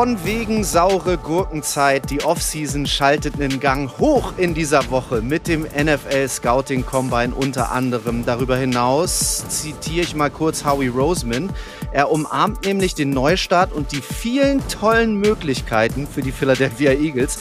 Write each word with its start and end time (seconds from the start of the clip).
Von 0.00 0.24
wegen 0.24 0.64
saure 0.64 1.18
Gurkenzeit. 1.18 2.08
Die 2.08 2.22
Offseason 2.22 2.86
schaltet 2.86 3.34
einen 3.34 3.60
Gang 3.60 3.98
hoch 3.98 4.32
in 4.38 4.54
dieser 4.54 4.90
Woche 4.90 5.20
mit 5.20 5.46
dem 5.46 5.64
NFL 5.64 6.26
Scouting 6.26 6.86
Combine 6.86 7.34
unter 7.34 7.70
anderem. 7.70 8.24
Darüber 8.24 8.56
hinaus 8.56 9.46
zitiere 9.50 10.06
ich 10.06 10.14
mal 10.14 10.30
kurz 10.30 10.64
Howie 10.64 10.88
Roseman. 10.88 11.52
Er 11.92 12.10
umarmt 12.10 12.64
nämlich 12.64 12.94
den 12.94 13.10
Neustart 13.10 13.74
und 13.74 13.92
die 13.92 14.00
vielen 14.00 14.66
tollen 14.68 15.16
Möglichkeiten 15.16 16.06
für 16.06 16.22
die 16.22 16.32
Philadelphia 16.32 16.92
Eagles. 16.92 17.38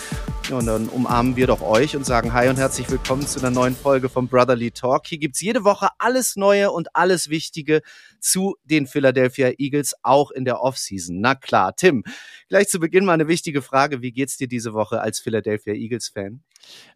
Und 0.51 0.65
dann 0.65 0.89
umarmen 0.89 1.35
wir 1.35 1.45
doch 1.45 1.61
euch 1.61 1.95
und 1.95 2.05
sagen 2.05 2.33
Hi 2.33 2.49
und 2.49 2.57
herzlich 2.57 2.89
willkommen 2.89 3.25
zu 3.25 3.39
einer 3.39 3.51
neuen 3.51 3.75
Folge 3.75 4.09
vom 4.09 4.27
Brotherly 4.27 4.71
Talk. 4.71 5.05
Hier 5.05 5.19
gibt's 5.19 5.41
jede 5.41 5.63
Woche 5.63 5.89
alles 5.99 6.35
Neue 6.35 6.71
und 6.71 6.95
alles 6.95 7.29
Wichtige 7.29 7.81
zu 8.19 8.57
den 8.63 8.87
Philadelphia 8.87 9.51
Eagles, 9.59 9.93
auch 10.01 10.31
in 10.31 10.45
der 10.45 10.61
Offseason. 10.61 11.21
Na 11.21 11.35
klar, 11.35 11.75
Tim, 11.75 12.03
gleich 12.49 12.67
zu 12.67 12.79
Beginn 12.79 13.05
mal 13.05 13.13
eine 13.13 13.27
wichtige 13.27 13.61
Frage. 13.61 14.01
Wie 14.01 14.11
geht's 14.11 14.37
dir 14.37 14.47
diese 14.47 14.73
Woche 14.73 15.01
als 15.01 15.19
Philadelphia 15.19 15.73
Eagles-Fan? 15.73 16.43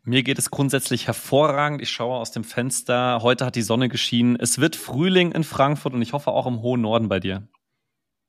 Mir 0.03 0.23
geht 0.23 0.39
es 0.39 0.51
grundsätzlich 0.51 1.07
hervorragend. 1.07 1.81
Ich 1.81 1.89
schaue 1.89 2.17
aus 2.17 2.31
dem 2.31 2.43
Fenster. 2.43 3.19
Heute 3.21 3.45
hat 3.45 3.55
die 3.55 3.61
Sonne 3.61 3.87
geschienen. 3.87 4.35
Es 4.37 4.59
wird 4.59 4.75
Frühling 4.75 5.31
in 5.31 5.43
Frankfurt 5.43 5.93
und 5.93 6.01
ich 6.01 6.13
hoffe 6.13 6.31
auch 6.31 6.47
im 6.47 6.61
hohen 6.61 6.81
Norden 6.81 7.07
bei 7.07 7.19
dir. 7.19 7.47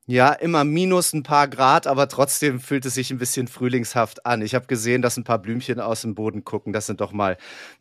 Ja, 0.07 0.33
immer 0.33 0.63
minus 0.63 1.13
ein 1.13 1.23
paar 1.23 1.47
Grad, 1.47 1.87
aber 1.87 2.07
trotzdem 2.07 2.59
fühlt 2.59 2.85
es 2.85 2.93
sich 2.93 3.09
ein 3.09 3.17
bisschen 3.17 3.47
frühlingshaft 3.47 4.23
an. 4.23 4.43
Ich 4.43 4.53
habe 4.53 4.67
gesehen, 4.67 5.01
dass 5.01 5.17
ein 5.17 5.23
paar 5.23 5.39
Blümchen 5.39 5.79
aus 5.79 6.03
dem 6.03 6.13
Boden 6.13 6.43
gucken. 6.43 6.73
Das 6.73 6.85
sind 6.85 7.01
doch 7.01 7.11
mal 7.11 7.37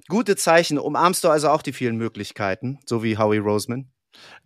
gute 0.09 0.35
Zeichen. 0.35 0.79
Umarmst 0.79 1.23
du 1.23 1.29
also 1.29 1.51
auch 1.51 1.61
die 1.61 1.75
vielen 1.75 1.99
Möglichkeiten, 1.99 2.79
so 2.87 3.03
wie 3.03 3.19
Howie 3.19 3.39
Roseman? 3.39 3.94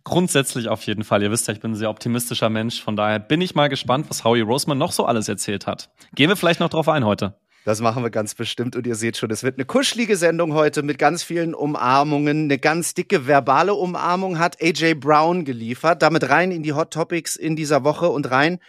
Grundsätzlich 0.03 0.69
auf 0.69 0.83
jeden 0.83 1.03
Fall. 1.03 1.21
Ihr 1.21 1.31
wisst 1.31 1.47
ja, 1.47 1.53
ich 1.53 1.59
bin 1.59 1.71
ein 1.71 1.75
sehr 1.75 1.89
optimistischer 1.89 2.49
Mensch. 2.49 2.81
Von 2.81 2.95
daher 2.95 3.19
bin 3.19 3.41
ich 3.41 3.55
mal 3.55 3.67
gespannt, 3.67 4.05
was 4.09 4.23
Howie 4.23 4.41
Roseman 4.41 4.77
noch 4.77 4.91
so 4.91 5.05
alles 5.05 5.27
erzählt 5.27 5.67
hat. 5.67 5.89
Gehen 6.15 6.29
wir 6.29 6.35
vielleicht 6.35 6.59
noch 6.59 6.69
drauf 6.69 6.87
ein 6.89 7.05
heute. 7.05 7.35
Das 7.65 7.81
machen 7.81 8.03
wir 8.03 8.09
ganz 8.09 8.35
bestimmt 8.35 8.75
und 8.77 8.87
ihr 8.87 8.95
seht 8.95 9.17
schon, 9.17 9.29
es 9.31 9.43
wird 9.43 9.57
eine 9.57 9.65
kuschelige 9.65 10.15
Sendung 10.15 10.53
heute 10.53 10.81
mit 10.81 10.97
ganz 10.97 11.23
vielen 11.23 11.53
Umarmungen. 11.53 12.45
Eine 12.45 12.57
ganz 12.57 12.93
dicke 12.93 13.27
verbale 13.27 13.73
Umarmung 13.73 14.39
hat 14.39 14.61
AJ 14.61 14.95
Brown 14.95 15.43
geliefert. 15.43 16.01
Damit 16.01 16.29
rein 16.29 16.51
in 16.51 16.63
die 16.63 16.73
Hot 16.73 16.91
Topics 16.91 17.35
in 17.35 17.55
dieser 17.55 17.83
Woche 17.83 18.09
und 18.09 18.31
rein 18.31 18.59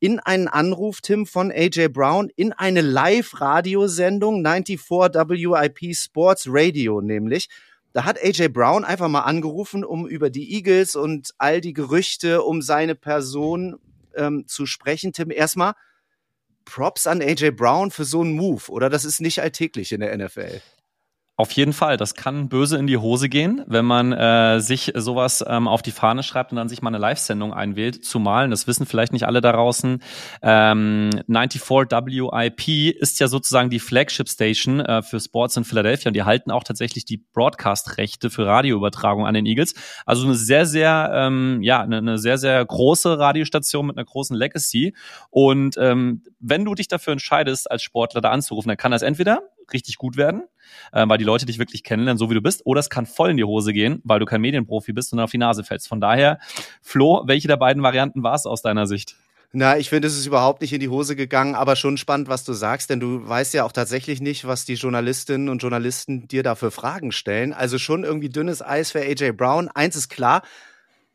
in 0.00 0.20
einen 0.20 0.46
Anruf, 0.46 1.00
Tim, 1.00 1.26
von 1.26 1.50
AJ 1.50 1.88
Brown 1.88 2.30
in 2.36 2.52
eine 2.52 2.80
Live-Radiosendung 2.80 4.44
94 4.44 4.80
WIP 4.80 5.96
Sports 5.96 6.46
Radio 6.48 7.00
nämlich. 7.00 7.48
Da 7.92 8.04
hat 8.04 8.22
AJ 8.22 8.48
Brown 8.48 8.84
einfach 8.84 9.08
mal 9.08 9.22
angerufen, 9.22 9.84
um 9.84 10.06
über 10.06 10.30
die 10.30 10.54
Eagles 10.54 10.94
und 10.94 11.30
all 11.38 11.60
die 11.60 11.72
Gerüchte 11.72 12.42
um 12.42 12.62
seine 12.62 12.94
Person 12.94 13.76
ähm, 14.14 14.46
zu 14.46 14.66
sprechen. 14.66 15.12
Tim, 15.12 15.30
erstmal 15.30 15.74
Props 16.64 17.06
an 17.06 17.22
AJ 17.22 17.52
Brown 17.52 17.90
für 17.90 18.04
so 18.04 18.20
einen 18.20 18.32
Move, 18.32 18.70
oder? 18.70 18.90
Das 18.90 19.04
ist 19.04 19.20
nicht 19.20 19.40
alltäglich 19.40 19.92
in 19.92 20.00
der 20.00 20.16
NFL. 20.16 20.60
Auf 21.40 21.52
jeden 21.52 21.72
Fall, 21.72 21.96
das 21.96 22.16
kann 22.16 22.48
böse 22.48 22.78
in 22.78 22.88
die 22.88 22.96
Hose 22.96 23.28
gehen, 23.28 23.62
wenn 23.68 23.84
man 23.84 24.12
äh, 24.12 24.58
sich 24.58 24.90
sowas 24.96 25.44
ähm, 25.46 25.68
auf 25.68 25.82
die 25.82 25.92
Fahne 25.92 26.24
schreibt 26.24 26.50
und 26.50 26.56
dann 26.56 26.68
sich 26.68 26.82
mal 26.82 26.90
eine 26.90 26.98
Live-Sendung 26.98 27.54
einwählt. 27.54 28.04
Zumal, 28.04 28.50
das 28.50 28.66
wissen 28.66 28.86
vielleicht 28.86 29.12
nicht 29.12 29.24
alle 29.24 29.40
da 29.40 29.52
draußen, 29.52 30.02
ähm, 30.42 31.10
94 31.28 31.62
WIP 31.62 32.96
ist 33.00 33.20
ja 33.20 33.28
sozusagen 33.28 33.70
die 33.70 33.78
Flagship-Station 33.78 34.80
äh, 34.80 35.00
für 35.02 35.20
Sports 35.20 35.56
in 35.56 35.62
Philadelphia 35.62 36.08
und 36.08 36.14
die 36.14 36.24
halten 36.24 36.50
auch 36.50 36.64
tatsächlich 36.64 37.04
die 37.04 37.18
Broadcast-Rechte 37.18 38.30
für 38.30 38.44
Radioübertragung 38.44 39.24
an 39.24 39.34
den 39.34 39.46
Eagles. 39.46 39.74
Also 40.06 40.24
eine 40.24 40.34
sehr, 40.34 40.66
sehr, 40.66 41.12
ähm, 41.14 41.62
ja, 41.62 41.80
eine, 41.80 41.98
eine 41.98 42.18
sehr, 42.18 42.38
sehr 42.38 42.64
große 42.64 43.16
Radiostation 43.16 43.86
mit 43.86 43.96
einer 43.96 44.06
großen 44.06 44.34
Legacy. 44.34 44.92
Und 45.30 45.76
ähm, 45.78 46.24
wenn 46.40 46.64
du 46.64 46.74
dich 46.74 46.88
dafür 46.88 47.12
entscheidest, 47.12 47.70
als 47.70 47.84
Sportler 47.84 48.20
da 48.20 48.30
anzurufen, 48.30 48.70
dann 48.70 48.76
kann 48.76 48.90
das 48.90 49.02
entweder 49.02 49.42
richtig 49.72 49.96
gut 49.96 50.16
werden, 50.16 50.42
äh, 50.92 51.08
weil 51.08 51.18
die 51.18 51.24
Leute 51.24 51.46
dich 51.46 51.58
wirklich 51.58 51.82
kennenlernen, 51.82 52.18
so 52.18 52.30
wie 52.30 52.34
du 52.34 52.42
bist, 52.42 52.62
oder 52.64 52.80
es 52.80 52.90
kann 52.90 53.06
voll 53.06 53.30
in 53.30 53.36
die 53.36 53.44
Hose 53.44 53.72
gehen, 53.72 54.00
weil 54.04 54.20
du 54.20 54.26
kein 54.26 54.40
Medienprofi 54.40 54.92
bist 54.92 55.12
und 55.12 55.20
auf 55.20 55.30
die 55.30 55.38
Nase 55.38 55.64
fällst. 55.64 55.88
Von 55.88 56.00
daher, 56.00 56.38
Flo, 56.82 57.22
welche 57.26 57.48
der 57.48 57.56
beiden 57.56 57.82
Varianten 57.82 58.22
war 58.22 58.34
es 58.34 58.46
aus 58.46 58.62
deiner 58.62 58.86
Sicht? 58.86 59.16
Na, 59.52 59.78
ich 59.78 59.88
finde, 59.88 60.08
es 60.08 60.18
ist 60.18 60.26
überhaupt 60.26 60.60
nicht 60.60 60.74
in 60.74 60.80
die 60.80 60.90
Hose 60.90 61.16
gegangen, 61.16 61.54
aber 61.54 61.74
schon 61.74 61.96
spannend, 61.96 62.28
was 62.28 62.44
du 62.44 62.52
sagst, 62.52 62.90
denn 62.90 63.00
du 63.00 63.26
weißt 63.26 63.54
ja 63.54 63.64
auch 63.64 63.72
tatsächlich 63.72 64.20
nicht, 64.20 64.46
was 64.46 64.66
die 64.66 64.74
Journalistinnen 64.74 65.48
und 65.48 65.62
Journalisten 65.62 66.28
dir 66.28 66.42
da 66.42 66.54
für 66.54 66.70
Fragen 66.70 67.12
stellen. 67.12 67.54
Also 67.54 67.78
schon 67.78 68.04
irgendwie 68.04 68.28
dünnes 68.28 68.60
Eis 68.60 68.90
für 68.92 69.00
AJ 69.00 69.32
Brown. 69.32 69.68
Eins 69.68 69.96
ist 69.96 70.10
klar, 70.10 70.42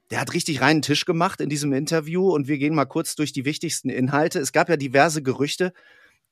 der 0.10 0.20
hat 0.20 0.34
richtig 0.34 0.62
reinen 0.62 0.82
Tisch 0.82 1.06
gemacht 1.06 1.42
in 1.42 1.50
diesem 1.50 1.74
Interview 1.74 2.28
und 2.30 2.48
wir 2.48 2.58
gehen 2.58 2.74
mal 2.74 2.86
kurz 2.86 3.16
durch 3.16 3.34
die 3.34 3.46
wichtigsten 3.46 3.90
Inhalte. 3.90 4.40
Es 4.40 4.52
gab 4.52 4.68
ja 4.68 4.78
diverse 4.78 5.22
Gerüchte, 5.22 5.72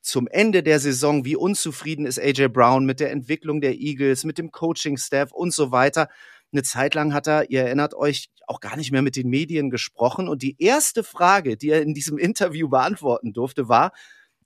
zum 0.02 0.28
Ende 0.28 0.64
der 0.64 0.80
Saison, 0.80 1.26
wie 1.26 1.36
unzufrieden 1.36 2.06
ist 2.06 2.20
AJ 2.20 2.50
Brown 2.50 2.86
mit 2.86 3.00
der 3.00 3.12
Entwicklung 3.12 3.62
der 3.62 3.80
Eagles, 3.80 4.24
mit 4.24 4.38
dem 4.38 4.52
Coaching-Staff 4.52 5.32
und 5.32 5.54
so 5.54 5.72
weiter. 5.72 6.10
Eine 6.52 6.64
Zeit 6.64 6.96
lang 6.96 7.14
hat 7.14 7.28
er, 7.28 7.50
ihr 7.50 7.64
erinnert 7.64 7.94
euch, 7.94 8.30
auch 8.48 8.60
gar 8.60 8.76
nicht 8.76 8.92
mehr 8.92 9.02
mit 9.02 9.16
den 9.16 9.30
Medien 9.30 9.70
gesprochen. 9.70 10.28
Und 10.28 10.42
die 10.42 10.62
erste 10.62 11.04
Frage, 11.04 11.56
die 11.56 11.70
er 11.70 11.82
in 11.82 11.94
diesem 11.94 12.18
Interview 12.20 12.68
beantworten 12.68 13.34
durfte, 13.34 13.70
war, 13.70 13.94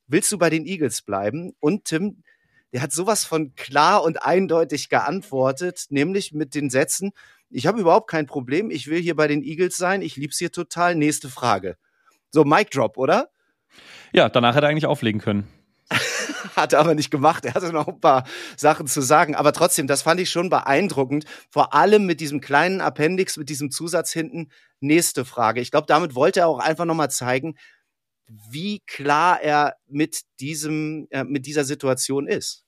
willst 0.08 0.32
du 0.32 0.38
bei 0.38 0.50
den 0.50 0.66
Eagles 0.66 1.02
bleiben? 1.02 1.54
Und 1.60 1.86
Tim, 1.86 2.24
der 2.74 2.82
hat 2.82 2.92
sowas 2.92 3.24
von 3.24 3.56
klar 3.56 4.04
und 4.04 4.22
eindeutig 4.24 4.90
geantwortet, 4.90 5.86
nämlich 5.90 6.34
mit 6.34 6.54
den 6.54 6.70
Sätzen, 6.70 7.12
ich 7.50 7.68
habe 7.68 7.80
überhaupt 7.80 8.10
kein 8.10 8.26
Problem, 8.26 8.70
ich 8.70 8.88
will 8.88 9.02
hier 9.02 9.16
bei 9.16 9.28
den 9.28 9.44
Eagles 9.44 9.78
sein, 9.78 10.02
ich 10.02 10.18
lieb's 10.18 10.38
hier 10.38 10.52
total. 10.52 10.96
Nächste 10.96 11.30
Frage. 11.30 11.78
So, 12.32 12.44
Mic 12.44 12.70
Drop, 12.72 12.98
oder? 12.98 13.30
Ja, 14.14 14.30
danach 14.30 14.56
hätte 14.56 14.66
er 14.66 14.70
eigentlich 14.70 14.86
auflegen 14.86 15.22
können. 15.22 15.48
hat 16.56 16.74
er 16.74 16.80
aber 16.80 16.96
nicht 16.96 17.12
gemacht. 17.12 17.46
Er 17.46 17.54
hatte 17.54 17.72
noch 17.72 17.88
ein 17.88 18.00
paar 18.00 18.26
Sachen 18.58 18.88
zu 18.88 19.02
sagen. 19.02 19.36
Aber 19.36 19.54
trotzdem, 19.54 19.88
das 19.88 20.02
fand 20.02 20.20
ich 20.20 20.30
schon 20.30 20.50
beeindruckend. 20.50 21.26
Vor 21.50 21.74
allem 21.74 22.06
mit 22.06 22.22
diesem 22.22 22.42
kleinen 22.42 22.82
Appendix, 22.82 23.38
mit 23.38 23.50
diesem 23.50 23.72
Zusatz 23.72 24.12
hinten. 24.12 24.50
Nächste 24.80 25.26
Frage. 25.26 25.62
Ich 25.62 25.72
glaube, 25.72 25.88
damit 25.88 26.16
wollte 26.16 26.42
er 26.42 26.48
auch 26.48 26.60
einfach 26.60 26.86
nochmal 26.86 27.12
zeigen, 27.12 27.56
wie 28.28 28.82
klar 28.88 29.42
er 29.42 29.76
mit 29.88 30.22
diesem, 30.40 31.08
äh, 31.12 31.24
mit 31.24 31.46
dieser 31.46 31.64
Situation 31.64 32.28
ist. 32.28 32.66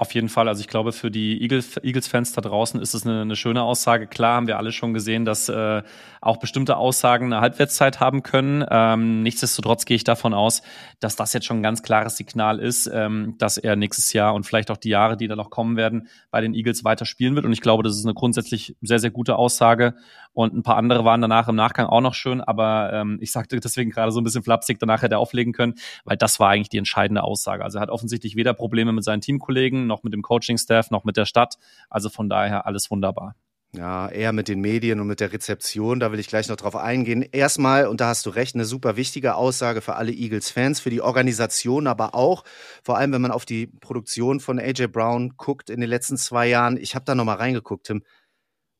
Auf 0.00 0.14
jeden 0.14 0.30
Fall. 0.30 0.48
Also 0.48 0.62
ich 0.62 0.68
glaube, 0.68 0.92
für 0.92 1.10
die 1.10 1.42
Eagles-Fans 1.42 2.32
da 2.32 2.40
draußen 2.40 2.80
ist 2.80 2.94
es 2.94 3.04
eine, 3.04 3.20
eine, 3.20 3.36
schöne 3.36 3.62
Aussage. 3.62 4.06
Klar 4.06 4.36
haben 4.36 4.46
wir 4.46 4.56
alle 4.56 4.72
schon 4.72 4.94
gesehen, 4.94 5.26
dass 5.26 5.50
äh, 5.50 5.82
auch 6.22 6.38
bestimmte 6.38 6.78
Aussagen 6.78 7.26
eine 7.26 7.42
Halbwertszeit 7.42 8.00
haben 8.00 8.22
können. 8.22 8.64
Ähm, 8.70 9.22
nichtsdestotrotz 9.22 9.84
gehe 9.84 9.96
ich 9.96 10.04
davon 10.04 10.32
aus, 10.32 10.62
dass 11.00 11.16
das 11.16 11.34
jetzt 11.34 11.44
schon 11.44 11.58
ein 11.58 11.62
ganz 11.62 11.82
klares 11.82 12.16
Signal 12.16 12.60
ist, 12.60 12.90
ähm, 12.90 13.34
dass 13.36 13.58
er 13.58 13.76
nächstes 13.76 14.14
Jahr 14.14 14.32
und 14.32 14.44
vielleicht 14.44 14.70
auch 14.70 14.78
die 14.78 14.88
Jahre, 14.88 15.18
die 15.18 15.28
da 15.28 15.36
noch 15.36 15.50
kommen 15.50 15.76
werden, 15.76 16.08
bei 16.30 16.40
den 16.40 16.54
Eagles 16.54 16.82
weiter 16.82 17.04
spielen 17.04 17.34
wird. 17.34 17.44
Und 17.44 17.52
ich 17.52 17.60
glaube, 17.60 17.82
das 17.82 17.94
ist 17.94 18.06
eine 18.06 18.14
grundsätzlich 18.14 18.74
sehr, 18.80 19.00
sehr 19.00 19.10
gute 19.10 19.36
Aussage. 19.36 19.96
Und 20.32 20.54
ein 20.54 20.62
paar 20.62 20.76
andere 20.76 21.04
waren 21.04 21.20
danach 21.20 21.48
im 21.48 21.56
Nachgang 21.56 21.86
auch 21.86 22.00
noch 22.00 22.14
schön. 22.14 22.40
Aber 22.40 22.92
ähm, 22.92 23.18
ich 23.20 23.32
sagte 23.32 23.58
deswegen 23.58 23.90
gerade 23.90 24.12
so 24.12 24.20
ein 24.20 24.24
bisschen 24.24 24.42
flapsig, 24.42 24.78
danach 24.78 25.02
hätte 25.02 25.16
er 25.16 25.18
auflegen 25.18 25.52
können, 25.52 25.74
weil 26.04 26.16
das 26.16 26.38
war 26.40 26.50
eigentlich 26.50 26.68
die 26.68 26.78
entscheidende 26.78 27.22
Aussage. 27.22 27.64
Also 27.64 27.78
er 27.78 27.82
hat 27.82 27.90
offensichtlich 27.90 28.36
weder 28.36 28.54
Probleme 28.54 28.92
mit 28.92 29.04
seinen 29.04 29.20
Teamkollegen, 29.20 29.86
noch 29.86 30.02
mit 30.02 30.12
dem 30.12 30.22
Coaching-Staff, 30.22 30.90
noch 30.90 31.04
mit 31.04 31.16
der 31.16 31.26
Stadt. 31.26 31.56
Also 31.88 32.08
von 32.08 32.28
daher 32.28 32.66
alles 32.66 32.90
wunderbar. 32.90 33.34
Ja, 33.72 34.08
eher 34.08 34.32
mit 34.32 34.48
den 34.48 34.60
Medien 34.60 34.98
und 34.98 35.06
mit 35.06 35.20
der 35.20 35.32
Rezeption, 35.32 36.00
da 36.00 36.10
will 36.10 36.18
ich 36.18 36.26
gleich 36.26 36.48
noch 36.48 36.56
drauf 36.56 36.74
eingehen. 36.74 37.22
Erstmal, 37.22 37.86
und 37.86 38.00
da 38.00 38.08
hast 38.08 38.26
du 38.26 38.30
recht, 38.30 38.56
eine 38.56 38.64
super 38.64 38.96
wichtige 38.96 39.36
Aussage 39.36 39.80
für 39.80 39.94
alle 39.94 40.10
Eagles-Fans, 40.10 40.80
für 40.80 40.90
die 40.90 41.00
Organisation, 41.00 41.86
aber 41.86 42.16
auch, 42.16 42.42
vor 42.82 42.98
allem 42.98 43.12
wenn 43.12 43.22
man 43.22 43.30
auf 43.30 43.44
die 43.44 43.68
Produktion 43.68 44.40
von 44.40 44.58
AJ 44.58 44.88
Brown 44.88 45.34
guckt 45.36 45.70
in 45.70 45.80
den 45.80 45.88
letzten 45.88 46.16
zwei 46.16 46.48
Jahren. 46.48 46.78
Ich 46.78 46.96
habe 46.96 47.04
da 47.04 47.14
nochmal 47.14 47.36
reingeguckt, 47.36 47.86
Tim. 47.86 48.02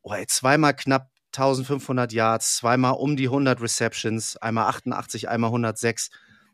Oh, 0.02 0.12
ey, 0.12 0.26
zweimal 0.26 0.74
knapp 0.74 1.08
1500 1.32 2.12
Yards, 2.12 2.56
zweimal 2.56 2.94
um 2.94 3.16
die 3.16 3.26
100 3.26 3.60
Receptions, 3.60 4.36
einmal 4.36 4.66
88, 4.66 5.28
einmal 5.28 5.48
106. 5.48 6.10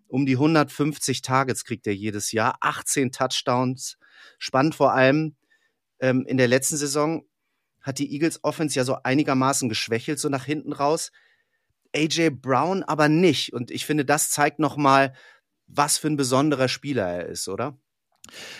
Um 0.08 0.24
die 0.24 0.34
150 0.34 1.22
Targets 1.22 1.64
kriegt 1.64 1.86
er 1.86 1.94
jedes 1.94 2.32
Jahr, 2.32 2.56
18 2.60 3.10
Touchdowns, 3.10 3.98
Spannend 4.38 4.74
vor 4.74 4.92
allem, 4.92 5.36
ähm, 6.00 6.24
in 6.26 6.36
der 6.36 6.48
letzten 6.48 6.76
Saison 6.76 7.24
hat 7.80 7.98
die 7.98 8.12
Eagles 8.12 8.42
Offense 8.42 8.76
ja 8.76 8.84
so 8.84 8.98
einigermaßen 9.02 9.68
geschwächelt, 9.68 10.18
so 10.18 10.28
nach 10.28 10.44
hinten 10.44 10.72
raus. 10.72 11.12
AJ 11.94 12.30
Brown 12.30 12.82
aber 12.82 13.08
nicht. 13.08 13.52
Und 13.52 13.70
ich 13.70 13.86
finde, 13.86 14.04
das 14.04 14.30
zeigt 14.30 14.58
nochmal, 14.58 15.14
was 15.66 15.98
für 15.98 16.08
ein 16.08 16.16
besonderer 16.16 16.68
Spieler 16.68 17.06
er 17.06 17.26
ist, 17.26 17.48
oder? 17.48 17.78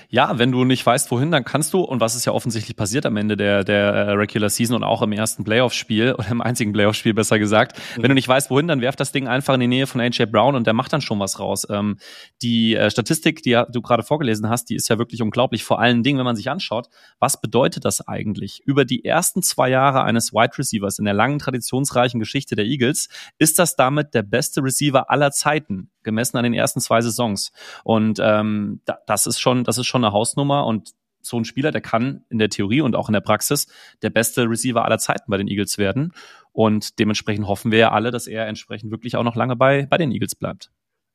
Ja, 0.09 0.39
wenn 0.39 0.53
du 0.53 0.65
nicht 0.65 0.85
weißt, 0.85 1.11
wohin, 1.11 1.31
dann 1.31 1.45
kannst 1.45 1.73
du, 1.73 1.81
und 1.81 2.01
was 2.01 2.15
ist 2.15 2.25
ja 2.25 2.33
offensichtlich 2.33 2.77
passiert 2.77 3.07
am 3.07 3.17
Ende 3.17 3.37
der, 3.37 3.65
der 3.65 3.93
äh, 3.93 4.11
Regular 4.13 4.51
Season 4.51 4.77
und 4.77 4.85
auch 4.85 5.03
im 5.03 5.13
ersten 5.13 5.45
Playoff-Spiel, 5.45 6.15
oder 6.15 6.31
im 6.31 6.41
einzigen 6.41 6.73
Playoff-Spiel 6.73 7.15
besser 7.15 7.39
gesagt, 7.39 7.79
mhm. 7.79 8.03
wenn 8.03 8.09
du 8.11 8.15
nicht 8.15 8.29
weißt, 8.29 8.51
wohin, 8.51 8.69
dann 8.69 8.81
werf 8.81 8.97
das 8.97 9.13
Ding 9.13 9.29
einfach 9.29 9.55
in 9.55 9.61
die 9.61 9.67
Nähe 9.67 9.87
von 9.87 10.01
AJ 10.01 10.27
Brown 10.27 10.55
und 10.55 10.67
der 10.67 10.75
macht 10.75 10.93
dann 10.93 11.01
schon 11.01 11.19
was 11.19 11.41
raus. 11.41 11.67
Ähm, 11.71 11.99
die 12.43 12.77
äh, 12.77 12.91
Statistik, 12.91 13.43
die 13.43 13.61
du 13.71 13.83
gerade 13.83 14.03
vorgelesen 14.03 14.49
hast, 14.49 14.71
die 14.71 14.77
ist 14.77 14.89
ja 14.89 14.99
wirklich 14.99 15.23
unglaublich. 15.23 15.65
Vor 15.65 15.81
allen 15.81 16.03
Dingen, 16.03 16.19
wenn 16.19 16.25
man 16.25 16.37
sich 16.37 16.51
anschaut, 16.51 16.89
was 17.19 17.41
bedeutet 17.41 17.85
das 17.85 18.07
eigentlich? 18.07 18.63
Über 18.65 18.85
die 18.85 19.05
ersten 19.05 19.43
zwei 19.43 19.69
Jahre 19.69 20.03
eines 20.05 20.33
Wide 20.33 20.59
Receivers 20.59 20.99
in 20.99 21.05
der 21.05 21.15
langen, 21.15 21.39
traditionsreichen 21.39 22.21
Geschichte 22.21 22.57
der 22.57 22.65
Eagles 22.65 23.09
ist 23.39 23.59
das 23.59 23.77
damit 23.77 24.15
der 24.15 24.23
beste 24.23 24.63
Receiver 24.63 25.11
aller 25.11 25.31
Zeiten 25.33 25.91
gemessen 26.07 26.39
an 26.39 26.45
den 26.45 26.55
ersten 26.55 26.81
zwei 26.81 27.03
Saisons. 27.03 27.53
Und 27.85 28.19
ähm, 28.23 28.81
da, 28.87 28.99
das 29.07 29.27
ist 29.27 29.39
schon, 29.39 29.65
das 29.65 29.77
ist 29.77 29.87
schon 29.87 30.03
eine 30.03 30.15
Hausnummer 30.15 30.65
und 30.65 30.95
so 31.21 31.39
ein 31.39 31.45
Spieler, 31.45 31.73
der 31.73 31.81
kann 31.81 32.25
in 32.31 32.39
der 32.39 32.49
Theorie 32.49 32.81
und 32.81 32.97
auch 32.97 33.09
in 33.09 33.13
der 33.13 33.21
Praxis 33.21 33.67
der 34.03 34.11
beste 34.11 34.49
Receiver 34.49 34.85
aller 34.85 34.99
Zeiten 34.99 35.31
bei 35.31 35.37
den 35.37 35.49
Eagles 35.49 35.77
werden. 35.77 36.13
Und 36.53 36.99
dementsprechend 36.99 37.47
hoffen 37.47 37.71
wir 37.71 37.79
ja 37.79 37.93
alle, 37.93 38.11
dass 38.11 38.27
er 38.27 38.47
entsprechend 38.47 38.91
wirklich 38.91 39.17
auch 39.17 39.25
noch 39.25 39.37
lange 39.37 39.57
bei, 39.57 39.87
bei 39.87 39.99
den 39.99 40.13
Eagles 40.13 40.35
bleibt. 40.35 40.71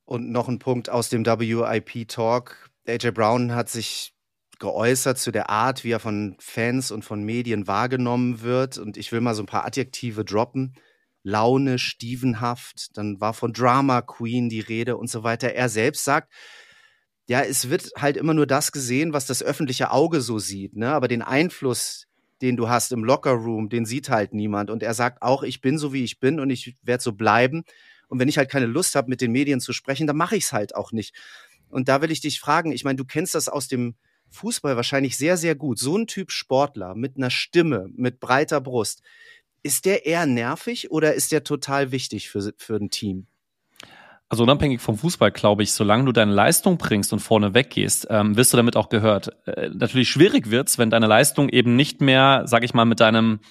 Und 0.05 0.31
noch 0.31 0.47
ein 0.47 0.59
Punkt 0.59 0.89
aus 0.89 1.09
dem 1.09 1.25
WIP-Talk. 1.25 2.69
AJ 2.87 3.11
Brown 3.11 3.55
hat 3.55 3.69
sich 3.69 4.13
geäußert 4.59 5.17
zu 5.17 5.31
der 5.31 5.49
Art, 5.49 5.83
wie 5.83 5.91
er 5.91 5.99
von 5.99 6.35
Fans 6.39 6.91
und 6.91 7.03
von 7.03 7.23
Medien 7.23 7.67
wahrgenommen 7.67 8.41
wird. 8.41 8.77
Und 8.77 8.97
ich 8.97 9.11
will 9.11 9.21
mal 9.21 9.33
so 9.33 9.43
ein 9.43 9.47
paar 9.47 9.65
Adjektive 9.65 10.23
droppen. 10.23 10.75
Laune, 11.23 11.79
stievenhaft, 11.79 12.97
dann 12.97 13.21
war 13.21 13.33
von 13.33 13.53
Drama 13.53 14.01
Queen 14.01 14.49
die 14.49 14.59
Rede 14.59 14.97
und 14.97 15.09
so 15.09 15.23
weiter. 15.23 15.53
Er 15.53 15.69
selbst 15.69 16.03
sagt, 16.03 16.31
ja, 17.27 17.41
es 17.41 17.69
wird 17.69 17.91
halt 17.97 18.17
immer 18.17 18.33
nur 18.33 18.47
das 18.47 18.71
gesehen, 18.71 19.13
was 19.13 19.25
das 19.25 19.43
öffentliche 19.43 19.91
Auge 19.91 20.21
so 20.21 20.39
sieht, 20.39 20.75
ne? 20.75 20.89
Aber 20.89 21.07
den 21.07 21.21
Einfluss, 21.21 22.07
den 22.41 22.57
du 22.57 22.67
hast 22.67 22.91
im 22.91 23.03
Lockerroom, 23.03 23.69
den 23.69 23.85
sieht 23.85 24.09
halt 24.09 24.33
niemand. 24.33 24.69
Und 24.69 24.83
er 24.83 24.93
sagt 24.93 25.21
auch, 25.21 25.43
ich 25.43 25.61
bin 25.61 25.77
so 25.77 25.93
wie 25.93 26.03
ich 26.03 26.19
bin 26.19 26.39
und 26.39 26.49
ich 26.49 26.75
werde 26.81 27.03
so 27.03 27.13
bleiben. 27.13 27.63
Und 28.07 28.19
wenn 28.19 28.27
ich 28.27 28.37
halt 28.37 28.49
keine 28.49 28.65
Lust 28.65 28.95
habe, 28.95 29.09
mit 29.09 29.21
den 29.21 29.31
Medien 29.31 29.61
zu 29.61 29.71
sprechen, 29.71 30.07
dann 30.07 30.17
mache 30.17 30.35
ich 30.35 30.45
es 30.45 30.53
halt 30.53 30.75
auch 30.75 30.91
nicht. 30.91 31.15
Und 31.69 31.87
da 31.87 32.01
will 32.01 32.11
ich 32.11 32.19
dich 32.19 32.39
fragen, 32.39 32.71
ich 32.71 32.83
meine, 32.83 32.97
du 32.97 33.05
kennst 33.05 33.35
das 33.35 33.47
aus 33.47 33.67
dem 33.67 33.95
Fußball 34.31 34.75
wahrscheinlich 34.75 35.17
sehr, 35.17 35.37
sehr 35.37 35.55
gut. 35.55 35.79
So 35.79 35.97
ein 35.97 36.07
Typ 36.07 36.31
Sportler 36.31 36.95
mit 36.95 37.17
einer 37.17 37.29
Stimme, 37.29 37.87
mit 37.95 38.19
breiter 38.19 38.59
Brust, 38.59 39.01
ist 39.63 39.85
der 39.85 40.05
eher 40.05 40.25
nervig 40.25 40.91
oder 40.91 41.13
ist 41.13 41.31
der 41.31 41.43
total 41.43 41.91
wichtig 41.91 42.29
für, 42.29 42.53
für 42.57 42.75
ein 42.75 42.89
Team? 42.89 43.27
Also 44.29 44.43
unabhängig 44.43 44.79
vom 44.79 44.97
Fußball, 44.97 45.31
glaube 45.31 45.63
ich, 45.63 45.73
solange 45.73 46.05
du 46.05 46.13
deine 46.13 46.31
Leistung 46.31 46.77
bringst 46.77 47.11
und 47.11 47.19
vorne 47.19 47.53
weggehst, 47.53 48.07
ähm, 48.09 48.37
wirst 48.37 48.53
du 48.53 48.57
damit 48.57 48.77
auch 48.77 48.87
gehört. 48.87 49.29
Äh, 49.45 49.69
natürlich 49.73 50.09
schwierig 50.09 50.49
wird's, 50.49 50.77
wenn 50.77 50.89
deine 50.89 51.07
Leistung 51.07 51.49
eben 51.49 51.75
nicht 51.75 51.99
mehr, 51.99 52.43
sag 52.45 52.63
ich 52.63 52.73
mal, 52.73 52.85
mit 52.85 53.01
deinem 53.01 53.41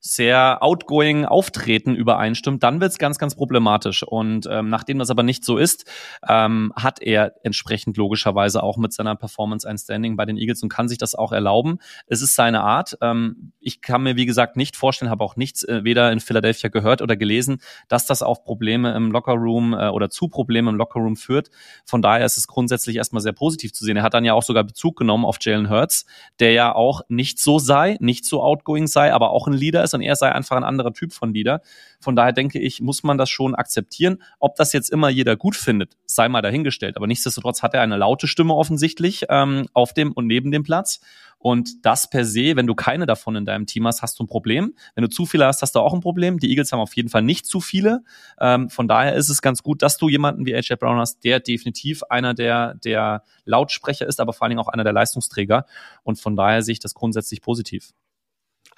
sehr 0.00 0.62
outgoing 0.62 1.26
Auftreten 1.26 1.94
übereinstimmt, 1.94 2.62
dann 2.62 2.80
wird's 2.80 2.98
ganz, 2.98 3.18
ganz 3.18 3.34
problematisch. 3.34 4.02
Und 4.02 4.48
ähm, 4.50 4.70
nachdem 4.70 4.98
das 4.98 5.10
aber 5.10 5.22
nicht 5.22 5.44
so 5.44 5.58
ist, 5.58 5.84
ähm, 6.26 6.72
hat 6.74 7.02
er 7.02 7.34
entsprechend 7.44 7.98
logischerweise 7.98 8.62
auch 8.62 8.78
mit 8.78 8.94
seiner 8.94 9.14
Performance 9.14 9.68
ein 9.68 9.76
Standing 9.76 10.16
bei 10.16 10.24
den 10.24 10.38
Eagles 10.38 10.62
und 10.62 10.70
kann 10.70 10.88
sich 10.88 10.96
das 10.96 11.14
auch 11.14 11.32
erlauben. 11.32 11.78
Es 12.06 12.22
ist 12.22 12.34
seine 12.34 12.62
Art. 12.62 12.96
Ähm, 13.02 13.52
ich 13.60 13.82
kann 13.82 14.02
mir, 14.02 14.16
wie 14.16 14.26
gesagt, 14.26 14.56
nicht 14.56 14.74
vorstellen, 14.74 15.10
habe 15.10 15.22
auch 15.22 15.36
nichts 15.36 15.64
äh, 15.64 15.84
weder 15.84 16.10
in 16.12 16.20
Philadelphia 16.20 16.70
gehört 16.70 17.02
oder 17.02 17.16
gelesen, 17.16 17.60
dass 17.88 18.06
das 18.06 18.22
auf 18.22 18.42
Probleme 18.42 18.94
im 18.94 19.12
Lockerroom 19.12 19.74
äh, 19.74 19.88
oder 19.88 20.08
zu 20.08 20.28
Problemen 20.28 20.68
im 20.68 20.76
Lockerroom 20.76 21.16
führt. 21.16 21.50
Von 21.84 22.00
daher 22.00 22.24
ist 22.24 22.38
es 22.38 22.46
grundsätzlich 22.46 22.96
erstmal 22.96 23.20
sehr 23.20 23.32
positiv 23.32 23.74
zu 23.74 23.84
sehen. 23.84 23.98
Er 23.98 24.02
hat 24.02 24.14
dann 24.14 24.24
ja 24.24 24.32
auch 24.32 24.42
sogar 24.42 24.64
Bezug 24.64 24.96
genommen 24.96 25.26
auf 25.26 25.36
Jalen 25.40 25.68
Hurts, 25.68 26.06
der 26.38 26.52
ja 26.52 26.74
auch 26.74 27.02
nicht 27.08 27.38
so 27.38 27.58
sei, 27.58 27.98
nicht 28.00 28.24
so 28.24 28.42
outgoing 28.42 28.86
sei, 28.86 29.12
aber 29.12 29.30
auch 29.30 29.46
ein 29.46 29.52
Leader 29.52 29.84
ist 29.84 29.89
ist 29.90 29.94
und 29.94 30.02
er 30.02 30.16
sei 30.16 30.32
einfach 30.32 30.56
ein 30.56 30.64
anderer 30.64 30.92
Typ 30.92 31.12
von 31.12 31.34
Leader. 31.34 31.60
Von 32.00 32.16
daher 32.16 32.32
denke 32.32 32.58
ich, 32.58 32.80
muss 32.80 33.02
man 33.02 33.18
das 33.18 33.30
schon 33.30 33.54
akzeptieren. 33.54 34.22
Ob 34.38 34.56
das 34.56 34.72
jetzt 34.72 34.90
immer 34.90 35.08
jeder 35.08 35.36
gut 35.36 35.56
findet, 35.56 35.96
sei 36.06 36.28
mal 36.28 36.42
dahingestellt. 36.42 36.96
Aber 36.96 37.06
nichtsdestotrotz 37.06 37.62
hat 37.62 37.74
er 37.74 37.82
eine 37.82 37.96
laute 37.96 38.26
Stimme 38.26 38.54
offensichtlich 38.54 39.26
ähm, 39.28 39.66
auf 39.72 39.92
dem 39.92 40.12
und 40.12 40.26
neben 40.26 40.50
dem 40.50 40.62
Platz. 40.62 41.00
Und 41.42 41.86
das 41.86 42.10
per 42.10 42.26
se, 42.26 42.54
wenn 42.54 42.66
du 42.66 42.74
keine 42.74 43.06
davon 43.06 43.34
in 43.34 43.46
deinem 43.46 43.64
Team 43.64 43.86
hast, 43.86 44.02
hast 44.02 44.18
du 44.18 44.24
ein 44.24 44.26
Problem. 44.26 44.74
Wenn 44.94 45.02
du 45.02 45.08
zu 45.08 45.24
viele 45.24 45.46
hast, 45.46 45.62
hast 45.62 45.74
du 45.74 45.80
auch 45.80 45.94
ein 45.94 46.00
Problem. 46.00 46.38
Die 46.38 46.50
Eagles 46.50 46.70
haben 46.70 46.80
auf 46.80 46.94
jeden 46.94 47.08
Fall 47.08 47.22
nicht 47.22 47.46
zu 47.46 47.62
viele. 47.62 48.04
Ähm, 48.38 48.68
von 48.68 48.86
daher 48.86 49.14
ist 49.14 49.30
es 49.30 49.40
ganz 49.40 49.62
gut, 49.62 49.80
dass 49.80 49.96
du 49.96 50.10
jemanden 50.10 50.44
wie 50.44 50.54
AJ 50.54 50.76
Brown 50.78 50.98
hast, 50.98 51.24
der 51.24 51.40
definitiv 51.40 52.02
einer 52.10 52.34
der, 52.34 52.74
der 52.74 53.22
Lautsprecher 53.46 54.06
ist, 54.06 54.20
aber 54.20 54.34
vor 54.34 54.42
allen 54.42 54.50
Dingen 54.50 54.60
auch 54.60 54.68
einer 54.68 54.84
der 54.84 54.92
Leistungsträger. 54.92 55.64
Und 56.02 56.20
von 56.20 56.36
daher 56.36 56.62
sehe 56.62 56.74
ich 56.74 56.78
das 56.78 56.92
grundsätzlich 56.92 57.40
positiv. 57.40 57.94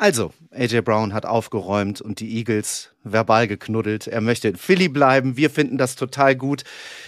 Also, 0.02 0.32
AJ 0.50 0.80
Brown 0.80 1.12
hat 1.12 1.26
aufgeräumt 1.26 2.00
und 2.00 2.18
die 2.18 2.36
Eagles 2.36 2.90
verbal 3.04 3.46
geknuddelt. 3.46 4.08
Er 4.08 4.20
möchte 4.20 4.48
in 4.48 4.56
Philly 4.56 4.88
bleiben. 4.88 5.36
Wir 5.36 5.48
finden 5.48 5.78
das 5.78 5.94
total 5.94 6.34
gut. 6.34 6.64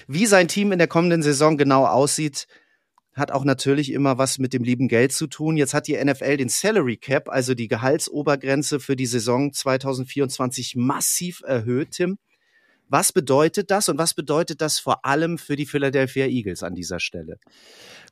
Wie 0.06 0.26
sein 0.26 0.46
Team 0.46 0.70
in 0.70 0.78
der 0.78 0.86
kommenden 0.86 1.20
Saison 1.20 1.56
genau 1.56 1.86
aussieht, 1.86 2.46
hat 3.12 3.32
auch 3.32 3.44
natürlich 3.44 3.90
immer 3.90 4.16
was 4.16 4.38
mit 4.38 4.52
dem 4.52 4.62
lieben 4.62 4.86
Geld 4.86 5.10
zu 5.10 5.26
tun. 5.26 5.56
Jetzt 5.56 5.74
hat 5.74 5.88
die 5.88 5.96
NFL 5.96 6.36
den 6.36 6.48
Salary 6.48 6.96
Cap, 6.96 7.28
also 7.28 7.54
die 7.54 7.66
Gehaltsobergrenze 7.66 8.78
für 8.78 8.94
die 8.94 9.06
Saison 9.06 9.52
2024 9.52 10.76
massiv 10.76 11.42
erhöht, 11.44 11.90
Tim. 11.90 12.18
Was 12.94 13.10
bedeutet 13.10 13.72
das 13.72 13.88
und 13.88 13.98
was 13.98 14.14
bedeutet 14.14 14.60
das 14.60 14.78
vor 14.78 15.04
allem 15.04 15.36
für 15.36 15.56
die 15.56 15.66
Philadelphia 15.66 16.26
Eagles 16.26 16.62
an 16.62 16.76
dieser 16.76 17.00
Stelle? 17.00 17.40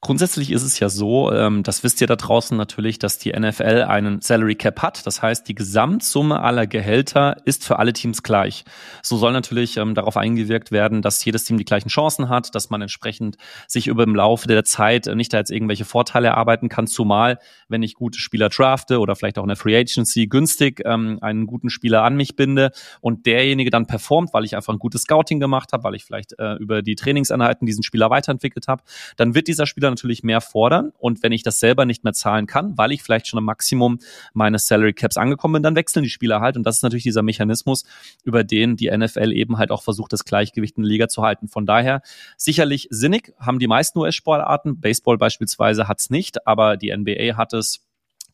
Grundsätzlich 0.04 0.50
ist 0.50 0.64
es 0.64 0.80
ja 0.80 0.88
so, 0.88 1.30
ähm, 1.30 1.62
das 1.62 1.84
wisst 1.84 2.00
ihr 2.00 2.08
da 2.08 2.16
draußen 2.16 2.56
natürlich, 2.56 2.98
dass 2.98 3.18
die 3.18 3.30
NFL 3.30 3.84
einen 3.86 4.20
Salary 4.20 4.56
Cap 4.56 4.82
hat. 4.82 5.06
Das 5.06 5.22
heißt, 5.22 5.46
die 5.46 5.54
Gesamtsumme 5.54 6.40
aller 6.40 6.66
Gehälter 6.66 7.36
ist 7.44 7.64
für 7.64 7.78
alle 7.78 7.92
Teams 7.92 8.24
gleich. 8.24 8.64
So 9.00 9.16
soll 9.16 9.32
natürlich 9.32 9.76
ähm, 9.76 9.94
darauf 9.94 10.16
eingewirkt 10.16 10.72
werden, 10.72 11.02
dass 11.02 11.24
jedes 11.24 11.44
Team 11.44 11.56
die 11.56 11.64
gleichen 11.64 11.88
Chancen 11.88 12.28
hat, 12.28 12.52
dass 12.56 12.68
man 12.68 12.82
entsprechend 12.82 13.36
sich 13.68 13.86
über 13.86 14.02
im 14.02 14.16
Laufe 14.16 14.48
der 14.48 14.64
Zeit 14.64 15.06
nicht 15.06 15.32
da 15.32 15.38
jetzt 15.38 15.52
irgendwelche 15.52 15.84
Vorteile 15.84 16.26
erarbeiten 16.26 16.68
kann, 16.68 16.88
zumal 16.88 17.38
wenn 17.68 17.84
ich 17.84 17.94
gute 17.94 18.18
Spieler 18.18 18.48
drafte 18.48 18.98
oder 18.98 19.14
vielleicht 19.14 19.38
auch 19.38 19.44
in 19.44 19.48
der 19.50 19.56
Free 19.56 19.78
Agency 19.78 20.26
günstig 20.26 20.82
ähm, 20.84 21.18
einen 21.20 21.46
guten 21.46 21.70
Spieler 21.70 22.02
an 22.02 22.16
mich 22.16 22.34
binde 22.34 22.72
und 23.00 23.24
derjenige 23.26 23.70
dann 23.70 23.86
performt, 23.86 24.34
weil 24.34 24.44
ich 24.44 24.56
einfach 24.56 24.71
ein 24.72 24.78
gutes 24.78 25.02
Scouting 25.02 25.40
gemacht 25.40 25.72
habe, 25.72 25.84
weil 25.84 25.94
ich 25.94 26.04
vielleicht 26.04 26.38
äh, 26.38 26.54
über 26.54 26.82
die 26.82 26.94
Trainingseinheiten 26.94 27.66
diesen 27.66 27.82
Spieler 27.82 28.10
weiterentwickelt 28.10 28.68
habe, 28.68 28.82
dann 29.16 29.34
wird 29.34 29.48
dieser 29.48 29.66
Spieler 29.66 29.90
natürlich 29.90 30.22
mehr 30.22 30.40
fordern. 30.40 30.92
Und 30.98 31.22
wenn 31.22 31.32
ich 31.32 31.42
das 31.42 31.60
selber 31.60 31.84
nicht 31.84 32.04
mehr 32.04 32.12
zahlen 32.12 32.46
kann, 32.46 32.76
weil 32.76 32.92
ich 32.92 33.02
vielleicht 33.02 33.26
schon 33.26 33.38
am 33.38 33.44
Maximum 33.44 33.98
meines 34.32 34.66
Salary 34.66 34.92
Caps 34.92 35.16
angekommen 35.16 35.54
bin, 35.54 35.62
dann 35.62 35.76
wechseln 35.76 36.02
die 36.02 36.10
Spieler 36.10 36.40
halt. 36.40 36.56
Und 36.56 36.64
das 36.64 36.76
ist 36.76 36.82
natürlich 36.82 37.02
dieser 37.04 37.22
Mechanismus, 37.22 37.84
über 38.24 38.44
den 38.44 38.76
die 38.76 38.90
NFL 38.90 39.32
eben 39.32 39.58
halt 39.58 39.70
auch 39.70 39.82
versucht, 39.82 40.12
das 40.12 40.24
Gleichgewicht 40.24 40.76
in 40.76 40.82
der 40.82 40.90
Liga 40.90 41.08
zu 41.08 41.22
halten. 41.22 41.48
Von 41.48 41.66
daher 41.66 42.02
sicherlich 42.36 42.88
sinnig, 42.90 43.34
haben 43.38 43.58
die 43.58 43.68
meisten 43.68 43.98
US-Sportarten. 43.98 44.80
Baseball 44.80 45.18
beispielsweise 45.18 45.88
hat 45.88 46.00
es 46.00 46.10
nicht, 46.10 46.46
aber 46.46 46.76
die 46.76 46.94
NBA 46.96 47.36
hat 47.36 47.52
es. 47.52 47.80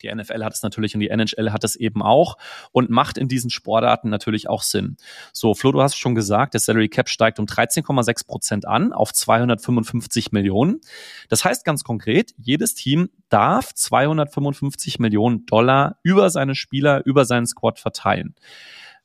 Die 0.01 0.13
NFL 0.13 0.43
hat 0.43 0.53
es 0.53 0.63
natürlich 0.63 0.93
und 0.95 1.01
die 1.01 1.09
NHL 1.09 1.51
hat 1.51 1.63
es 1.63 1.75
eben 1.75 2.01
auch 2.01 2.37
und 2.71 2.89
macht 2.89 3.17
in 3.17 3.27
diesen 3.27 3.49
Sportarten 3.49 4.09
natürlich 4.09 4.49
auch 4.49 4.63
Sinn. 4.63 4.97
So, 5.33 5.53
Flo, 5.53 5.71
du 5.71 5.81
hast 5.81 5.95
schon 5.97 6.15
gesagt, 6.15 6.53
der 6.53 6.61
Salary 6.61 6.89
Cap 6.89 7.09
steigt 7.09 7.39
um 7.39 7.45
13,6 7.45 8.27
Prozent 8.27 8.67
an 8.67 8.93
auf 8.93 9.13
255 9.13 10.31
Millionen. 10.31 10.81
Das 11.29 11.45
heißt 11.45 11.65
ganz 11.65 11.83
konkret, 11.83 12.33
jedes 12.37 12.73
Team 12.73 13.09
darf 13.29 13.73
255 13.73 14.99
Millionen 14.99 15.45
Dollar 15.45 15.97
über 16.03 16.29
seine 16.29 16.55
Spieler, 16.55 17.05
über 17.05 17.25
seinen 17.25 17.47
Squad 17.47 17.79
verteilen. 17.79 18.35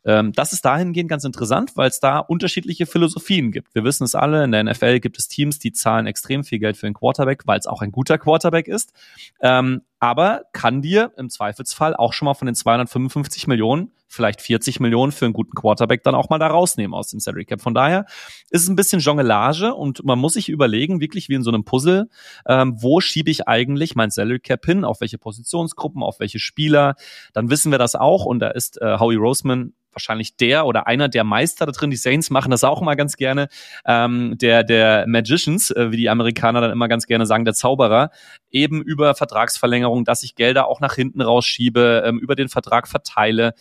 Ähm, 0.04 0.32
das 0.32 0.52
ist 0.52 0.64
dahingehend 0.64 1.08
ganz 1.08 1.24
interessant, 1.24 1.72
weil 1.76 1.88
es 1.88 2.00
da 2.00 2.18
unterschiedliche 2.18 2.86
Philosophien 2.86 3.52
gibt. 3.52 3.74
Wir 3.74 3.84
wissen 3.84 4.04
es 4.04 4.14
alle, 4.14 4.44
in 4.44 4.52
der 4.52 4.64
NFL 4.64 5.00
gibt 5.00 5.18
es 5.18 5.28
Teams, 5.28 5.58
die 5.58 5.72
zahlen 5.72 6.06
extrem 6.06 6.44
viel 6.44 6.58
Geld 6.58 6.76
für 6.76 6.86
einen 6.86 6.94
Quarterback, 6.94 7.42
weil 7.46 7.58
es 7.58 7.66
auch 7.66 7.82
ein 7.82 7.92
guter 7.92 8.18
Quarterback 8.18 8.68
ist. 8.68 8.92
Ähm, 9.40 9.82
aber 9.98 10.42
kann 10.52 10.82
dir 10.82 11.12
im 11.16 11.30
Zweifelsfall 11.30 11.96
auch 11.96 12.12
schon 12.12 12.26
mal 12.26 12.34
von 12.34 12.46
den 12.46 12.54
255 12.54 13.46
Millionen, 13.46 13.92
vielleicht 14.14 14.40
40 14.40 14.80
Millionen 14.80 15.12
für 15.12 15.24
einen 15.24 15.34
guten 15.34 15.54
Quarterback 15.54 16.02
dann 16.02 16.14
auch 16.14 16.30
mal 16.30 16.38
da 16.38 16.46
rausnehmen 16.46 16.94
aus 16.94 17.08
dem 17.08 17.20
Salary 17.20 17.44
Cap. 17.44 17.60
Von 17.60 17.74
daher 17.74 18.06
ist 18.50 18.62
es 18.62 18.68
ein 18.68 18.76
bisschen 18.76 19.00
Jonglage 19.00 19.74
und 19.74 20.04
man 20.04 20.18
muss 20.18 20.34
sich 20.34 20.48
überlegen, 20.48 21.00
wirklich 21.00 21.28
wie 21.28 21.34
in 21.34 21.42
so 21.42 21.50
einem 21.50 21.64
Puzzle, 21.64 22.08
ähm, 22.46 22.74
wo 22.80 23.00
schiebe 23.00 23.30
ich 23.30 23.48
eigentlich 23.48 23.96
mein 23.96 24.10
Salary 24.10 24.40
Cap 24.40 24.64
hin, 24.64 24.84
auf 24.84 25.00
welche 25.00 25.18
Positionsgruppen, 25.18 26.02
auf 26.02 26.20
welche 26.20 26.38
Spieler. 26.38 26.94
Dann 27.32 27.50
wissen 27.50 27.70
wir 27.70 27.78
das 27.78 27.94
auch 27.94 28.24
und 28.24 28.38
da 28.40 28.48
ist 28.48 28.80
äh, 28.80 28.98
Howie 28.98 29.16
Roseman 29.16 29.72
wahrscheinlich 29.94 30.36
der 30.36 30.66
oder 30.66 30.86
einer 30.86 31.08
der 31.08 31.24
Meister 31.24 31.66
da 31.66 31.72
drin. 31.72 31.90
Die 31.90 31.96
Saints 31.96 32.30
machen 32.30 32.50
das 32.50 32.64
auch 32.64 32.82
immer 32.82 32.96
ganz 32.96 33.16
gerne. 33.16 33.48
Ähm, 33.86 34.36
der, 34.38 34.64
der 34.64 35.06
Magicians, 35.06 35.70
äh, 35.70 35.90
wie 35.90 35.96
die 35.96 36.10
Amerikaner 36.10 36.60
dann 36.60 36.70
immer 36.72 36.88
ganz 36.88 37.06
gerne 37.06 37.26
sagen, 37.26 37.44
der 37.44 37.54
Zauberer, 37.54 38.10
eben 38.50 38.82
über 38.82 39.14
Vertragsverlängerung, 39.14 40.04
dass 40.04 40.22
ich 40.22 40.34
Gelder 40.34 40.68
auch 40.68 40.80
nach 40.80 40.94
hinten 40.94 41.20
rausschiebe, 41.20 42.02
ähm, 42.06 42.18
über 42.18 42.34
den 42.34 42.48
Vertrag 42.48 42.88
verteile, 42.88 43.54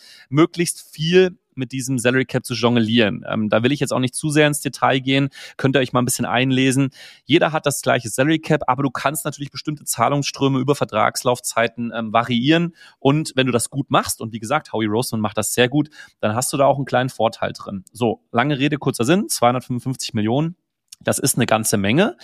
möglichst 0.44 0.82
viel 0.82 1.38
mit 1.54 1.72
diesem 1.72 1.98
Salary 1.98 2.26
Cap 2.26 2.44
zu 2.44 2.52
jonglieren. 2.54 3.24
Ähm, 3.28 3.48
da 3.48 3.62
will 3.62 3.72
ich 3.72 3.80
jetzt 3.80 3.92
auch 3.92 3.98
nicht 3.98 4.14
zu 4.14 4.30
sehr 4.30 4.46
ins 4.46 4.60
Detail 4.60 4.98
gehen. 4.98 5.30
Könnt 5.56 5.76
ihr 5.76 5.80
euch 5.80 5.92
mal 5.92 6.02
ein 6.02 6.04
bisschen 6.04 6.26
einlesen. 6.26 6.90
Jeder 7.24 7.52
hat 7.52 7.64
das 7.64 7.80
gleiche 7.80 8.08
Salary 8.10 8.40
Cap, 8.40 8.62
aber 8.66 8.82
du 8.82 8.90
kannst 8.90 9.24
natürlich 9.24 9.50
bestimmte 9.50 9.84
Zahlungsströme 9.84 10.58
über 10.58 10.74
Vertragslaufzeiten 10.74 11.92
ähm, 11.94 12.12
variieren. 12.12 12.74
Und 12.98 13.32
wenn 13.36 13.46
du 13.46 13.52
das 13.52 13.70
gut 13.70 13.90
machst, 13.90 14.20
und 14.20 14.32
wie 14.32 14.40
gesagt, 14.40 14.72
Howie 14.72 14.86
Roseman 14.86 15.20
macht 15.20 15.38
das 15.38 15.54
sehr 15.54 15.68
gut, 15.68 15.88
dann 16.20 16.34
hast 16.34 16.52
du 16.52 16.56
da 16.56 16.66
auch 16.66 16.76
einen 16.76 16.86
kleinen 16.86 17.08
Vorteil 17.08 17.52
drin. 17.52 17.84
So, 17.92 18.22
lange 18.32 18.58
Rede, 18.58 18.76
kurzer 18.76 19.04
Sinn, 19.04 19.28
255 19.28 20.12
Millionen. 20.12 20.56
Das 21.00 21.18
ist 21.18 21.36
eine 21.36 21.46
ganze 21.46 21.76
Menge. 21.76 22.16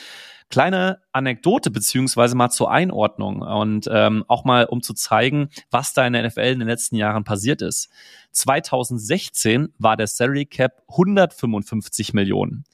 Kleine 0.50 1.00
Anekdote 1.12 1.71
beziehungsweise 1.71 2.35
mal 2.35 2.50
zur 2.50 2.71
Einordnung 2.71 3.40
und 3.40 3.88
ähm, 3.90 4.25
auch 4.26 4.45
mal 4.45 4.66
um 4.66 4.83
zu 4.83 4.95
zeigen, 4.95 5.49
was 5.71 5.95
da 5.95 6.07
in 6.07 6.12
der 6.12 6.26
NFL 6.26 6.40
in 6.40 6.59
den 6.59 6.69
letzten 6.69 6.97
Jahren 6.97 7.23
passiert 7.23 7.62
ist. 7.62 7.88
2016 8.33 9.73
war 9.78 9.97
der 9.97 10.09
Salary 10.09 10.47
Cap 10.47 10.83
155 10.88 12.14
Millionen. 12.14 12.64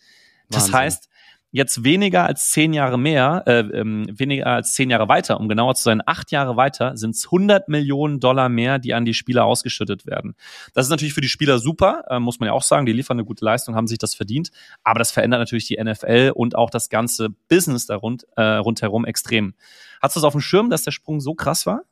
Das 0.49 0.65
Wahnsinn. 0.65 0.75
heißt, 0.75 1.09
jetzt 1.57 1.85
weniger 1.85 2.27
als 2.27 2.51
zehn 2.51 2.75
Jahre 2.75 2.99
mehr, 2.99 3.43
äh, 3.47 3.61
ähm, 3.61 4.07
weniger 4.13 4.47
als 4.47 4.75
zehn 4.75 4.91
Jahre 4.91 5.09
weiter, 5.09 5.41
um 5.41 5.49
genauer 5.49 5.75
zu 5.75 5.85
sein, 5.85 6.03
acht 6.05 6.31
Jahre 6.31 6.57
weiter, 6.57 6.99
sind 6.99 7.15
es 7.15 7.25
100 7.25 7.69
Millionen 7.69 8.21
Dollar 8.21 8.51
mehr, 8.51 8.79
die 8.79 8.93
an 8.93 9.07
die 9.07 9.15
Spieler 9.15 9.47
ausgeschüttet 9.47 10.05
werden. 10.05 10.35
Das 10.75 10.85
ist 10.85 10.91
natürlich 10.91 11.15
für 11.15 11.23
die 11.23 11.31
Spieler 11.31 11.59
super, 11.59 12.05
äh, 12.11 12.19
muss 12.19 12.41
man 12.41 12.49
ja 12.49 12.53
auch 12.53 12.63
sagen. 12.63 12.85
Die 12.85 12.93
liefern 12.93 13.17
eine 13.17 13.25
gute 13.25 13.43
Leistung, 13.43 13.75
haben 13.75 13.87
sich 13.87 13.97
das 13.97 14.15
verdient. 14.15 14.51
Aber 14.85 14.99
das 14.99 15.13
verändert 15.13 15.41
natürlich 15.41 15.67
die 15.67 15.83
NFL 15.83 16.33
und 16.35 16.57
auch 16.57 16.69
das 16.69 16.91
ganze 16.91 17.31
Business 17.49 17.87
da 17.87 17.97
rund, 17.97 18.27
äh, 18.37 18.43
rundherum 18.43 19.07
extrem. 19.07 19.55
Hast 20.03 20.15
du 20.15 20.21
es 20.21 20.25
auf 20.25 20.35
dem 20.35 20.43
Schirm, 20.43 20.69
dass 20.69 20.83
der 20.83 20.91
Sprung 20.91 21.21
so 21.21 21.35
krass 21.35 21.65
war? 21.65 21.85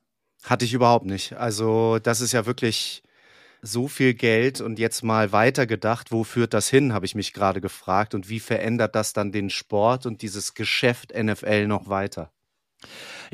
Hatte 0.43 0.67
ich 0.67 0.75
überhaupt 0.75 1.07
nicht. 1.07 1.39
Also 1.39 1.99
das 2.03 2.21
ist 2.21 2.33
ja 2.33 2.45
wirklich 2.45 3.03
so 3.67 3.89
viel 3.89 4.15
Geld 4.15 4.61
und 4.61 4.79
jetzt 4.79 5.03
mal 5.03 5.33
weitergedacht, 5.33 6.13
wo 6.13 6.25
führt 6.25 6.55
das 6.55 6.69
hin, 6.69 6.93
habe 6.93 7.07
ich 7.07 7.15
mich 7.15 7.33
gerade 7.33 7.61
gefragt. 7.61 8.15
Und 8.15 8.29
wie 8.29 8.41
verändert 8.41 8.95
das 8.95 9.13
dann 9.13 9.33
den 9.33 9.51
Sport 9.51 10.07
und 10.07 10.23
dieses 10.23 10.55
Geschäft 10.55 11.13
NFL 11.17 11.67
noch 11.67 11.89
weiter? 11.89 12.31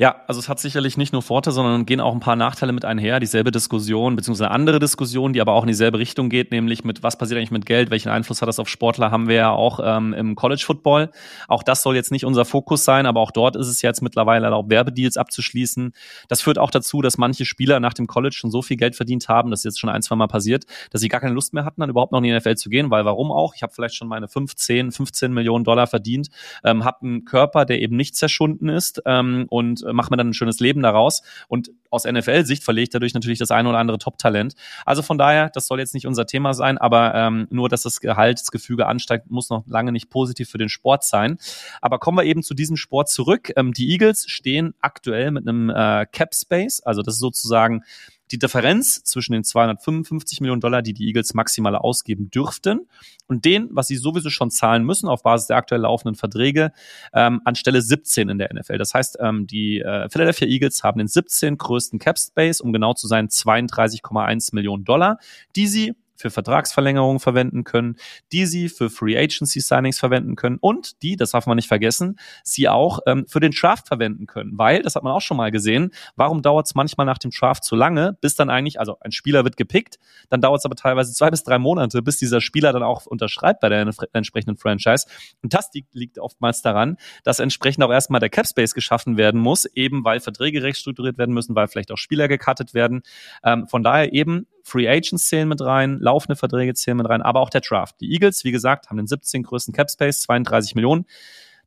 Ja, 0.01 0.23
also 0.25 0.39
es 0.39 0.49
hat 0.49 0.59
sicherlich 0.59 0.97
nicht 0.97 1.13
nur 1.13 1.21
Vorteile, 1.21 1.53
sondern 1.53 1.85
gehen 1.85 1.99
auch 1.99 2.11
ein 2.11 2.19
paar 2.19 2.35
Nachteile 2.35 2.73
mit 2.73 2.85
einher. 2.85 3.19
Dieselbe 3.19 3.51
Diskussion, 3.51 4.15
beziehungsweise 4.15 4.47
eine 4.47 4.55
andere 4.55 4.79
Diskussion, 4.79 5.31
die 5.31 5.41
aber 5.41 5.53
auch 5.53 5.61
in 5.61 5.67
dieselbe 5.67 5.99
Richtung 5.99 6.27
geht, 6.27 6.49
nämlich 6.49 6.83
mit 6.83 7.03
was 7.03 7.19
passiert 7.19 7.37
eigentlich 7.37 7.51
mit 7.51 7.67
Geld, 7.67 7.91
welchen 7.91 8.09
Einfluss 8.09 8.41
hat 8.41 8.49
das 8.49 8.57
auf 8.57 8.67
Sportler, 8.67 9.11
haben 9.11 9.27
wir 9.27 9.35
ja 9.35 9.51
auch 9.51 9.79
ähm, 9.83 10.13
im 10.13 10.33
College 10.33 10.63
Football. 10.65 11.11
Auch 11.47 11.61
das 11.61 11.83
soll 11.83 11.95
jetzt 11.95 12.11
nicht 12.11 12.25
unser 12.25 12.45
Fokus 12.45 12.83
sein, 12.83 13.05
aber 13.05 13.19
auch 13.19 13.29
dort 13.29 13.55
ist 13.55 13.67
es 13.67 13.83
jetzt 13.83 14.01
mittlerweile 14.01 14.45
erlaubt, 14.45 14.71
Werbedeals 14.71 15.17
abzuschließen. 15.17 15.93
Das 16.29 16.41
führt 16.41 16.57
auch 16.57 16.71
dazu, 16.71 17.03
dass 17.03 17.19
manche 17.19 17.45
Spieler 17.45 17.79
nach 17.79 17.93
dem 17.93 18.07
College 18.07 18.33
schon 18.35 18.49
so 18.49 18.63
viel 18.63 18.77
Geld 18.77 18.95
verdient 18.95 19.29
haben, 19.29 19.51
das 19.51 19.59
ist 19.59 19.65
jetzt 19.65 19.79
schon 19.79 19.91
ein, 19.91 20.01
zwei 20.01 20.15
Mal 20.15 20.25
passiert, 20.25 20.65
dass 20.89 21.01
sie 21.01 21.09
gar 21.09 21.21
keine 21.21 21.35
Lust 21.35 21.53
mehr 21.53 21.63
hatten, 21.63 21.79
dann 21.79 21.91
überhaupt 21.91 22.11
noch 22.11 22.17
in 22.17 22.23
die 22.23 22.35
NFL 22.35 22.55
zu 22.55 22.71
gehen, 22.71 22.89
weil 22.89 23.05
warum 23.05 23.31
auch? 23.31 23.53
Ich 23.53 23.61
habe 23.61 23.71
vielleicht 23.71 23.93
schon 23.93 24.07
meine 24.07 24.27
15, 24.27 24.91
15 24.91 25.31
Millionen 25.31 25.63
Dollar 25.63 25.85
verdient, 25.85 26.29
ähm, 26.63 26.85
habe 26.85 27.05
einen 27.05 27.23
Körper, 27.23 27.65
der 27.65 27.79
eben 27.83 27.95
nicht 27.95 28.15
zerschunden 28.15 28.67
ist 28.67 29.03
ähm, 29.05 29.45
und 29.49 29.90
mache 29.93 30.11
mir 30.11 30.17
dann 30.17 30.29
ein 30.29 30.33
schönes 30.33 30.59
Leben 30.59 30.81
daraus. 30.81 31.21
Und 31.47 31.71
aus 31.89 32.05
NFL-Sicht 32.05 32.63
verlege 32.63 32.83
ich 32.83 32.89
dadurch 32.89 33.13
natürlich 33.13 33.39
das 33.39 33.51
eine 33.51 33.69
oder 33.69 33.77
andere 33.77 33.97
Top-Talent. 33.97 34.55
Also 34.85 35.01
von 35.01 35.17
daher, 35.17 35.49
das 35.49 35.67
soll 35.67 35.79
jetzt 35.79 35.93
nicht 35.93 36.07
unser 36.07 36.25
Thema 36.25 36.53
sein, 36.53 36.77
aber 36.77 37.13
ähm, 37.15 37.47
nur, 37.49 37.69
dass 37.69 37.83
das 37.83 37.99
Gehaltsgefüge 37.99 38.87
ansteigt, 38.87 39.29
muss 39.29 39.49
noch 39.49 39.65
lange 39.67 39.91
nicht 39.91 40.09
positiv 40.09 40.49
für 40.49 40.57
den 40.57 40.69
Sport 40.69 41.03
sein. 41.03 41.37
Aber 41.81 41.99
kommen 41.99 42.17
wir 42.17 42.25
eben 42.25 42.43
zu 42.43 42.53
diesem 42.53 42.77
Sport 42.77 43.09
zurück. 43.09 43.51
Ähm, 43.55 43.73
die 43.73 43.89
Eagles 43.91 44.25
stehen 44.27 44.73
aktuell 44.81 45.31
mit 45.31 45.47
einem 45.47 45.69
äh, 45.69 46.05
Cap 46.11 46.33
Space, 46.33 46.81
also 46.81 47.01
das 47.01 47.15
ist 47.15 47.21
sozusagen 47.21 47.83
die 48.31 48.39
Differenz 48.39 49.03
zwischen 49.03 49.33
den 49.33 49.43
255 49.43 50.41
Millionen 50.41 50.61
Dollar, 50.61 50.81
die 50.81 50.93
die 50.93 51.07
Eagles 51.07 51.33
maximal 51.33 51.75
ausgeben 51.75 52.29
dürften, 52.31 52.87
und 53.27 53.45
den, 53.45 53.69
was 53.71 53.87
sie 53.87 53.95
sowieso 53.95 54.29
schon 54.29 54.51
zahlen 54.51 54.83
müssen 54.83 55.07
auf 55.07 55.23
Basis 55.23 55.47
der 55.47 55.57
aktuell 55.57 55.81
laufenden 55.81 56.15
Verträge, 56.15 56.71
ähm, 57.13 57.41
an 57.45 57.55
Stelle 57.55 57.81
17 57.81 58.29
in 58.29 58.37
der 58.37 58.53
NFL. 58.53 58.77
Das 58.77 58.93
heißt, 58.93 59.17
ähm, 59.21 59.47
die 59.47 59.79
äh, 59.79 60.09
Philadelphia 60.09 60.47
Eagles 60.47 60.83
haben 60.83 60.99
den 60.99 61.07
17 61.07 61.57
größten 61.57 61.99
Cap 61.99 62.19
Space, 62.19 62.59
um 62.59 62.73
genau 62.73 62.93
zu 62.93 63.07
sein 63.07 63.29
32,1 63.29 64.53
Millionen 64.53 64.83
Dollar, 64.83 65.17
die 65.55 65.67
sie 65.67 65.93
für 66.21 66.29
Vertragsverlängerungen 66.29 67.19
verwenden 67.19 67.63
können, 67.63 67.97
die 68.31 68.45
sie 68.45 68.69
für 68.69 68.89
Free 68.89 69.17
Agency 69.17 69.59
Signings 69.59 69.99
verwenden 69.99 70.35
können 70.35 70.57
und 70.61 71.01
die, 71.01 71.15
das 71.15 71.31
darf 71.31 71.47
man 71.47 71.55
nicht 71.55 71.67
vergessen, 71.67 72.17
sie 72.43 72.69
auch 72.69 72.99
ähm, 73.05 73.25
für 73.27 73.39
den 73.39 73.51
Draft 73.51 73.87
verwenden 73.87 74.27
können. 74.27 74.57
Weil, 74.57 74.81
das 74.81 74.95
hat 74.95 75.03
man 75.03 75.13
auch 75.13 75.21
schon 75.21 75.37
mal 75.37 75.51
gesehen, 75.51 75.91
warum 76.15 76.41
dauert 76.41 76.67
es 76.67 76.75
manchmal 76.75 77.05
nach 77.05 77.17
dem 77.17 77.31
Draft 77.31 77.63
zu 77.63 77.75
lange, 77.75 78.17
bis 78.21 78.35
dann 78.35 78.49
eigentlich, 78.49 78.79
also 78.79 78.97
ein 79.01 79.11
Spieler 79.11 79.43
wird 79.43 79.57
gepickt, 79.57 79.99
dann 80.29 80.41
dauert 80.41 80.59
es 80.59 80.65
aber 80.65 80.75
teilweise 80.75 81.13
zwei 81.13 81.29
bis 81.29 81.43
drei 81.43 81.57
Monate, 81.57 82.01
bis 82.01 82.17
dieser 82.17 82.41
Spieler 82.41 82.71
dann 82.71 82.83
auch 82.83 83.05
unterschreibt 83.05 83.59
bei 83.61 83.69
der 83.69 83.89
entsprechenden 84.13 84.57
Franchise. 84.57 85.07
Und 85.41 85.53
das 85.53 85.69
liegt 85.93 86.19
oftmals 86.19 86.61
daran, 86.61 86.97
dass 87.23 87.39
entsprechend 87.39 87.83
auch 87.83 87.91
erstmal 87.91 88.19
der 88.19 88.29
Cap 88.29 88.47
Space 88.47 88.73
geschaffen 88.73 89.17
werden 89.17 89.41
muss, 89.41 89.65
eben 89.65 90.03
weil 90.03 90.19
Verträge 90.19 90.63
recht 90.63 90.79
strukturiert 90.79 91.17
werden 91.17 91.33
müssen, 91.33 91.55
weil 91.55 91.67
vielleicht 91.67 91.91
auch 91.91 91.97
Spieler 91.97 92.27
gecuttet 92.27 92.73
werden. 92.73 93.01
Ähm, 93.43 93.67
von 93.67 93.83
daher 93.83 94.13
eben 94.13 94.47
Free 94.63 94.87
Agents 94.87 95.27
zählen 95.27 95.47
mit 95.47 95.61
rein, 95.61 95.99
laufende 95.99 96.35
Verträge 96.35 96.73
zählen 96.73 96.97
mit 96.97 97.09
rein, 97.09 97.21
aber 97.21 97.39
auch 97.39 97.49
der 97.49 97.61
Draft. 97.61 97.95
Die 98.01 98.11
Eagles, 98.11 98.43
wie 98.43 98.51
gesagt, 98.51 98.89
haben 98.89 98.97
den 98.97 99.07
17 99.07 99.43
größten 99.43 99.73
Cap 99.73 99.89
Space, 99.89 100.19
32 100.21 100.75
Millionen. 100.75 101.05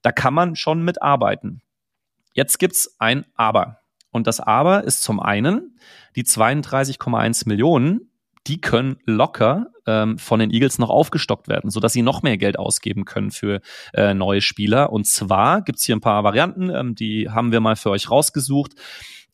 Da 0.02 0.12
kann 0.12 0.34
man 0.34 0.56
schon 0.56 0.82
mitarbeiten. 0.84 1.62
Jetzt 2.32 2.58
gibt's 2.58 2.96
ein 2.98 3.24
Aber. 3.36 3.80
Und 4.10 4.26
das 4.26 4.40
Aber 4.40 4.84
ist 4.84 5.02
zum 5.02 5.18
einen 5.20 5.78
die 6.14 6.24
32,1 6.24 7.48
Millionen, 7.48 8.10
die 8.46 8.60
können 8.60 8.96
locker 9.06 9.68
ähm, 9.86 10.18
von 10.18 10.40
den 10.40 10.50
Eagles 10.50 10.78
noch 10.78 10.90
aufgestockt 10.90 11.48
werden, 11.48 11.70
sodass 11.70 11.92
sie 11.92 12.02
noch 12.02 12.22
mehr 12.22 12.36
Geld 12.36 12.58
ausgeben 12.58 13.04
können 13.04 13.30
für 13.30 13.60
äh, 13.94 14.14
neue 14.14 14.40
Spieler. 14.40 14.92
Und 14.92 15.06
zwar 15.06 15.62
gibt's 15.62 15.84
hier 15.84 15.96
ein 15.96 16.00
paar 16.00 16.24
Varianten, 16.24 16.70
ähm, 16.70 16.94
die 16.94 17.30
haben 17.30 17.52
wir 17.52 17.60
mal 17.60 17.76
für 17.76 17.90
euch 17.90 18.10
rausgesucht. 18.10 18.72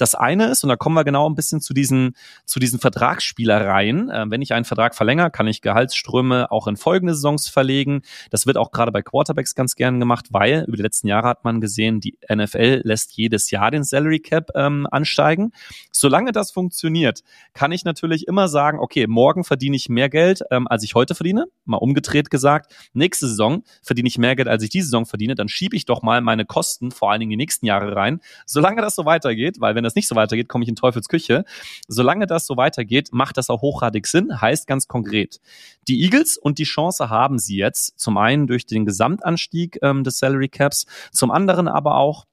Das 0.00 0.14
eine 0.14 0.46
ist, 0.46 0.64
und 0.64 0.70
da 0.70 0.76
kommen 0.76 0.94
wir 0.94 1.04
genau 1.04 1.28
ein 1.28 1.34
bisschen 1.34 1.60
zu 1.60 1.74
diesen, 1.74 2.16
zu 2.46 2.58
diesen 2.58 2.80
Vertragsspielereien. 2.80 4.08
Äh, 4.08 4.24
wenn 4.30 4.40
ich 4.40 4.54
einen 4.54 4.64
Vertrag 4.64 4.94
verlängere, 4.94 5.30
kann 5.30 5.46
ich 5.46 5.60
Gehaltsströme 5.60 6.50
auch 6.50 6.66
in 6.68 6.78
folgende 6.78 7.14
Saisons 7.14 7.50
verlegen. 7.50 8.00
Das 8.30 8.46
wird 8.46 8.56
auch 8.56 8.70
gerade 8.70 8.92
bei 8.92 9.02
Quarterbacks 9.02 9.54
ganz 9.54 9.74
gern 9.74 10.00
gemacht, 10.00 10.28
weil 10.30 10.64
über 10.66 10.78
die 10.78 10.82
letzten 10.82 11.06
Jahre 11.06 11.28
hat 11.28 11.44
man 11.44 11.60
gesehen, 11.60 12.00
die 12.00 12.16
NFL 12.34 12.80
lässt 12.82 13.12
jedes 13.12 13.50
Jahr 13.50 13.70
den 13.70 13.84
Salary 13.84 14.20
Cap 14.20 14.52
ähm, 14.54 14.86
ansteigen. 14.90 15.52
Solange 15.92 16.32
das 16.32 16.50
funktioniert, 16.50 17.20
kann 17.52 17.70
ich 17.70 17.84
natürlich 17.84 18.26
immer 18.26 18.48
sagen, 18.48 18.78
okay, 18.78 19.06
morgen 19.06 19.44
verdiene 19.44 19.76
ich 19.76 19.90
mehr 19.90 20.08
Geld, 20.08 20.40
ähm, 20.50 20.66
als 20.66 20.82
ich 20.82 20.94
heute 20.94 21.14
verdiene. 21.14 21.44
Mal 21.66 21.76
umgedreht 21.76 22.30
gesagt, 22.30 22.72
nächste 22.94 23.28
Saison 23.28 23.64
verdiene 23.82 24.08
ich 24.08 24.16
mehr 24.16 24.34
Geld, 24.34 24.48
als 24.48 24.62
ich 24.62 24.70
diese 24.70 24.86
Saison 24.86 25.04
verdiene. 25.04 25.34
Dann 25.34 25.50
schiebe 25.50 25.76
ich 25.76 25.84
doch 25.84 26.00
mal 26.00 26.22
meine 26.22 26.46
Kosten, 26.46 26.90
vor 26.90 27.10
allen 27.10 27.20
Dingen 27.20 27.30
die 27.32 27.36
nächsten 27.36 27.66
Jahre 27.66 27.94
rein. 27.94 28.20
Solange 28.46 28.80
das 28.80 28.94
so 28.94 29.04
weitergeht, 29.04 29.60
weil 29.60 29.74
wenn 29.74 29.84
das 29.84 29.89
nicht 29.96 30.08
so 30.08 30.14
weitergeht, 30.14 30.48
komme 30.48 30.64
ich 30.64 30.68
in 30.68 30.76
Teufels 30.76 31.08
Küche. 31.08 31.44
Solange 31.88 32.26
das 32.26 32.46
so 32.46 32.56
weitergeht, 32.56 33.08
macht 33.12 33.36
das 33.36 33.50
auch 33.50 33.62
hochgradig 33.62 34.06
Sinn. 34.06 34.40
Heißt 34.40 34.66
ganz 34.66 34.88
konkret, 34.88 35.40
die 35.88 36.02
Eagles 36.02 36.36
und 36.36 36.58
die 36.58 36.64
Chance 36.64 37.10
haben 37.10 37.38
sie 37.38 37.56
jetzt 37.56 37.98
zum 37.98 38.16
einen 38.16 38.46
durch 38.46 38.66
den 38.66 38.86
Gesamtanstieg 38.86 39.78
ähm, 39.82 40.04
des 40.04 40.18
Salary 40.18 40.48
Caps, 40.48 40.86
zum 41.12 41.30
anderen 41.30 41.68
aber 41.68 41.96
auch 41.96 42.26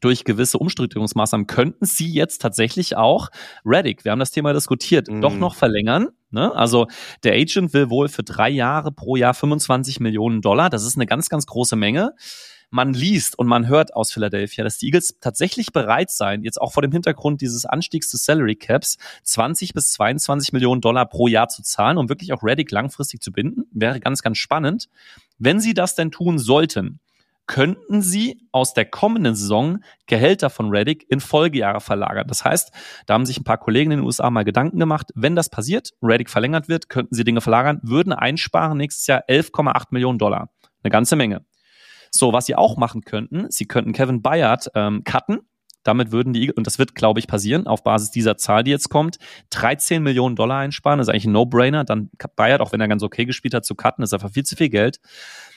durch 0.00 0.24
gewisse 0.24 0.58
Umstrukturierungsmaßnahmen 0.58 1.46
könnten 1.46 1.86
sie 1.86 2.12
jetzt 2.12 2.42
tatsächlich 2.42 2.96
auch 2.96 3.30
Reddick, 3.64 4.04
wir 4.04 4.12
haben 4.12 4.18
das 4.18 4.30
Thema 4.30 4.52
diskutiert, 4.52 5.08
mm. 5.08 5.20
doch 5.20 5.34
noch 5.34 5.54
verlängern. 5.54 6.08
Ne? 6.30 6.54
Also 6.54 6.86
der 7.24 7.34
Agent 7.34 7.72
will 7.72 7.90
wohl 7.90 8.08
für 8.08 8.22
drei 8.22 8.50
Jahre 8.50 8.92
pro 8.92 9.16
Jahr 9.16 9.34
25 9.34 10.00
Millionen 10.00 10.42
Dollar. 10.42 10.70
Das 10.70 10.84
ist 10.84 10.96
eine 10.96 11.06
ganz, 11.06 11.28
ganz 11.28 11.46
große 11.46 11.76
Menge 11.76 12.14
man 12.70 12.92
liest 12.92 13.38
und 13.38 13.46
man 13.46 13.68
hört 13.68 13.94
aus 13.94 14.12
Philadelphia, 14.12 14.64
dass 14.64 14.78
die 14.78 14.86
Eagles 14.86 15.18
tatsächlich 15.20 15.72
bereit 15.72 16.10
seien, 16.10 16.42
jetzt 16.42 16.60
auch 16.60 16.72
vor 16.72 16.82
dem 16.82 16.92
Hintergrund 16.92 17.40
dieses 17.40 17.64
Anstiegs 17.64 18.10
des 18.10 18.24
Salary 18.24 18.56
Caps 18.56 18.98
20 19.22 19.72
bis 19.72 19.92
22 19.92 20.52
Millionen 20.52 20.80
Dollar 20.80 21.06
pro 21.06 21.28
Jahr 21.28 21.48
zu 21.48 21.62
zahlen, 21.62 21.98
um 21.98 22.08
wirklich 22.08 22.32
auch 22.32 22.42
Reddick 22.42 22.70
langfristig 22.70 23.22
zu 23.22 23.32
binden. 23.32 23.64
Wäre 23.72 24.00
ganz, 24.00 24.22
ganz 24.22 24.38
spannend. 24.38 24.88
Wenn 25.38 25.60
sie 25.60 25.74
das 25.74 25.94
denn 25.94 26.10
tun 26.10 26.38
sollten, 26.38 27.00
könnten 27.46 28.02
sie 28.02 28.48
aus 28.50 28.74
der 28.74 28.86
kommenden 28.86 29.36
Saison 29.36 29.78
Gehälter 30.06 30.50
von 30.50 30.68
Reddick 30.70 31.06
in 31.08 31.20
Folgejahre 31.20 31.80
verlagern. 31.80 32.26
Das 32.26 32.44
heißt, 32.44 32.72
da 33.06 33.14
haben 33.14 33.26
sich 33.26 33.38
ein 33.38 33.44
paar 33.44 33.58
Kollegen 33.58 33.92
in 33.92 33.98
den 33.98 34.06
USA 34.06 34.30
mal 34.30 34.44
Gedanken 34.44 34.80
gemacht, 34.80 35.12
wenn 35.14 35.36
das 35.36 35.48
passiert, 35.48 35.92
Reddick 36.02 36.28
verlängert 36.28 36.68
wird, 36.68 36.88
könnten 36.88 37.14
sie 37.14 37.24
Dinge 37.24 37.40
verlagern, 37.40 37.78
würden 37.82 38.12
einsparen 38.12 38.76
nächstes 38.78 39.06
Jahr 39.06 39.22
11,8 39.28 39.86
Millionen 39.90 40.18
Dollar. 40.18 40.50
Eine 40.82 40.90
ganze 40.90 41.14
Menge. 41.16 41.44
So, 42.16 42.32
was 42.32 42.46
sie 42.46 42.54
auch 42.54 42.76
machen 42.76 43.02
könnten, 43.02 43.50
sie 43.50 43.66
könnten 43.66 43.92
Kevin 43.92 44.22
Bayard 44.22 44.70
ähm, 44.74 45.04
cutten. 45.04 45.40
Damit 45.82 46.10
würden 46.10 46.32
die, 46.32 46.52
und 46.52 46.66
das 46.66 46.80
wird, 46.80 46.96
glaube 46.96 47.20
ich, 47.20 47.28
passieren, 47.28 47.68
auf 47.68 47.84
Basis 47.84 48.10
dieser 48.10 48.36
Zahl, 48.36 48.64
die 48.64 48.72
jetzt 48.72 48.88
kommt, 48.88 49.18
13 49.50 50.02
Millionen 50.02 50.34
Dollar 50.34 50.58
einsparen. 50.58 50.98
Das 50.98 51.06
ist 51.06 51.12
eigentlich 51.12 51.26
ein 51.26 51.32
No-Brainer. 51.32 51.84
Dann 51.84 52.10
Bayard, 52.34 52.60
auch 52.60 52.72
wenn 52.72 52.80
er 52.80 52.88
ganz 52.88 53.04
okay 53.04 53.24
gespielt 53.24 53.54
hat, 53.54 53.64
zu 53.64 53.76
cutten, 53.76 54.02
ist 54.02 54.12
einfach 54.12 54.32
viel 54.32 54.42
zu 54.42 54.56
viel 54.56 54.68
Geld. 54.68 54.98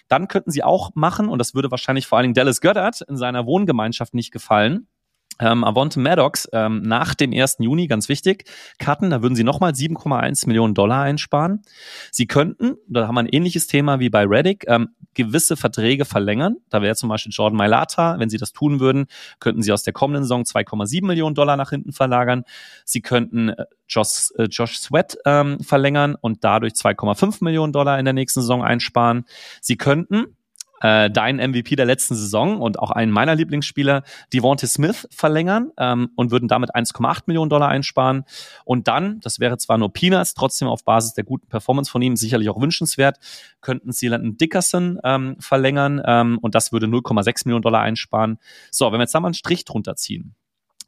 Dann 0.07 0.27
könnten 0.27 0.51
sie 0.51 0.63
auch 0.63 0.91
machen, 0.93 1.29
und 1.29 1.39
das 1.39 1.55
würde 1.55 1.71
wahrscheinlich 1.71 2.05
vor 2.05 2.17
allen 2.17 2.25
Dingen 2.25 2.33
Dallas 2.35 2.61
Goddard 2.61 3.01
in 3.01 3.17
seiner 3.17 3.47
Wohngemeinschaft 3.47 4.13
nicht 4.13 4.31
gefallen, 4.31 4.87
ähm, 5.39 5.63
Avonte 5.63 5.99
Maddox 5.99 6.47
ähm, 6.53 6.81
nach 6.81 7.15
dem 7.15 7.33
1. 7.33 7.57
Juni, 7.59 7.87
ganz 7.87 8.09
wichtig, 8.09 8.45
cutten, 8.77 9.09
da 9.09 9.21
würden 9.21 9.35
sie 9.35 9.43
nochmal 9.43 9.71
7,1 9.71 10.47
Millionen 10.47 10.73
Dollar 10.73 11.03
einsparen. 11.03 11.61
Sie 12.11 12.27
könnten, 12.27 12.75
da 12.87 13.07
haben 13.07 13.15
wir 13.15 13.21
ein 13.21 13.29
ähnliches 13.29 13.67
Thema 13.67 13.99
wie 13.99 14.09
bei 14.09 14.25
Reddick, 14.25 14.65
ähm, 14.67 14.89
gewisse 15.13 15.57
Verträge 15.57 16.05
verlängern. 16.05 16.57
Da 16.69 16.81
wäre 16.81 16.95
zum 16.95 17.09
Beispiel 17.09 17.31
Jordan 17.33 17.57
Mailata, 17.57 18.19
wenn 18.19 18.29
sie 18.29 18.37
das 18.37 18.53
tun 18.53 18.79
würden, 18.79 19.07
könnten 19.39 19.63
sie 19.63 19.71
aus 19.71 19.83
der 19.83 19.93
kommenden 19.93 20.23
Saison 20.23 20.43
2,7 20.43 21.05
Millionen 21.05 21.35
Dollar 21.35 21.57
nach 21.57 21.71
hinten 21.71 21.91
verlagern. 21.91 22.43
Sie 22.85 23.01
könnten 23.01 23.49
äh, 23.49 23.65
Josh, 23.87 24.31
äh, 24.37 24.43
Josh 24.43 24.77
Sweat 24.77 25.17
ähm, 25.25 25.59
verlängern 25.59 26.15
und 26.19 26.43
dadurch 26.43 26.73
2,5 26.73 27.43
Millionen 27.43 27.73
Dollar 27.73 27.99
in 27.99 28.05
der 28.05 28.13
nächsten 28.13 28.41
Saison 28.41 28.63
einsparen. 28.63 29.25
Sie 29.61 29.77
könnten 29.77 30.37
äh, 30.81 31.09
deinen 31.09 31.51
MVP 31.51 31.75
der 31.75 31.85
letzten 31.85 32.15
Saison 32.15 32.61
und 32.61 32.79
auch 32.79 32.91
einen 32.91 33.11
meiner 33.11 33.35
Lieblingsspieler, 33.35 34.03
Devontae 34.33 34.67
Smith, 34.67 35.07
verlängern 35.11 35.71
ähm, 35.77 36.09
und 36.15 36.31
würden 36.31 36.47
damit 36.47 36.75
1,8 36.75 37.23
Millionen 37.27 37.49
Dollar 37.49 37.69
einsparen. 37.69 38.25
Und 38.65 38.87
dann, 38.87 39.19
das 39.21 39.39
wäre 39.39 39.57
zwar 39.57 39.77
nur 39.77 39.91
Peanuts, 39.93 40.33
trotzdem 40.33 40.67
auf 40.67 40.83
Basis 40.83 41.13
der 41.13 41.23
guten 41.23 41.47
Performance 41.47 41.91
von 41.91 42.01
ihm 42.01 42.15
sicherlich 42.15 42.49
auch 42.49 42.59
wünschenswert, 42.59 43.17
könnten 43.61 43.91
sie 43.91 44.07
Landon 44.07 44.37
Dickerson 44.37 44.99
ähm, 45.03 45.35
verlängern 45.39 46.01
ähm, 46.05 46.37
und 46.41 46.55
das 46.55 46.71
würde 46.71 46.87
0,6 46.87 47.45
Millionen 47.45 47.63
Dollar 47.63 47.81
einsparen. 47.81 48.39
So, 48.71 48.85
wenn 48.87 48.99
wir 48.99 49.03
jetzt 49.03 49.15
da 49.15 49.19
mal 49.19 49.27
einen 49.27 49.33
Strich 49.33 49.65
drunter 49.65 49.95
ziehen, 49.95 50.35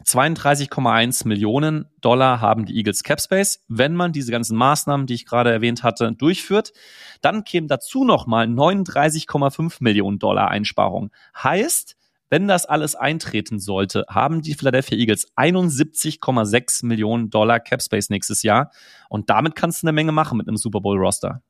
32,1 0.06 1.28
Millionen 1.28 1.86
Dollar 2.02 2.42
haben 2.42 2.66
die 2.66 2.76
Eagles 2.76 3.04
Capspace. 3.04 3.64
Wenn 3.68 3.96
man 3.96 4.12
diese 4.12 4.32
ganzen 4.32 4.58
Maßnahmen, 4.58 5.08
die 5.08 5.14
ich 5.14 5.26
gerade 5.26 5.52
erwähnt 5.52 5.84
hatte, 5.84 6.12
durchführt, 6.12 6.74
dann 7.22 7.44
kämen 7.44 7.68
dazu 7.68 8.04
nochmal 8.04 8.48
39,5 8.48 9.78
Millionen 9.80 10.20
Dollar 10.20 10.50
Einsparung. 10.50 11.12
Heißt, 11.36 11.96
wenn 12.30 12.48
das 12.48 12.66
alles 12.66 12.96
eintreten 12.96 13.60
sollte, 13.60 14.06
haben 14.08 14.42
die 14.42 14.54
Philadelphia 14.54 14.98
Eagles 14.98 15.28
71,6 15.36 16.86
Millionen 16.86 17.30
Dollar 17.30 17.60
Capspace 17.60 18.10
nächstes 18.10 18.42
Jahr. 18.42 18.72
Und 19.10 19.30
damit 19.30 19.56
kannst 19.56 19.84
du 19.84 19.88
eine 19.88 19.94
Menge 19.94 20.14
machen 20.14 20.38
mit 20.38 20.48
einem 20.48 20.58
Super 20.58 20.80
Bowl 20.80 20.98
Roster 20.98 21.42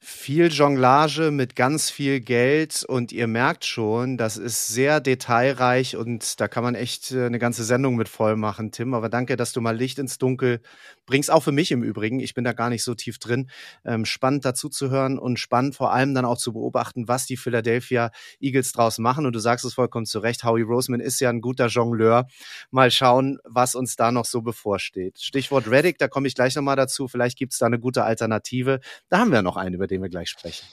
viel 0.00 0.46
Jonglage 0.46 1.30
mit 1.30 1.56
ganz 1.56 1.90
viel 1.90 2.20
Geld 2.20 2.84
und 2.84 3.10
ihr 3.12 3.26
merkt 3.26 3.64
schon, 3.64 4.16
das 4.16 4.36
ist 4.36 4.68
sehr 4.68 5.00
detailreich 5.00 5.96
und 5.96 6.40
da 6.40 6.46
kann 6.46 6.62
man 6.62 6.74
echt 6.74 7.10
äh, 7.10 7.26
eine 7.26 7.38
ganze 7.38 7.64
Sendung 7.64 7.96
mit 7.96 8.08
voll 8.08 8.36
machen, 8.36 8.70
Tim. 8.70 8.94
Aber 8.94 9.08
danke, 9.08 9.36
dass 9.36 9.52
du 9.52 9.60
mal 9.60 9.76
Licht 9.76 9.98
ins 9.98 10.18
Dunkel 10.18 10.60
bringst, 11.08 11.30
auch 11.30 11.42
für 11.42 11.50
mich 11.52 11.72
im 11.72 11.82
Übrigen. 11.82 12.20
Ich 12.20 12.34
bin 12.34 12.44
da 12.44 12.52
gar 12.52 12.70
nicht 12.70 12.84
so 12.84 12.94
tief 12.94 13.18
drin. 13.18 13.50
Ähm, 13.84 14.04
spannend 14.04 14.44
dazu 14.44 14.68
zu 14.68 14.90
hören 14.90 15.18
und 15.18 15.40
spannend 15.40 15.74
vor 15.74 15.92
allem 15.92 16.14
dann 16.14 16.24
auch 16.24 16.38
zu 16.38 16.52
beobachten, 16.52 17.08
was 17.08 17.26
die 17.26 17.36
Philadelphia 17.36 18.10
Eagles 18.40 18.72
draus 18.72 18.98
machen. 18.98 19.26
Und 19.26 19.32
du 19.32 19.40
sagst 19.40 19.64
es 19.64 19.74
vollkommen 19.74 20.06
zu 20.06 20.20
Recht, 20.20 20.44
Howie 20.44 20.62
Roseman 20.62 21.00
ist 21.00 21.20
ja 21.20 21.30
ein 21.30 21.40
guter 21.40 21.66
Jongleur. 21.66 22.26
Mal 22.70 22.90
schauen, 22.90 23.38
was 23.44 23.74
uns 23.74 23.96
da 23.96 24.12
noch 24.12 24.26
so 24.26 24.42
bevorsteht. 24.42 25.18
Stichwort 25.18 25.68
Reddick, 25.68 25.98
da 25.98 26.06
komme 26.06 26.28
ich 26.28 26.34
gleich 26.34 26.54
nochmal 26.54 26.76
dazu. 26.76 27.08
Vielleicht 27.08 27.38
gibt 27.38 27.54
es 27.54 27.58
da 27.58 27.66
eine 27.66 27.80
gute 27.80 28.04
Alternative. 28.04 28.80
Da 29.08 29.18
haben 29.18 29.32
wir 29.32 29.42
noch 29.42 29.56
eine, 29.56 29.76
über 29.76 29.86
den 29.86 30.02
wir 30.02 30.08
gleich 30.08 30.28
sprechen. 30.28 30.66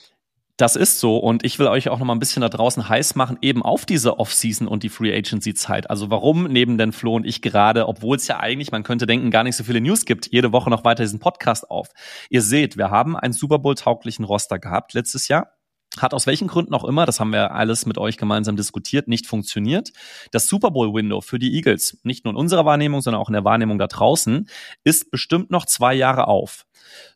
Das 0.58 0.74
ist 0.74 1.00
so 1.00 1.18
und 1.18 1.44
ich 1.44 1.58
will 1.58 1.66
euch 1.66 1.90
auch 1.90 1.98
noch 1.98 2.06
mal 2.06 2.14
ein 2.14 2.18
bisschen 2.18 2.40
da 2.40 2.48
draußen 2.48 2.88
heiß 2.88 3.14
machen, 3.14 3.36
eben 3.42 3.62
auf 3.62 3.84
diese 3.84 4.18
Offseason 4.18 4.66
und 4.66 4.84
die 4.84 4.88
Free 4.88 5.14
Agency 5.14 5.52
Zeit. 5.52 5.90
Also 5.90 6.08
warum 6.08 6.44
neben 6.44 6.78
den 6.78 6.92
Flo 6.92 7.14
und 7.14 7.26
ich 7.26 7.42
gerade, 7.42 7.86
obwohl 7.88 8.16
es 8.16 8.26
ja 8.26 8.40
eigentlich, 8.40 8.72
man 8.72 8.82
könnte 8.82 9.06
denken, 9.06 9.30
gar 9.30 9.44
nicht 9.44 9.56
so 9.56 9.64
viele 9.64 9.82
News 9.82 10.06
gibt, 10.06 10.32
jede 10.32 10.52
Woche 10.52 10.70
noch 10.70 10.82
weiter 10.82 11.02
diesen 11.02 11.20
Podcast 11.20 11.70
auf. 11.70 11.88
Ihr 12.30 12.40
seht, 12.40 12.78
wir 12.78 12.90
haben 12.90 13.16
einen 13.16 13.34
Super 13.34 13.58
Bowl 13.58 13.74
tauglichen 13.74 14.24
Roster 14.24 14.58
gehabt 14.58 14.94
letztes 14.94 15.28
Jahr 15.28 15.55
hat 15.98 16.12
aus 16.12 16.26
welchen 16.26 16.48
Gründen 16.48 16.74
auch 16.74 16.84
immer, 16.84 17.06
das 17.06 17.20
haben 17.20 17.32
wir 17.32 17.52
alles 17.52 17.86
mit 17.86 17.98
euch 17.98 18.18
gemeinsam 18.18 18.56
diskutiert, 18.56 19.08
nicht 19.08 19.26
funktioniert. 19.26 19.92
Das 20.30 20.46
Super 20.46 20.70
Bowl 20.70 20.92
Window 20.92 21.20
für 21.20 21.38
die 21.38 21.54
Eagles, 21.54 21.98
nicht 22.02 22.24
nur 22.24 22.34
in 22.34 22.38
unserer 22.38 22.64
Wahrnehmung, 22.64 23.00
sondern 23.00 23.20
auch 23.20 23.28
in 23.28 23.34
der 23.34 23.44
Wahrnehmung 23.44 23.78
da 23.78 23.86
draußen, 23.86 24.48
ist 24.84 25.10
bestimmt 25.10 25.50
noch 25.50 25.64
zwei 25.64 25.94
Jahre 25.94 26.28
auf. 26.28 26.66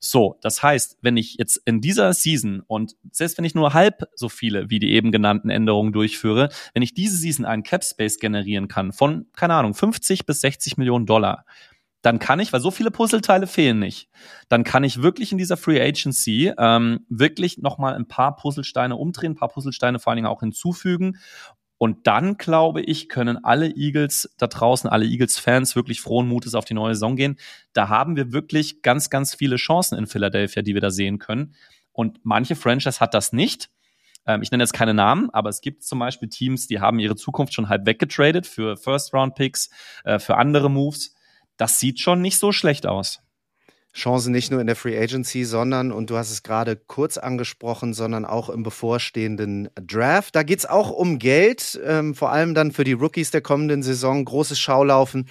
So, 0.01 0.37
das 0.41 0.63
heißt, 0.63 0.99
wenn 1.03 1.17
ich 1.17 1.37
jetzt 1.39 1.61
in 1.65 1.81
dieser 1.81 2.13
Season 2.13 2.63
und 2.67 2.97
selbst 3.13 3.39
wenn 3.39 3.45
ich 3.45 3.55
nur 3.55 3.75
halb 3.75 4.09
so 4.15 4.29
viele 4.29 4.71
wie 4.71 4.79
die 4.79 4.93
eben 4.93 5.13
genannten 5.13 5.51
Änderungen 5.51 5.93
durchführe, 5.93 6.49
wenn 6.75 6.83
ich 6.83 6.95
diese 6.95 7.17
Season 7.17 7.45
einen 7.45 7.63
Cap 7.63 7.85
Space 7.85 8.19
generieren 8.19 8.69
kann 8.69 8.93
von, 8.93 9.27
keine 9.37 9.55
Ahnung, 9.55 9.75
50 9.75 10.27
bis 10.27 10.41
60 10.41 10.77
Millionen 10.77 11.07
Dollar, 11.07 11.45
dann 12.03 12.19
kann 12.19 12.41
ich, 12.41 12.53
weil 12.53 12.61
so 12.61 12.71
viele 12.71 12.91
Puzzleteile 12.91 13.47
fehlen 13.47 13.79
nicht, 13.79 14.09
dann 14.49 14.65
kann 14.65 14.85
ich 14.85 15.03
wirklich 15.03 15.33
in 15.33 15.39
dieser 15.39 15.57
Free 15.57 15.81
Agency 15.81 16.53
ähm, 16.59 17.05
wirklich 17.09 17.59
nochmal 17.59 17.95
ein 17.95 18.09
paar 18.09 18.37
Puzzlesteine 18.37 18.97
umdrehen, 18.97 19.33
ein 19.33 19.37
paar 19.37 19.49
Puzzlesteine 19.49 19.99
vor 19.99 20.11
allen 20.11 20.17
Dingen 20.17 20.29
auch 20.29 20.41
hinzufügen. 20.41 21.19
Und 21.83 22.07
dann, 22.07 22.37
glaube 22.37 22.83
ich, 22.83 23.09
können 23.09 23.43
alle 23.43 23.75
Eagles 23.75 24.35
da 24.37 24.49
draußen, 24.49 24.91
alle 24.91 25.07
Eagles-Fans 25.07 25.77
wirklich 25.77 26.03
frohen 26.03 26.29
Mutes 26.29 26.55
auf 26.55 26.67
die 26.67 26.75
neue 26.75 26.95
Saison 26.95 27.17
gehen. 27.17 27.39
Da 27.73 27.89
haben 27.89 28.17
wir 28.17 28.33
wirklich 28.33 28.83
ganz, 28.83 29.09
ganz 29.09 29.35
viele 29.35 29.57
Chancen 29.57 29.97
in 29.97 30.07
Philadelphia, 30.07 30.61
die 30.61 30.75
wir 30.75 30.83
da 30.83 30.91
sehen 30.91 31.19
können. 31.19 31.55
Und 31.93 32.21
manche 32.23 32.55
Franchise 32.55 33.01
hat 33.01 33.15
das 33.15 33.33
nicht. 33.33 33.71
Ähm, 34.27 34.43
ich 34.43 34.51
nenne 34.51 34.63
jetzt 34.63 34.75
keine 34.75 34.93
Namen, 34.93 35.31
aber 35.31 35.49
es 35.49 35.63
gibt 35.63 35.83
zum 35.83 35.99
Beispiel 35.99 36.29
Teams, 36.29 36.67
die 36.67 36.81
haben 36.81 36.99
ihre 36.99 37.17
Zukunft 37.17 37.55
schon 37.55 37.71
halb 37.71 37.87
weggetradet 37.87 38.47
für 38.47 38.77
First-Round-Picks, 38.77 39.71
äh, 40.05 40.19
für 40.19 40.37
andere 40.37 40.71
Moves 40.71 41.15
das 41.61 41.79
sieht 41.79 42.01
schon 42.01 42.23
nicht 42.23 42.39
so 42.39 42.53
schlecht 42.53 42.87
aus. 42.87 43.21
Chancen 43.93 44.33
nicht 44.33 44.51
nur 44.51 44.61
in 44.61 44.67
der 44.67 44.77
Free 44.77 44.99
Agency, 44.99 45.45
sondern, 45.45 45.93
und 45.93 46.11
du 46.11 46.17
hast 46.17 46.31
es 46.31 46.43
gerade 46.43 46.77
kurz 46.77 47.19
angesprochen, 47.19 47.93
sondern 47.93 48.25
auch 48.25 48.49
im 48.49 48.63
bevorstehenden 48.63 49.69
Draft. 49.75 50.35
Da 50.37 50.43
geht 50.43 50.61
es 50.61 50.67
auch 50.67 50.91
um 50.91 51.19
Geld, 51.19 51.79
ähm, 51.85 52.15
vor 52.15 52.31
allem 52.31 52.55
dann 52.55 52.73
für 52.73 52.85
die 52.85 52.93
Rookies 52.93 53.31
der 53.31 53.43
kommenden 53.43 53.83
Saison. 53.83 54.25
Großes 54.25 54.59
Schaulaufen 54.59 55.29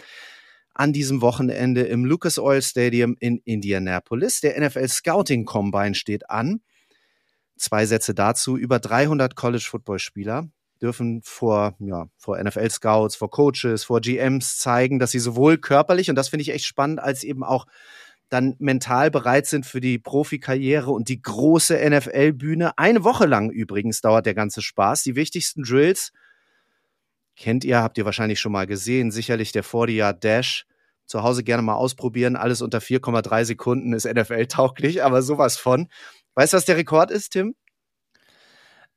an 0.76 0.94
diesem 0.94 1.22
Wochenende 1.22 1.84
im 1.84 2.06
Lucas 2.06 2.38
Oil 2.38 2.62
Stadium 2.62 3.16
in 3.20 3.42
Indianapolis. 3.46 4.42
Der 4.42 4.60
NFL 4.60 4.88
Scouting 4.88 5.46
Combine 5.46 5.96
steht 5.96 6.30
an. 6.30 6.62
Zwei 7.58 7.86
Sätze 7.86 8.14
dazu. 8.14 8.56
Über 8.56 8.80
300 8.80 9.36
College 9.36 9.66
Football 9.68 10.00
Spieler 10.00 10.50
dürfen 10.82 11.22
vor, 11.24 11.76
ja, 11.80 12.08
vor 12.18 12.42
NFL-Scouts, 12.42 13.16
vor 13.16 13.30
Coaches, 13.30 13.84
vor 13.84 14.02
GMs 14.02 14.58
zeigen, 14.58 15.00
dass 15.00 15.12
sie 15.12 15.20
sowohl 15.20 15.58
körperlich, 15.58 16.10
und 16.10 16.16
das 16.16 16.30
finde 16.30 16.44
ich 16.44 16.50
echt 16.50 16.66
spannend, 16.66 17.00
als 17.00 17.24
eben 17.24 17.44
auch 17.44 17.66
dann 18.30 18.56
mental 18.60 19.10
bereit 19.12 19.48
sind 19.48 19.66
für 19.66 19.82
die 19.82 19.98
Profikarriere 19.98 20.92
und 20.92 21.10
die 21.10 21.22
große 21.22 21.78
NFL-Bühne. 21.90 22.78
Eine 22.78 23.04
Woche 23.04 23.26
lang 23.26 23.50
übrigens 23.50 24.02
dauert 24.02 24.26
der 24.26 24.36
ganze 24.36 24.62
Spaß. 24.62 25.04
Die 25.04 25.16
wichtigsten 25.16 25.64
Drills 25.64 26.12
kennt 27.36 27.64
ihr, 27.64 27.82
habt 27.82 27.98
ihr 27.98 28.06
wahrscheinlich 28.06 28.40
schon 28.40 28.52
mal 28.52 28.68
gesehen. 28.68 29.12
Sicherlich 29.12 29.52
der 29.52 29.64
40-Yard-Dash. 29.64 30.66
Zu 31.08 31.24
Hause 31.24 31.44
gerne 31.44 31.64
mal 31.64 31.74
ausprobieren. 31.74 32.36
Alles 32.36 32.62
unter 32.62 32.78
4,3 32.78 33.46
Sekunden 33.46 33.94
ist 33.94 34.06
NFL-tauglich, 34.06 35.04
aber 35.04 35.24
sowas 35.24 35.58
von. 35.58 35.88
Weißt 36.36 36.54
du, 36.54 36.58
was 36.58 36.66
der 36.66 36.78
Rekord 36.78 37.10
ist, 37.10 37.32
Tim? 37.32 37.56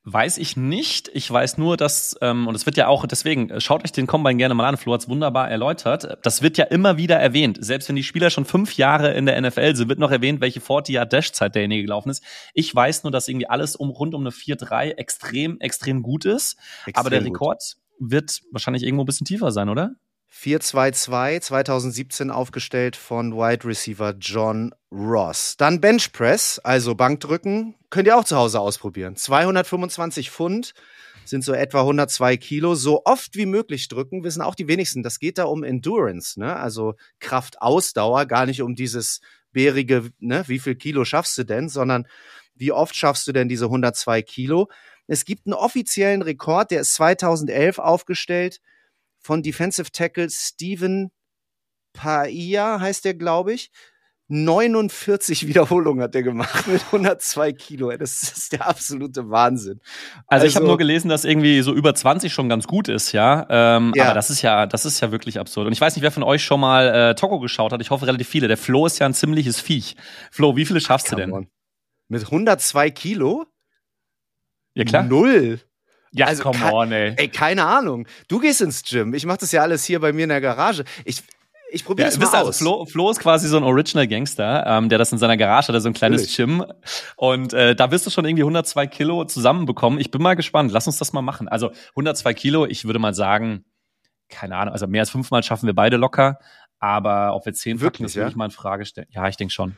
Weiß 0.05 0.37
ich 0.37 0.57
nicht. 0.57 1.09
Ich 1.13 1.31
weiß 1.31 1.57
nur, 1.57 1.77
dass, 1.77 2.17
ähm, 2.19 2.47
und 2.47 2.55
es 2.55 2.65
wird 2.65 2.75
ja 2.75 2.87
auch, 2.87 3.07
deswegen, 3.07 3.49
äh, 3.49 3.61
schaut 3.61 3.85
euch 3.85 3.93
den 3.93 4.05
Combine 4.05 4.35
gerne 4.35 4.53
mal 4.53 4.67
an, 4.67 4.75
Flo 4.75 4.93
hat's 4.93 5.07
wunderbar 5.07 5.49
erläutert. 5.49 6.17
Das 6.23 6.41
wird 6.41 6.57
ja 6.57 6.65
immer 6.65 6.97
wieder 6.97 7.15
erwähnt. 7.15 7.57
Selbst 7.61 7.87
wenn 7.87 7.95
die 7.95 8.03
Spieler 8.03 8.29
schon 8.29 8.43
fünf 8.43 8.75
Jahre 8.75 9.13
in 9.13 9.25
der 9.25 9.39
NFL 9.39 9.75
sind, 9.75 9.87
wird 9.87 9.99
noch 9.99 10.11
erwähnt, 10.11 10.41
welche 10.41 10.59
40-Jahr-Dash-Zeit 10.59 11.55
derjenige 11.55 11.83
gelaufen 11.83 12.09
ist. 12.09 12.21
Ich 12.53 12.75
weiß 12.75 13.03
nur, 13.03 13.11
dass 13.11 13.29
irgendwie 13.29 13.47
alles 13.47 13.77
um 13.77 13.91
rund 13.91 14.13
um 14.13 14.21
eine 14.21 14.31
4-3 14.31 14.91
extrem, 14.97 15.57
extrem 15.61 16.01
gut 16.01 16.25
ist. 16.25 16.57
Extrem 16.85 16.99
aber 16.99 17.09
der 17.09 17.23
Rekord 17.23 17.77
gut. 17.97 18.11
wird 18.11 18.41
wahrscheinlich 18.51 18.83
irgendwo 18.83 19.03
ein 19.03 19.05
bisschen 19.05 19.25
tiefer 19.25 19.51
sein, 19.51 19.69
oder? 19.69 19.95
4-2-2, 20.33 21.41
2017 21.41 22.31
aufgestellt 22.31 22.95
von 22.95 23.33
Wide 23.33 23.65
Receiver 23.65 24.15
John 24.19 24.73
Ross. 24.91 25.55
Dann 25.57 25.79
Bench 25.79 26.11
Press, 26.11 26.59
also 26.59 26.95
Bankdrücken, 26.95 27.75
könnt 27.91 28.07
ihr 28.07 28.17
auch 28.17 28.25
zu 28.25 28.35
Hause 28.35 28.59
ausprobieren. 28.59 29.15
225 29.15 30.31
Pfund 30.31 30.73
sind 31.23 31.43
so 31.43 31.53
etwa 31.53 31.81
102 31.81 32.37
Kilo. 32.37 32.73
So 32.73 33.03
oft 33.05 33.35
wie 33.35 33.45
möglich 33.45 33.87
drücken, 33.87 34.23
wissen 34.23 34.41
auch 34.41 34.55
die 34.55 34.67
wenigsten. 34.67 35.03
Das 35.03 35.19
geht 35.19 35.37
da 35.37 35.45
um 35.45 35.63
Endurance, 35.63 36.39
ne? 36.39 36.55
also 36.55 36.95
Kraftausdauer, 37.19 38.25
gar 38.25 38.47
nicht 38.47 38.63
um 38.63 38.75
dieses 38.75 39.21
bärige, 39.51 40.09
ne? 40.19 40.43
wie 40.47 40.59
viel 40.59 40.75
Kilo 40.75 41.05
schaffst 41.05 41.37
du 41.37 41.43
denn, 41.43 41.69
sondern 41.69 42.07
wie 42.55 42.71
oft 42.71 42.95
schaffst 42.95 43.27
du 43.27 43.31
denn 43.33 43.49
diese 43.49 43.65
102 43.65 44.23
Kilo? 44.23 44.67
Es 45.05 45.25
gibt 45.25 45.45
einen 45.45 45.53
offiziellen 45.53 46.23
Rekord, 46.23 46.71
der 46.71 46.81
ist 46.81 46.95
2011 46.95 47.77
aufgestellt 47.77 48.59
von 49.23 49.41
Defensive 49.41 49.91
Tackle 49.91 50.29
Steven 50.29 51.11
Paia, 51.93 52.79
heißt 52.79 53.05
der, 53.05 53.13
glaube 53.13 53.53
ich. 53.53 53.71
49 54.29 55.47
Wiederholungen 55.47 56.01
hat 56.01 56.15
er 56.15 56.23
gemacht 56.23 56.67
mit 56.67 56.81
102 56.85 57.53
Kilo. 57.53 57.91
Das 57.91 58.23
ist 58.23 58.53
der 58.53 58.67
absolute 58.67 59.29
Wahnsinn. 59.29 59.79
Also, 60.27 60.27
also 60.27 60.45
ich 60.47 60.55
habe 60.55 60.65
nur 60.65 60.77
gelesen, 60.77 61.09
dass 61.09 61.25
irgendwie 61.25 61.61
so 61.61 61.73
über 61.73 61.93
20 61.93 62.33
schon 62.33 62.49
ganz 62.49 62.67
gut 62.67 62.87
ist, 62.87 63.11
ja. 63.11 63.45
Ähm, 63.49 63.91
ja. 63.95 64.05
Aber 64.05 64.13
das 64.13 64.29
ist 64.29 64.41
ja, 64.41 64.65
das 64.65 64.85
ist 64.85 65.01
ja 65.01 65.11
wirklich 65.11 65.39
absurd. 65.39 65.67
Und 65.67 65.73
ich 65.73 65.81
weiß 65.81 65.95
nicht, 65.95 66.03
wer 66.03 66.11
von 66.11 66.23
euch 66.23 66.43
schon 66.43 66.59
mal 66.59 66.87
äh, 66.87 67.15
Toko 67.15 67.39
geschaut 67.39 67.73
hat. 67.73 67.81
Ich 67.81 67.91
hoffe 67.91 68.07
relativ 68.07 68.27
viele. 68.27 68.47
Der 68.47 68.57
Flo 68.57 68.85
ist 68.85 68.99
ja 68.99 69.05
ein 69.05 69.13
ziemliches 69.13 69.59
Viech. 69.59 69.95
Flo, 70.31 70.55
wie 70.55 70.65
viele 70.65 70.81
schaffst 70.81 71.07
Ach, 71.07 71.11
du 71.11 71.15
denn? 71.17 71.31
On. 71.31 71.47
Mit 72.07 72.23
102 72.23 72.91
Kilo? 72.91 73.45
Ja 74.73 74.85
klar. 74.85 75.03
Null. 75.03 75.59
Ja, 76.13 76.27
also, 76.27 76.43
come 76.43 76.71
on, 76.71 76.91
ey. 76.91 77.13
Ey, 77.17 77.27
keine 77.27 77.65
Ahnung. 77.65 78.07
Du 78.27 78.39
gehst 78.39 78.61
ins 78.61 78.83
Gym. 78.83 79.13
Ich 79.13 79.25
mache 79.25 79.39
das 79.39 79.51
ja 79.51 79.61
alles 79.61 79.83
hier 79.83 79.99
bei 79.99 80.13
mir 80.13 80.23
in 80.23 80.29
der 80.29 80.41
Garage. 80.41 80.83
Ich, 81.05 81.23
ich 81.71 81.83
probiere 81.83 82.07
es 82.07 82.15
ja, 82.15 82.21
mal 82.21 82.27
aus. 82.27 82.33
Also, 82.33 82.51
Flo, 82.51 82.85
Flo 82.85 83.09
ist 83.09 83.19
quasi 83.19 83.47
so 83.47 83.57
ein 83.57 83.63
Original 83.63 84.07
Gangster, 84.07 84.63
ähm, 84.67 84.89
der 84.89 84.99
das 84.99 85.11
in 85.11 85.17
seiner 85.17 85.37
Garage 85.37 85.73
hat, 85.73 85.81
so 85.81 85.89
ein 85.89 85.93
kleines. 85.93 86.35
Gym. 86.35 86.63
Und 87.15 87.53
äh, 87.53 87.75
da 87.75 87.89
wirst 87.89 88.05
du 88.05 88.11
schon 88.11 88.25
irgendwie 88.25 88.43
102 88.43 88.85
Kilo 88.87 89.25
zusammenbekommen. 89.25 89.99
Ich 89.99 90.11
bin 90.11 90.21
mal 90.21 90.35
gespannt. 90.35 90.71
Lass 90.71 90.85
uns 90.85 90.99
das 90.99 91.13
mal 91.13 91.23
machen. 91.23 91.47
Also 91.47 91.71
102 91.91 92.33
Kilo, 92.35 92.65
ich 92.67 92.85
würde 92.85 92.99
mal 92.99 93.15
sagen, 93.15 93.65
keine 94.29 94.55
Ahnung, 94.55 94.73
also 94.73 94.85
mehr 94.87 95.01
als 95.01 95.09
fünfmal 95.09 95.41
schaffen 95.41 95.65
wir 95.65 95.73
beide 95.73 95.97
locker. 95.97 96.39
Aber 96.79 97.33
ob 97.33 97.45
wir 97.45 97.53
zehn 97.53 97.79
Wirklich, 97.79 97.93
packen, 97.93 98.03
das 98.03 98.15
würde 98.15 98.29
ich 98.29 98.35
mal 98.35 98.45
in 98.45 98.51
Frage 98.51 98.85
stellen. 98.85 99.07
Ja, 99.09 99.27
ich 99.27 99.37
denke 99.37 99.53
schon. 99.53 99.77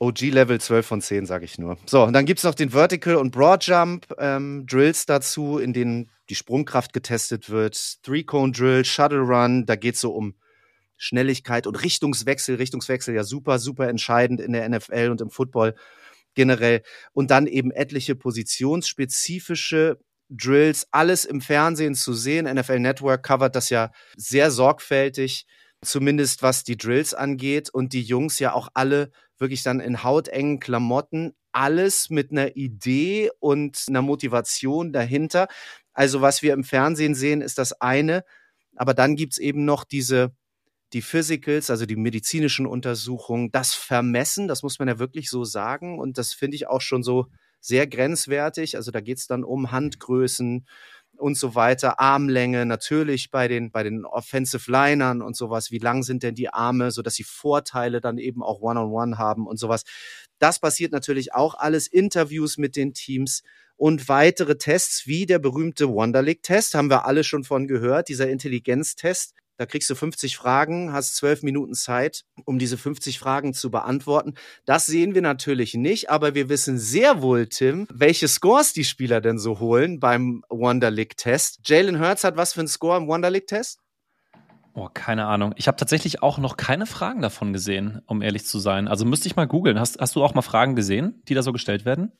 OG-Level 0.00 0.60
12 0.60 0.86
von 0.86 1.00
10, 1.02 1.26
sage 1.26 1.44
ich 1.44 1.58
nur. 1.58 1.76
So, 1.86 2.02
und 2.04 2.14
dann 2.14 2.24
gibt 2.24 2.38
es 2.38 2.44
noch 2.44 2.54
den 2.54 2.70
Vertical- 2.70 3.16
und 3.16 3.32
Broad-Jump-Drills 3.32 5.00
ähm, 5.00 5.06
dazu, 5.06 5.58
in 5.58 5.72
denen 5.72 6.10
die 6.30 6.34
Sprungkraft 6.34 6.92
getestet 6.92 7.50
wird. 7.50 8.02
Three-Cone-Drill, 8.02 8.84
Shuttle-Run, 8.84 9.66
da 9.66 9.76
geht 9.76 9.96
es 9.96 10.00
so 10.00 10.12
um 10.12 10.34
Schnelligkeit 10.96 11.66
und 11.66 11.82
Richtungswechsel. 11.82 12.56
Richtungswechsel 12.56 13.14
ja 13.14 13.24
super, 13.24 13.58
super 13.58 13.88
entscheidend 13.88 14.40
in 14.40 14.52
der 14.52 14.68
NFL 14.68 15.10
und 15.10 15.20
im 15.20 15.30
Football 15.30 15.74
generell. 16.34 16.82
Und 17.12 17.30
dann 17.30 17.46
eben 17.46 17.70
etliche 17.70 18.14
positionsspezifische 18.14 19.98
Drills, 20.30 20.86
alles 20.92 21.24
im 21.24 21.40
Fernsehen 21.40 21.94
zu 21.94 22.14
sehen. 22.14 22.46
NFL 22.46 22.78
Network 22.78 23.22
covert 23.22 23.56
das 23.56 23.68
ja 23.68 23.90
sehr 24.16 24.50
sorgfältig, 24.50 25.46
zumindest 25.82 26.42
was 26.42 26.64
die 26.64 26.76
Drills 26.76 27.14
angeht. 27.14 27.70
Und 27.70 27.92
die 27.92 28.02
Jungs 28.02 28.38
ja 28.38 28.52
auch 28.52 28.68
alle 28.74 29.10
wirklich 29.38 29.62
dann 29.62 29.80
in 29.80 30.02
hautengen 30.02 30.60
Klamotten, 30.60 31.32
alles 31.52 32.10
mit 32.10 32.30
einer 32.30 32.56
Idee 32.56 33.30
und 33.40 33.84
einer 33.88 34.02
Motivation 34.02 34.92
dahinter. 34.92 35.48
Also 35.92 36.20
was 36.20 36.42
wir 36.42 36.52
im 36.52 36.64
Fernsehen 36.64 37.14
sehen, 37.14 37.40
ist 37.40 37.58
das 37.58 37.72
eine. 37.80 38.24
Aber 38.76 38.94
dann 38.94 39.16
gibt's 39.16 39.38
eben 39.38 39.64
noch 39.64 39.84
diese 39.84 40.32
die 40.92 41.02
Physicals, 41.02 41.70
also 41.70 41.86
die 41.86 41.96
medizinischen 41.96 42.66
Untersuchungen, 42.66 43.52
das 43.52 43.74
Vermessen, 43.74 44.48
das 44.48 44.62
muss 44.62 44.78
man 44.78 44.88
ja 44.88 44.98
wirklich 44.98 45.30
so 45.30 45.44
sagen. 45.44 45.98
Und 45.98 46.18
das 46.18 46.32
finde 46.32 46.56
ich 46.56 46.66
auch 46.68 46.80
schon 46.80 47.02
so 47.02 47.26
sehr 47.60 47.86
grenzwertig. 47.86 48.76
Also 48.76 48.90
da 48.90 49.00
geht 49.00 49.18
es 49.18 49.26
dann 49.26 49.44
um 49.44 49.70
Handgrößen 49.70 50.66
und 51.20 51.36
so 51.36 51.54
weiter, 51.54 52.00
Armlänge, 52.00 52.66
natürlich 52.66 53.30
bei 53.30 53.48
den, 53.48 53.70
bei 53.70 53.82
den 53.82 54.04
Offensive 54.04 54.70
Linern 54.70 55.22
und 55.22 55.36
sowas. 55.36 55.70
Wie 55.70 55.78
lang 55.78 56.02
sind 56.02 56.22
denn 56.22 56.34
die 56.34 56.52
Arme, 56.52 56.90
sodass 56.90 57.14
sie 57.14 57.24
Vorteile 57.24 58.00
dann 58.00 58.18
eben 58.18 58.42
auch 58.42 58.60
One-on-One 58.60 59.12
-on 59.12 59.14
-one 59.14 59.18
haben 59.18 59.46
und 59.46 59.58
sowas. 59.58 59.84
Das 60.38 60.58
passiert 60.58 60.92
natürlich 60.92 61.34
auch 61.34 61.54
alles. 61.54 61.86
Interviews 61.86 62.58
mit 62.58 62.76
den 62.76 62.94
Teams 62.94 63.42
und 63.76 64.08
weitere 64.08 64.58
Tests, 64.58 65.06
wie 65.06 65.24
der 65.24 65.38
berühmte 65.38 65.88
Wonderlick-Test, 65.88 66.74
haben 66.74 66.90
wir 66.90 67.06
alle 67.06 67.24
schon 67.24 67.44
von 67.44 67.66
gehört, 67.66 68.08
dieser 68.08 68.28
Intelligenztest 68.28 69.34
da 69.60 69.66
kriegst 69.66 69.90
du 69.90 69.94
50 69.94 70.38
Fragen, 70.38 70.90
hast 70.94 71.16
zwölf 71.16 71.42
Minuten 71.42 71.74
Zeit, 71.74 72.24
um 72.46 72.58
diese 72.58 72.78
50 72.78 73.18
Fragen 73.18 73.52
zu 73.52 73.70
beantworten. 73.70 74.32
Das 74.64 74.86
sehen 74.86 75.14
wir 75.14 75.20
natürlich 75.20 75.74
nicht, 75.74 76.08
aber 76.08 76.34
wir 76.34 76.48
wissen 76.48 76.78
sehr 76.78 77.20
wohl, 77.20 77.46
Tim, 77.46 77.86
welche 77.92 78.26
Scores 78.26 78.72
die 78.72 78.84
Spieler 78.84 79.20
denn 79.20 79.38
so 79.38 79.58
holen 79.60 80.00
beim 80.00 80.42
Wonder 80.48 80.90
League 80.90 81.18
Test. 81.18 81.60
Jalen 81.66 82.00
Hurts 82.00 82.24
hat 82.24 82.38
was 82.38 82.54
für 82.54 82.60
einen 82.60 82.68
Score 82.68 82.96
im 82.96 83.06
Wonder 83.06 83.28
League 83.28 83.48
Test? 83.48 83.80
Oh, 84.72 84.88
keine 84.88 85.26
Ahnung. 85.26 85.52
Ich 85.58 85.68
habe 85.68 85.76
tatsächlich 85.76 86.22
auch 86.22 86.38
noch 86.38 86.56
keine 86.56 86.86
Fragen 86.86 87.20
davon 87.20 87.52
gesehen, 87.52 88.00
um 88.06 88.22
ehrlich 88.22 88.46
zu 88.46 88.60
sein. 88.60 88.88
Also 88.88 89.04
müsste 89.04 89.28
ich 89.28 89.36
mal 89.36 89.46
googeln. 89.46 89.78
Hast, 89.78 90.00
hast 90.00 90.16
du 90.16 90.24
auch 90.24 90.32
mal 90.32 90.40
Fragen 90.40 90.74
gesehen, 90.74 91.22
die 91.28 91.34
da 91.34 91.42
so 91.42 91.52
gestellt 91.52 91.84
werden? 91.84 92.12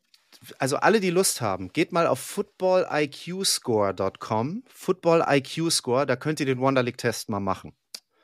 Also 0.58 0.76
alle, 0.76 1.00
die 1.00 1.10
Lust 1.10 1.40
haben, 1.40 1.72
geht 1.72 1.92
mal 1.92 2.06
auf 2.06 2.20
footballiqscore.com. 2.20 4.64
Football 4.68 5.24
IQ 5.28 5.70
Score, 5.70 6.06
da 6.06 6.16
könnt 6.16 6.40
ihr 6.40 6.46
den 6.46 6.58
Wonder 6.58 6.82
League 6.82 6.98
Test 6.98 7.28
mal 7.28 7.40
machen. 7.40 7.72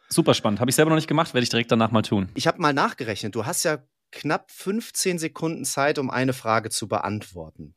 Super 0.09 0.35
spannend. 0.35 0.61
Habe 0.61 0.71
ich 0.71 0.77
selber 0.77 0.91
noch 0.91 0.97
nicht 0.97 1.09
gemacht, 1.09 1.35
werde 1.35 1.45
ich 1.45 1.51
direkt 1.51 1.73
danach 1.73 1.91
mal 1.91 2.03
tun. 2.03 2.29
Ich 2.35 2.47
habe 2.47 2.61
mal 2.61 2.73
nachgerechnet. 2.73 3.35
Du 3.35 3.45
hast 3.45 3.65
ja 3.65 3.79
knapp 4.13 4.51
15 4.51 5.19
Sekunden 5.19 5.65
Zeit, 5.65 5.99
um 5.99 6.11
eine 6.11 6.33
Frage 6.33 6.71
zu 6.71 6.89
beantworten. 6.89 7.75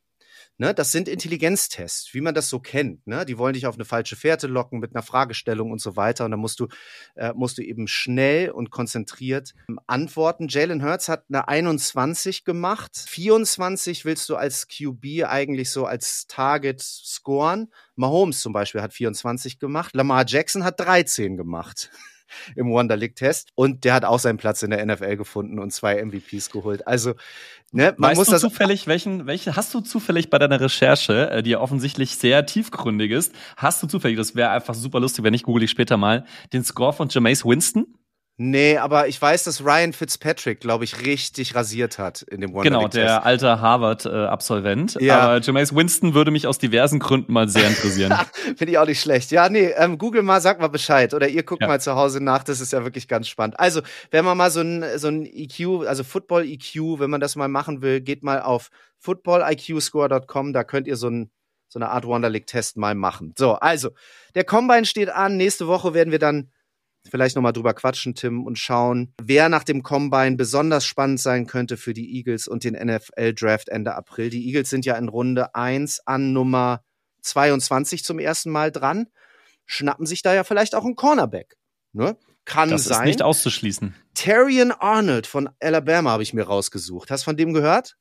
Ne, 0.60 0.74
das 0.74 0.92
sind 0.92 1.08
Intelligenztests, 1.08 2.12
wie 2.12 2.20
man 2.20 2.34
das 2.34 2.50
so 2.50 2.60
kennt. 2.60 3.06
Ne? 3.06 3.24
Die 3.24 3.38
wollen 3.38 3.54
dich 3.54 3.66
auf 3.66 3.76
eine 3.76 3.86
falsche 3.86 4.14
Fährte 4.14 4.46
locken 4.46 4.78
mit 4.78 4.94
einer 4.94 5.02
Fragestellung 5.02 5.70
und 5.70 5.80
so 5.80 5.96
weiter. 5.96 6.26
Und 6.26 6.32
dann 6.32 6.40
musst 6.40 6.60
du, 6.60 6.68
äh, 7.14 7.32
musst 7.32 7.56
du 7.56 7.62
eben 7.62 7.88
schnell 7.88 8.50
und 8.50 8.70
konzentriert 8.70 9.54
ähm, 9.70 9.80
antworten. 9.86 10.48
Jalen 10.48 10.84
Hurts 10.84 11.08
hat 11.08 11.24
eine 11.30 11.48
21 11.48 12.44
gemacht. 12.44 12.94
24 12.94 14.04
willst 14.04 14.28
du 14.28 14.36
als 14.36 14.68
QB 14.68 15.24
eigentlich 15.24 15.70
so 15.70 15.86
als 15.86 16.26
Target 16.26 16.82
scoren. 16.82 17.72
Mahomes 17.96 18.42
zum 18.42 18.52
Beispiel 18.52 18.82
hat 18.82 18.92
24 18.92 19.60
gemacht. 19.60 19.94
Lamar 19.94 20.26
Jackson 20.26 20.62
hat 20.62 20.78
13 20.78 21.38
gemacht 21.38 21.90
im 22.56 22.70
Wonder 22.70 22.96
League 22.96 23.16
Test. 23.16 23.50
Und 23.54 23.84
der 23.84 23.94
hat 23.94 24.04
auch 24.04 24.18
seinen 24.18 24.38
Platz 24.38 24.62
in 24.62 24.70
der 24.70 24.84
NFL 24.84 25.16
gefunden 25.16 25.58
und 25.58 25.72
zwei 25.72 26.02
MVPs 26.04 26.50
geholt. 26.50 26.86
Also, 26.86 27.14
ne, 27.72 27.94
man 27.96 28.10
weißt 28.10 28.18
muss 28.18 28.26
du 28.26 28.32
das. 28.32 28.42
zufällig, 28.42 28.86
welchen, 28.86 29.26
welche, 29.26 29.56
hast 29.56 29.72
du 29.74 29.80
zufällig 29.80 30.30
bei 30.30 30.38
deiner 30.38 30.60
Recherche, 30.60 31.30
äh, 31.30 31.42
die 31.42 31.50
ja 31.50 31.60
offensichtlich 31.60 32.16
sehr 32.16 32.46
tiefgründig 32.46 33.10
ist, 33.10 33.34
hast 33.56 33.82
du 33.82 33.86
zufällig, 33.86 34.16
das 34.16 34.34
wäre 34.34 34.50
einfach 34.50 34.74
super 34.74 35.00
lustig, 35.00 35.24
wenn 35.24 35.34
ich 35.34 35.42
google 35.42 35.62
ich 35.62 35.70
später 35.70 35.96
mal, 35.96 36.24
den 36.52 36.64
Score 36.64 36.92
von 36.92 37.08
Jameis 37.08 37.44
Winston? 37.44 37.86
Nee, 38.42 38.78
aber 38.78 39.06
ich 39.06 39.20
weiß, 39.20 39.44
dass 39.44 39.62
Ryan 39.62 39.92
Fitzpatrick, 39.92 40.60
glaube 40.60 40.84
ich, 40.84 41.04
richtig 41.04 41.54
rasiert 41.54 41.98
hat 41.98 42.22
in 42.22 42.40
dem 42.40 42.54
Wonder 42.54 42.70
Genau, 42.70 42.88
der 42.88 43.26
alte 43.26 43.60
Harvard-Absolvent. 43.60 44.96
Ja. 44.98 45.20
Aber 45.20 45.40
Jameis 45.42 45.74
Winston 45.76 46.14
würde 46.14 46.30
mich 46.30 46.46
aus 46.46 46.56
diversen 46.56 47.00
Gründen 47.00 47.34
mal 47.34 47.50
sehr 47.50 47.68
interessieren. 47.68 48.14
Finde 48.56 48.70
ich 48.70 48.78
auch 48.78 48.86
nicht 48.86 49.02
schlecht. 49.02 49.30
Ja, 49.30 49.50
nee, 49.50 49.66
ähm, 49.76 49.98
Google 49.98 50.22
mal, 50.22 50.40
sag 50.40 50.58
mal 50.58 50.68
Bescheid. 50.68 51.12
Oder 51.12 51.28
ihr 51.28 51.42
guckt 51.42 51.60
Ja. 51.60 51.68
mal 51.68 51.82
zu 51.82 51.96
Hause 51.96 52.24
nach, 52.24 52.42
das 52.42 52.60
ist 52.60 52.72
ja 52.72 52.82
wirklich 52.82 53.08
ganz 53.08 53.28
spannend. 53.28 53.60
Also, 53.60 53.82
wenn 54.10 54.24
man 54.24 54.38
mal 54.38 54.50
so 54.50 54.62
ein, 54.62 54.86
so 54.96 55.08
ein 55.08 55.26
EQ, 55.26 55.86
also 55.86 56.02
Football 56.02 56.46
EQ, 56.46 56.98
wenn 56.98 57.10
man 57.10 57.20
das 57.20 57.36
mal 57.36 57.48
machen 57.48 57.82
will, 57.82 58.00
geht 58.00 58.22
mal 58.22 58.40
auf 58.40 58.70
footballiqscore.com, 59.00 60.54
da 60.54 60.64
könnt 60.64 60.86
ihr 60.86 60.96
so 60.96 61.10
ein 61.10 61.30
so 61.68 61.78
eine 61.78 61.90
Art 61.90 62.04
Wonder 62.06 62.30
League 62.30 62.46
Test 62.46 62.78
mal 62.78 62.94
machen. 62.94 63.34
So, 63.38 63.52
also, 63.56 63.90
der 64.34 64.44
Combine 64.44 64.86
steht 64.86 65.10
an. 65.10 65.36
Nächste 65.36 65.68
Woche 65.68 65.92
werden 65.92 66.10
wir 66.10 66.18
dann 66.18 66.50
vielleicht 67.08 67.36
nochmal 67.36 67.52
drüber 67.52 67.74
quatschen, 67.74 68.14
Tim, 68.14 68.44
und 68.44 68.58
schauen, 68.58 69.14
wer 69.22 69.48
nach 69.48 69.64
dem 69.64 69.82
Combine 69.82 70.36
besonders 70.36 70.84
spannend 70.84 71.20
sein 71.20 71.46
könnte 71.46 71.76
für 71.76 71.94
die 71.94 72.16
Eagles 72.16 72.48
und 72.48 72.64
den 72.64 72.74
NFL-Draft 72.74 73.68
Ende 73.68 73.94
April. 73.94 74.30
Die 74.30 74.46
Eagles 74.46 74.70
sind 74.70 74.84
ja 74.84 74.96
in 74.96 75.08
Runde 75.08 75.54
1 75.54 76.06
an 76.06 76.32
Nummer 76.32 76.82
22 77.22 78.04
zum 78.04 78.18
ersten 78.18 78.50
Mal 78.50 78.70
dran, 78.70 79.06
schnappen 79.66 80.06
sich 80.06 80.22
da 80.22 80.34
ja 80.34 80.44
vielleicht 80.44 80.74
auch 80.74 80.84
einen 80.84 80.96
Cornerback. 80.96 81.56
Ne? 81.92 82.16
Kann 82.44 82.70
Das 82.70 82.84
sein. 82.84 83.00
ist 83.02 83.06
nicht 83.06 83.22
auszuschließen. 83.22 83.94
Terrian 84.14 84.72
Arnold 84.72 85.26
von 85.26 85.48
Alabama 85.60 86.10
habe 86.10 86.22
ich 86.22 86.34
mir 86.34 86.44
rausgesucht. 86.44 87.10
Hast 87.10 87.22
du 87.22 87.26
von 87.26 87.36
dem 87.36 87.52
gehört? 87.52 87.96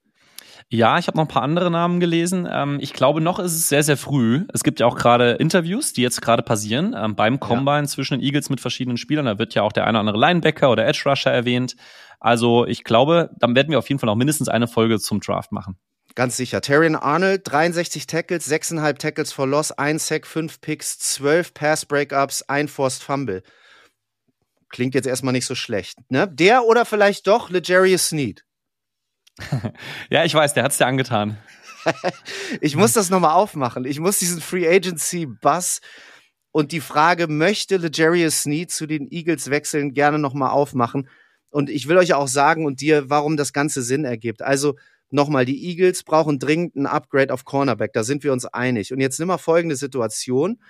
Ja, 0.72 1.00
ich 1.00 1.08
habe 1.08 1.18
noch 1.18 1.26
ein 1.26 1.30
paar 1.30 1.42
andere 1.42 1.72
Namen 1.72 2.00
gelesen. 2.00 2.48
Ähm, 2.50 2.78
ich 2.80 2.94
glaube, 2.94 3.22
noch 3.22 3.40
ist 3.40 3.56
es 3.56 3.70
sehr, 3.70 3.82
sehr 3.82 3.98
früh. 3.98 4.46
Es 4.54 4.64
gibt 4.64 4.80
ja 4.80 4.86
auch 4.86 4.96
gerade 4.96 5.32
Interviews, 5.32 5.94
die 5.94 6.04
jetzt 6.04 6.22
gerade 6.22 6.44
passieren 6.44 6.96
ähm, 6.96 7.16
beim 7.16 7.40
Combine 7.40 7.88
zwischen 7.88 8.20
den 8.20 8.24
Eagles 8.24 8.52
mit 8.52 8.62
verschiedenen 8.62 8.98
Spielern. 8.98 9.26
Da 9.26 9.40
wird 9.40 9.56
ja 9.56 9.64
auch 9.64 9.72
der 9.72 9.86
eine 9.86 9.98
oder 9.98 10.02
andere 10.02 10.20
Linebacker 10.20 10.70
oder 10.70 10.86
Edge 10.86 11.02
Rusher 11.06 11.32
erwähnt. 11.32 11.76
Also 12.20 12.68
ich 12.68 12.84
glaube, 12.84 13.32
dann 13.40 13.56
werden 13.56 13.72
wir 13.72 13.80
auf 13.80 13.90
jeden 13.90 13.98
Fall 13.98 14.10
auch 14.10 14.16
mindestens 14.16 14.48
eine 14.48 14.68
Folge 14.68 15.00
zum 15.00 15.22
Draft 15.22 15.52
machen. 15.52 15.76
Ganz 16.14 16.38
sicher. 16.38 16.62
Terrian 16.62 16.96
Arnold, 16.96 17.42
63 17.46 18.06
Tackles, 18.06 18.52
6,5 18.52 18.98
Tackles 18.98 19.32
for 19.32 19.48
Loss, 19.48 19.72
1 19.72 20.06
Sack, 20.06 20.28
5 20.28 20.62
Picks, 20.62 21.00
12 21.00 21.54
Pass-Breakups, 21.54 22.44
ein 22.44 22.68
Forced 22.68 23.02
Fumble. 23.02 23.42
Klingt 24.70 24.94
jetzt 24.94 25.08
erstmal 25.08 25.32
nicht 25.32 25.46
so 25.48 25.56
schlecht. 25.56 25.98
Ne? 26.10 26.28
Der 26.28 26.66
oder 26.66 26.86
vielleicht 26.86 27.26
doch 27.26 27.50
Legarius 27.50 28.10
Sneed. 28.10 28.44
Ja, 30.10 30.26
ich 30.26 30.34
weiß, 30.34 30.54
der 30.54 30.64
hat's 30.64 30.78
dir 30.78 30.88
angetan. 30.88 31.38
Ich 32.62 32.76
muss 32.76 32.94
das 32.94 33.10
nochmal 33.10 33.34
aufmachen. 33.34 33.86
Ich 33.86 34.00
muss 34.00 34.20
diesen 34.20 34.42
Free 34.42 34.68
Agency 34.68 35.26
Buzz 35.26 35.80
und 36.52 36.72
die 36.72 36.82
Frage, 36.82 37.28
möchte 37.28 37.78
Legarius 37.78 38.42
Sneed 38.42 38.70
zu 38.70 38.86
den 38.86 39.08
Eagles 39.10 39.50
wechseln, 39.50 39.94
gerne 39.94 40.20
nochmal 40.20 40.52
aufmachen. 40.52 41.08
Und 41.52 41.70
ich 41.70 41.88
will 41.88 41.98
euch 41.98 42.14
auch 42.14 42.28
sagen 42.28 42.66
und 42.66 42.82
dir, 42.82 43.10
warum 43.10 43.38
das 43.38 43.54
Ganze 43.54 43.82
Sinn 43.82 44.04
ergibt. 44.04 44.42
Also 44.42 44.76
nochmal, 45.10 45.46
die 45.46 45.64
Eagles 45.68 46.04
brauchen 46.04 46.40
dringend 46.40 46.76
ein 46.76 46.86
Upgrade 46.86 47.34
auf 47.34 47.46
Cornerback. 47.46 47.94
Da 47.94 48.04
sind 48.04 48.24
wir 48.24 48.34
uns 48.34 48.46
einig. 48.46 48.92
Und 48.94 49.00
jetzt 49.00 49.20
nimm 49.20 49.28
mal 49.30 49.38
folgende 49.38 49.76
Situation. 49.76 50.62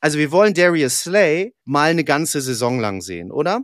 Also 0.00 0.18
wir 0.18 0.32
wollen 0.32 0.54
Darius 0.54 1.00
Slay 1.00 1.54
mal 1.64 1.90
eine 1.90 2.04
ganze 2.04 2.40
Saison 2.40 2.78
lang 2.78 3.00
sehen, 3.00 3.30
oder? 3.30 3.62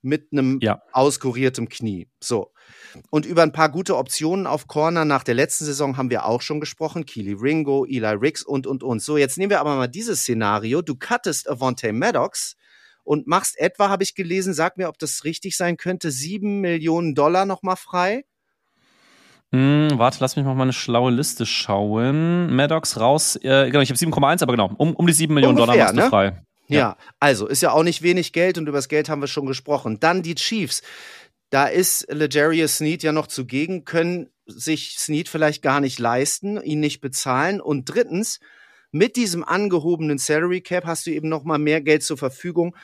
Mit 0.00 0.28
einem 0.32 0.58
Ja. 0.62 0.80
auskuriertem 0.92 1.68
Knie. 1.68 2.08
So. 2.20 2.52
Und 3.10 3.26
über 3.26 3.42
ein 3.42 3.52
paar 3.52 3.68
gute 3.68 3.96
Optionen 3.96 4.46
auf 4.46 4.68
Corner 4.68 5.04
nach 5.04 5.24
der 5.24 5.34
letzten 5.34 5.64
Saison 5.64 5.96
haben 5.96 6.10
wir 6.10 6.24
auch 6.24 6.40
schon 6.40 6.60
gesprochen. 6.60 7.04
Keely 7.04 7.32
Ringo, 7.32 7.84
Eli 7.84 8.06
Ricks 8.06 8.42
und, 8.44 8.66
und, 8.66 8.82
und. 8.82 9.02
So, 9.02 9.16
jetzt 9.16 9.38
nehmen 9.38 9.50
wir 9.50 9.60
aber 9.60 9.74
mal 9.76 9.88
dieses 9.88 10.20
Szenario. 10.20 10.82
Du 10.82 10.94
cuttest 10.94 11.50
Avonte 11.50 11.92
Maddox 11.92 12.56
und 13.02 13.26
machst 13.26 13.58
etwa, 13.58 13.88
habe 13.88 14.02
ich 14.02 14.14
gelesen, 14.14 14.54
sag 14.54 14.76
mir, 14.76 14.88
ob 14.88 14.98
das 14.98 15.24
richtig 15.24 15.56
sein 15.56 15.76
könnte, 15.76 16.10
sieben 16.10 16.60
Millionen 16.60 17.14
Dollar 17.14 17.46
nochmal 17.46 17.76
frei. 17.76 18.24
Hm, 19.50 19.92
warte, 19.94 20.18
lass 20.20 20.36
mich 20.36 20.44
mal 20.44 20.54
meine 20.54 20.74
schlaue 20.74 21.10
Liste 21.10 21.46
schauen. 21.46 22.54
Maddox 22.54 23.00
raus, 23.00 23.36
äh, 23.36 23.70
genau, 23.70 23.80
ich 23.80 23.88
habe 23.88 23.98
7,1, 23.98 24.42
aber 24.42 24.52
genau, 24.52 24.70
um, 24.76 24.94
um 24.94 25.06
die 25.06 25.14
7 25.14 25.32
Millionen 25.32 25.58
Ungefähr, 25.58 25.88
Dollar 25.88 25.94
machst 25.94 25.96
du 25.96 26.02
ne? 26.02 26.08
frei. 26.34 26.42
Ja. 26.68 26.78
Ja. 26.78 26.96
also 27.18 27.46
ist 27.46 27.62
ja 27.62 27.72
auch 27.72 27.82
nicht 27.82 28.02
wenig 28.02 28.32
Geld 28.32 28.58
und 28.58 28.68
über 28.68 28.78
das 28.78 28.88
Geld 28.88 29.08
haben 29.08 29.20
wir 29.20 29.26
schon 29.26 29.46
gesprochen. 29.46 30.00
Dann 30.00 30.22
die 30.22 30.34
Chiefs. 30.34 30.82
Da 31.50 31.66
ist 31.66 32.06
Legarius 32.12 32.76
Sneed 32.76 33.02
ja 33.02 33.12
noch 33.12 33.26
zugegen, 33.26 33.86
können 33.86 34.28
sich 34.46 34.98
Sneed 34.98 35.28
vielleicht 35.28 35.62
gar 35.62 35.80
nicht 35.80 35.98
leisten, 35.98 36.60
ihn 36.62 36.80
nicht 36.80 37.00
bezahlen. 37.00 37.60
Und 37.60 37.86
drittens, 37.86 38.38
mit 38.90 39.16
diesem 39.16 39.44
angehobenen 39.44 40.18
Salary 40.18 40.60
Cap 40.60 40.84
hast 40.84 41.06
du 41.06 41.10
eben 41.10 41.28
noch 41.28 41.44
mal 41.44 41.58
mehr 41.58 41.80
Geld 41.80 42.02
zur 42.02 42.18
Verfügung. 42.18 42.76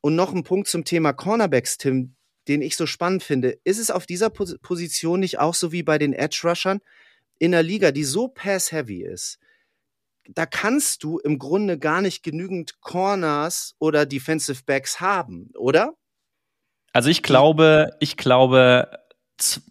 Und 0.00 0.16
noch 0.16 0.34
ein 0.34 0.42
Punkt 0.42 0.68
zum 0.68 0.84
Thema 0.84 1.12
Cornerbacks, 1.12 1.78
Tim. 1.78 2.14
den 2.48 2.62
ich 2.62 2.76
so 2.76 2.86
spannend 2.86 3.22
finde. 3.22 3.58
Ist 3.64 3.78
es 3.78 3.90
auf 3.90 4.06
dieser 4.06 4.28
Position 4.28 5.20
nicht 5.20 5.38
auch 5.38 5.54
so 5.54 5.72
wie 5.72 5.82
bei 5.82 5.98
den 5.98 6.12
Edge 6.12 6.42
Rushern 6.44 6.80
in 7.38 7.54
einer 7.54 7.62
Liga, 7.62 7.90
die 7.90 8.04
so 8.04 8.28
pass-heavy 8.28 9.02
ist? 9.02 9.38
Da 10.28 10.46
kannst 10.46 11.04
du 11.04 11.18
im 11.18 11.38
Grunde 11.38 11.78
gar 11.78 12.00
nicht 12.00 12.22
genügend 12.22 12.80
Corners 12.80 13.74
oder 13.78 14.06
Defensive 14.06 14.62
Backs 14.64 15.00
haben, 15.00 15.50
oder? 15.56 15.94
Also 16.92 17.10
ich 17.10 17.22
glaube, 17.22 17.90
ich 18.00 18.16
glaube, 18.16 18.88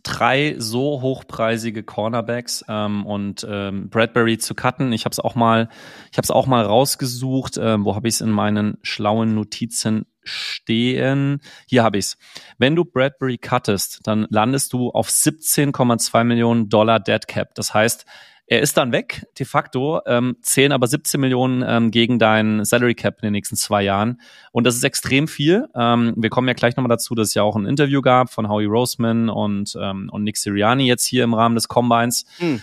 drei 0.04 0.56
so 0.58 1.02
hochpreisige 1.02 1.84
Cornerbacks 1.84 2.66
ähm, 2.68 3.06
und 3.06 3.46
ähm, 3.50 3.90
Bradbury 3.90 4.38
zu 4.38 4.56
cutten. 4.56 4.92
Ich 4.92 5.06
habe 5.06 5.14
es 5.14 5.20
auch 5.20 5.36
mal, 5.36 5.70
ich 6.12 6.18
habe 6.18 6.26
es 6.26 6.32
auch 6.32 6.48
mal 6.48 6.66
rausgesucht. 6.66 7.58
Ähm, 7.58 7.86
wo 7.86 7.96
habe 7.96 8.08
ich 8.08 8.16
es 8.16 8.22
in 8.22 8.30
meinen 8.30 8.78
schlauen 8.82 9.34
Notizen 9.36 10.06
stehen? 10.24 11.42
Hier 11.68 11.84
habe 11.84 11.98
ich 11.98 12.06
es. 12.06 12.18
Wenn 12.58 12.76
du 12.76 12.84
Bradbury 12.84 13.38
cuttest, 13.38 14.02
dann 14.04 14.28
landest 14.30 14.74
du 14.74 14.90
auf 14.90 15.08
17,2 15.08 16.24
Millionen 16.26 16.68
Dollar 16.68 17.00
Dead 17.00 17.26
Cap. 17.28 17.56
Das 17.56 17.74
heißt, 17.74 18.06
er 18.46 18.62
ist 18.62 18.78
dann 18.78 18.92
weg, 18.92 19.26
de 19.40 19.46
facto, 19.46 20.02
ähm, 20.06 20.36
zählen 20.42 20.74
aber 20.74 20.88
17 20.88 21.20
Millionen 21.20 21.64
ähm, 21.66 21.92
gegen 21.92 22.20
dein 22.20 22.66
Salary 22.66 22.94
Cap 22.94 23.20
in 23.22 23.28
den 23.28 23.32
nächsten 23.32 23.56
zwei 23.56 23.84
Jahren. 23.84 24.20
Und 24.52 24.66
das 24.66 24.76
ist 24.76 24.84
extrem 24.84 25.28
viel. 25.28 25.68
Ähm, 25.76 26.14
wir 26.18 26.30
kommen 26.30 26.48
ja 26.48 26.54
gleich 26.54 26.76
nochmal 26.76 26.90
dazu, 26.90 27.16
dass 27.16 27.30
es 27.30 27.34
ja 27.34 27.44
auch 27.44 27.56
ein 27.56 27.66
Interview 27.66 28.02
gab 28.02 28.32
von 28.32 28.50
Howie 28.50 28.66
Roseman 28.66 29.30
und, 29.30 29.78
ähm, 29.82 30.10
und 30.12 30.24
Nick 30.24 30.38
Siriani 30.38 30.86
jetzt 30.86 31.06
hier 31.06 31.24
im 31.24 31.34
Rahmen 31.34 31.56
des 31.56 31.68
Combines. 31.70 32.26
Mhm. 32.40 32.62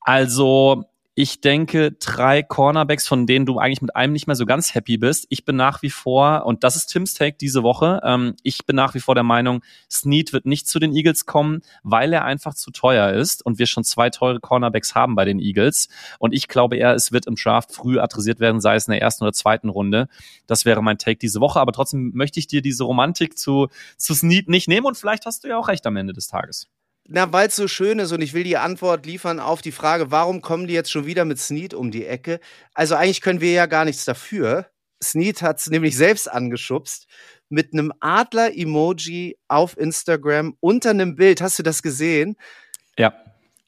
Also 0.00 0.84
ich 1.20 1.40
denke, 1.40 1.90
drei 1.98 2.44
Cornerbacks, 2.44 3.08
von 3.08 3.26
denen 3.26 3.44
du 3.44 3.58
eigentlich 3.58 3.82
mit 3.82 3.96
einem 3.96 4.12
nicht 4.12 4.28
mehr 4.28 4.36
so 4.36 4.46
ganz 4.46 4.76
happy 4.76 4.98
bist. 4.98 5.26
Ich 5.30 5.44
bin 5.44 5.56
nach 5.56 5.82
wie 5.82 5.90
vor, 5.90 6.46
und 6.46 6.62
das 6.62 6.76
ist 6.76 6.86
Tims 6.86 7.14
Take 7.14 7.36
diese 7.40 7.64
Woche, 7.64 8.00
ähm, 8.04 8.36
ich 8.44 8.66
bin 8.66 8.76
nach 8.76 8.94
wie 8.94 9.00
vor 9.00 9.16
der 9.16 9.24
Meinung, 9.24 9.64
Snead 9.90 10.32
wird 10.32 10.46
nicht 10.46 10.68
zu 10.68 10.78
den 10.78 10.94
Eagles 10.94 11.26
kommen, 11.26 11.62
weil 11.82 12.12
er 12.12 12.24
einfach 12.24 12.54
zu 12.54 12.70
teuer 12.70 13.10
ist 13.10 13.44
und 13.44 13.58
wir 13.58 13.66
schon 13.66 13.82
zwei 13.82 14.10
teure 14.10 14.38
Cornerbacks 14.38 14.94
haben 14.94 15.16
bei 15.16 15.24
den 15.24 15.40
Eagles. 15.40 15.88
Und 16.20 16.32
ich 16.34 16.46
glaube 16.46 16.76
eher, 16.76 16.94
es 16.94 17.10
wird 17.10 17.26
im 17.26 17.34
Draft 17.34 17.72
früh 17.72 17.98
adressiert 17.98 18.38
werden, 18.38 18.60
sei 18.60 18.76
es 18.76 18.86
in 18.86 18.92
der 18.92 19.02
ersten 19.02 19.24
oder 19.24 19.32
zweiten 19.32 19.70
Runde. 19.70 20.06
Das 20.46 20.66
wäre 20.66 20.84
mein 20.84 20.98
Take 20.98 21.18
diese 21.18 21.40
Woche. 21.40 21.58
Aber 21.58 21.72
trotzdem 21.72 22.12
möchte 22.14 22.38
ich 22.38 22.46
dir 22.46 22.62
diese 22.62 22.84
Romantik 22.84 23.36
zu, 23.36 23.66
zu 23.96 24.14
Snead 24.14 24.48
nicht 24.48 24.68
nehmen 24.68 24.86
und 24.86 24.96
vielleicht 24.96 25.26
hast 25.26 25.42
du 25.42 25.48
ja 25.48 25.58
auch 25.58 25.66
recht 25.66 25.84
am 25.84 25.96
Ende 25.96 26.12
des 26.12 26.28
Tages. 26.28 26.68
Na, 27.10 27.32
weil 27.32 27.48
es 27.48 27.56
so 27.56 27.68
schön 27.68 27.98
ist 28.00 28.12
und 28.12 28.20
ich 28.20 28.34
will 28.34 28.44
die 28.44 28.58
Antwort 28.58 29.06
liefern 29.06 29.40
auf 29.40 29.62
die 29.62 29.72
Frage, 29.72 30.10
warum 30.10 30.42
kommen 30.42 30.66
die 30.66 30.74
jetzt 30.74 30.90
schon 30.90 31.06
wieder 31.06 31.24
mit 31.24 31.38
Snead 31.38 31.72
um 31.72 31.90
die 31.90 32.04
Ecke? 32.04 32.38
Also 32.74 32.96
eigentlich 32.96 33.22
können 33.22 33.40
wir 33.40 33.52
ja 33.52 33.64
gar 33.64 33.86
nichts 33.86 34.04
dafür. 34.04 34.66
Snead 35.02 35.40
hat 35.40 35.58
es 35.58 35.68
nämlich 35.68 35.96
selbst 35.96 36.30
angeschubst 36.30 37.06
mit 37.48 37.72
einem 37.72 37.94
Adler-Emoji 38.00 39.38
auf 39.48 39.78
Instagram 39.78 40.54
unter 40.60 40.90
einem 40.90 41.16
Bild. 41.16 41.40
Hast 41.40 41.58
du 41.58 41.62
das 41.62 41.82
gesehen? 41.82 42.36
Ja 42.98 43.14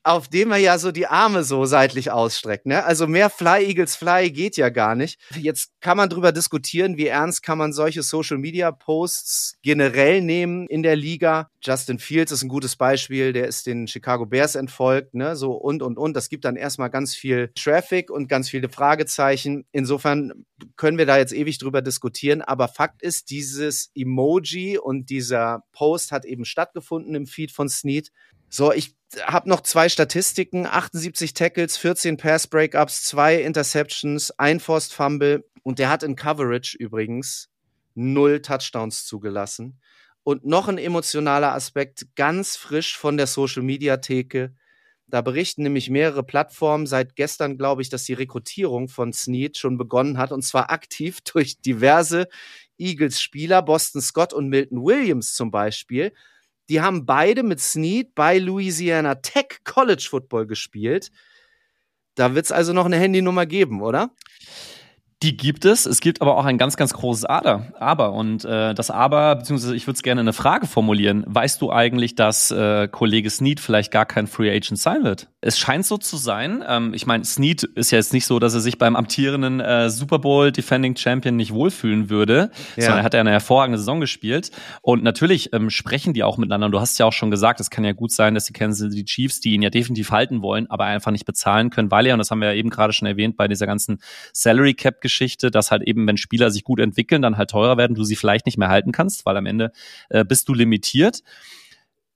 auf 0.03 0.29
dem 0.29 0.51
er 0.51 0.57
ja 0.57 0.79
so 0.79 0.93
die 0.93 1.07
Arme 1.07 1.45
so 1.45 1.67
seitlich 1.67 2.11
ausstreckt. 2.11 2.67
Ne? 2.67 2.85
Also 2.85 3.07
mehr 3.07 3.29
Fly 3.29 3.67
Eagles 3.67 3.97
Fly 3.97 4.31
geht 4.31 4.57
ja 4.57 4.71
gar 4.71 4.95
nicht. 4.95 5.21
Jetzt 5.37 5.73
kann 5.81 5.97
man 5.97 6.09
drüber 6.09 6.33
diskutieren, 6.33 6.97
wie 6.97 7.07
ernst 7.07 7.43
kann 7.43 7.59
man 7.59 7.73
solche 7.73 8.03
Social 8.03 8.39
Media 8.39 8.73
Posts 8.73 9.59
generell 9.63 10.23
nehmen 10.23 10.67
in 10.69 10.83
der 10.83 10.97
Liga. 10.97 11.51
Justin 11.63 11.99
Fields 11.99 12.33
ist 12.33 12.43
ein 12.43 12.49
gutes 12.49 12.77
Beispiel, 12.77 13.35
der 13.35 13.47
ist 13.47 13.67
den 13.67 13.87
Chicago 13.87 14.25
Bears 14.25 14.55
entfolgt, 14.55 15.13
ne? 15.13 15.37
So 15.37 15.53
und 15.53 15.83
und 15.83 15.99
und. 15.99 16.15
Das 16.15 16.31
gibt 16.31 16.47
dann 16.47 16.57
erstmal 16.57 16.89
ganz 16.89 17.15
viel 17.15 17.53
Traffic 17.55 18.11
und 18.11 18.29
ganz 18.29 18.49
viele 18.49 18.71
Fragezeichen. 18.71 19.67
Insofern 19.71 20.47
können 20.77 20.97
wir 20.97 21.05
da 21.07 21.19
jetzt 21.19 21.35
ewig 21.35 21.59
drüber 21.59 21.83
diskutieren, 21.83 22.41
aber 22.41 22.69
Fakt 22.69 23.03
ist, 23.03 23.29
dieses 23.31 23.91
Emoji 23.95 24.79
und 24.79 25.11
dieser 25.11 25.65
Post 25.73 26.13
hat 26.13 26.25
eben 26.25 26.47
stattgefunden 26.47 27.15
im 27.15 27.27
Feed 27.27 27.53
von 27.53 27.69
Snead. 27.69 28.11
So, 28.51 28.73
ich 28.73 28.97
habe 29.23 29.49
noch 29.49 29.61
zwei 29.61 29.89
Statistiken: 29.89 30.67
78 30.67 31.35
Tackles, 31.35 31.77
14 31.77 32.17
Pass 32.17 32.49
Breakups, 32.49 33.05
zwei 33.05 33.41
Interceptions, 33.41 34.33
ein 34.39 34.59
Forced 34.61 34.93
Fumble 34.93 35.45
und 35.63 35.79
der 35.79 35.89
hat 35.89 36.03
in 36.03 36.17
Coverage 36.17 36.77
übrigens 36.77 37.49
null 37.95 38.43
Touchdowns 38.43 39.07
zugelassen. 39.07 39.81
Und 40.23 40.45
noch 40.45 40.69
ein 40.69 40.79
emotionaler 40.79 41.55
Aspekt, 41.55 42.09
ganz 42.15 42.57
frisch 42.57 42.99
von 42.99 43.17
der 43.17 43.27
Social 43.27 43.63
Media 43.63 43.99
Theke. 43.99 44.53
Da 45.07 45.23
berichten 45.23 45.63
nämlich 45.63 45.89
mehrere 45.91 46.23
Plattformen 46.23 46.87
seit 46.87 47.17
gestern, 47.17 47.57
glaube 47.57 47.83
ich, 47.83 47.89
dass 47.89 48.05
die 48.05 48.13
Rekrutierung 48.13 48.89
von 48.89 49.13
Snead 49.13 49.59
schon 49.59 49.79
begonnen 49.79 50.19
hat 50.19 50.31
und 50.33 50.43
zwar 50.43 50.71
aktiv 50.71 51.21
durch 51.33 51.61
diverse 51.61 52.29
Eagles-Spieler, 52.79 53.63
Boston 53.63 54.01
Scott 54.01 54.33
und 54.33 54.49
Milton 54.49 54.83
Williams 54.85 55.35
zum 55.35 55.51
Beispiel. 55.51 56.13
Die 56.71 56.81
haben 56.81 57.05
beide 57.05 57.43
mit 57.43 57.61
Snead 57.61 58.15
bei 58.15 58.39
Louisiana 58.39 59.17
Tech 59.17 59.65
College 59.65 60.07
Football 60.09 60.47
gespielt. 60.47 61.11
Da 62.15 62.37
wird 62.37 62.45
es 62.45 62.53
also 62.53 62.73
noch 62.73 62.87
eine 62.87 62.97
Handynummer 62.97 63.45
geben, 63.45 63.83
oder? 63.83 64.11
Die 65.23 65.37
gibt 65.37 65.67
es. 65.67 65.85
Es 65.85 66.01
gibt 66.01 66.23
aber 66.23 66.39
auch 66.39 66.47
ein 66.47 66.57
ganz, 66.57 66.79
ganz 66.79 66.95
großes 66.95 67.27
Ader. 67.27 67.67
Aber 67.79 68.13
und 68.13 68.47
äh, 68.47 68.73
das 68.73 68.91
Aber, 68.91 69.37
beziehungsweise 69.37 69.77
ich 69.77 69.87
würde 69.87 69.97
es 69.97 70.03
gerne 70.03 70.23
in 70.23 70.27
eine 70.27 70.33
Frage 70.33 70.67
formulieren. 70.67 71.25
Weißt 71.27 71.61
du 71.61 71.71
eigentlich, 71.71 72.15
dass 72.15 72.51
äh, 72.51 72.89
Kollege 72.89 73.29
Snead 73.29 73.61
vielleicht 73.61 73.93
gar 73.93 74.07
kein 74.07 74.27
Free 74.27 74.51
Agent 74.51 74.79
sein 74.79 75.05
wird? 75.05 75.29
Es 75.43 75.59
scheint 75.59 75.85
so 75.85 75.99
zu 75.99 76.17
sein. 76.17 76.65
Ähm, 76.67 76.95
ich 76.95 77.07
meine, 77.07 77.27
Snead 77.27 77.65
ist 77.65 77.91
ja 77.91 77.99
jetzt 77.99 78.15
nicht 78.15 78.25
so, 78.25 78.39
dass 78.39 78.55
er 78.55 78.61
sich 78.61 78.79
beim 78.79 78.97
amtierenden 78.97 79.61
äh, 79.61 79.91
Super 79.91 80.21
Bowl 80.21 80.53
Defending 80.53 80.97
Champion 80.97 81.37
nicht 81.37 81.53
wohlfühlen 81.53 82.09
würde, 82.09 82.51
ja. 82.77 82.85
sondern 82.85 83.01
er 83.01 83.05
hat 83.05 83.13
ja 83.13 83.21
eine 83.21 83.31
hervorragende 83.31 83.79
Saison 83.79 84.01
gespielt. 84.01 84.51
Und 84.81 85.03
natürlich 85.03 85.53
ähm, 85.53 85.69
sprechen 85.69 86.15
die 86.15 86.25
auch 86.25 86.39
miteinander. 86.39 86.67
Und 86.67 86.73
du 86.73 86.81
hast 86.81 86.99
ja 86.99 87.05
auch 87.05 87.13
schon 87.13 87.31
gesagt, 87.31 87.61
es 87.61 87.69
kann 87.69 87.85
ja 87.85 87.93
gut 87.93 88.11
sein, 88.11 88.33
dass 88.33 88.47
die 88.47 88.55
Kansas 88.55 88.91
City 88.91 89.05
Chiefs, 89.05 89.41
die 89.41 89.53
ihn 89.53 89.61
ja 89.61 89.69
definitiv 89.69 90.13
halten 90.13 90.41
wollen, 90.41 90.71
aber 90.71 90.85
einfach 90.85 91.11
nicht 91.11 91.27
bezahlen 91.27 91.69
können, 91.69 91.91
weil 91.91 92.07
er, 92.07 92.15
und 92.15 92.19
das 92.21 92.31
haben 92.31 92.41
wir 92.41 92.49
ja 92.49 92.55
eben 92.55 92.71
gerade 92.71 92.95
schon 92.95 93.07
erwähnt, 93.07 93.37
bei 93.37 93.49
dieser 93.49 93.67
ganzen 93.67 94.01
Salary 94.33 94.73
Cap 94.73 95.03
Geschichte, 95.11 95.51
dass 95.51 95.71
halt 95.71 95.83
eben, 95.83 96.07
wenn 96.07 96.17
Spieler 96.17 96.51
sich 96.51 96.65
gut 96.65 96.79
entwickeln, 96.79 97.21
dann 97.21 97.37
halt 97.37 97.51
teurer 97.51 97.77
werden, 97.77 97.95
du 97.95 98.05
sie 98.05 98.17
vielleicht 98.17 98.47
nicht 98.47 98.59
mehr 98.59 98.69
halten 98.69 98.93
kannst, 98.93 99.27
weil 99.27 99.37
am 99.37 99.47
Ende 99.47 99.73
äh, 100.09 100.25
bist 100.25 100.49
du 100.49 100.55
limitiert 100.55 101.23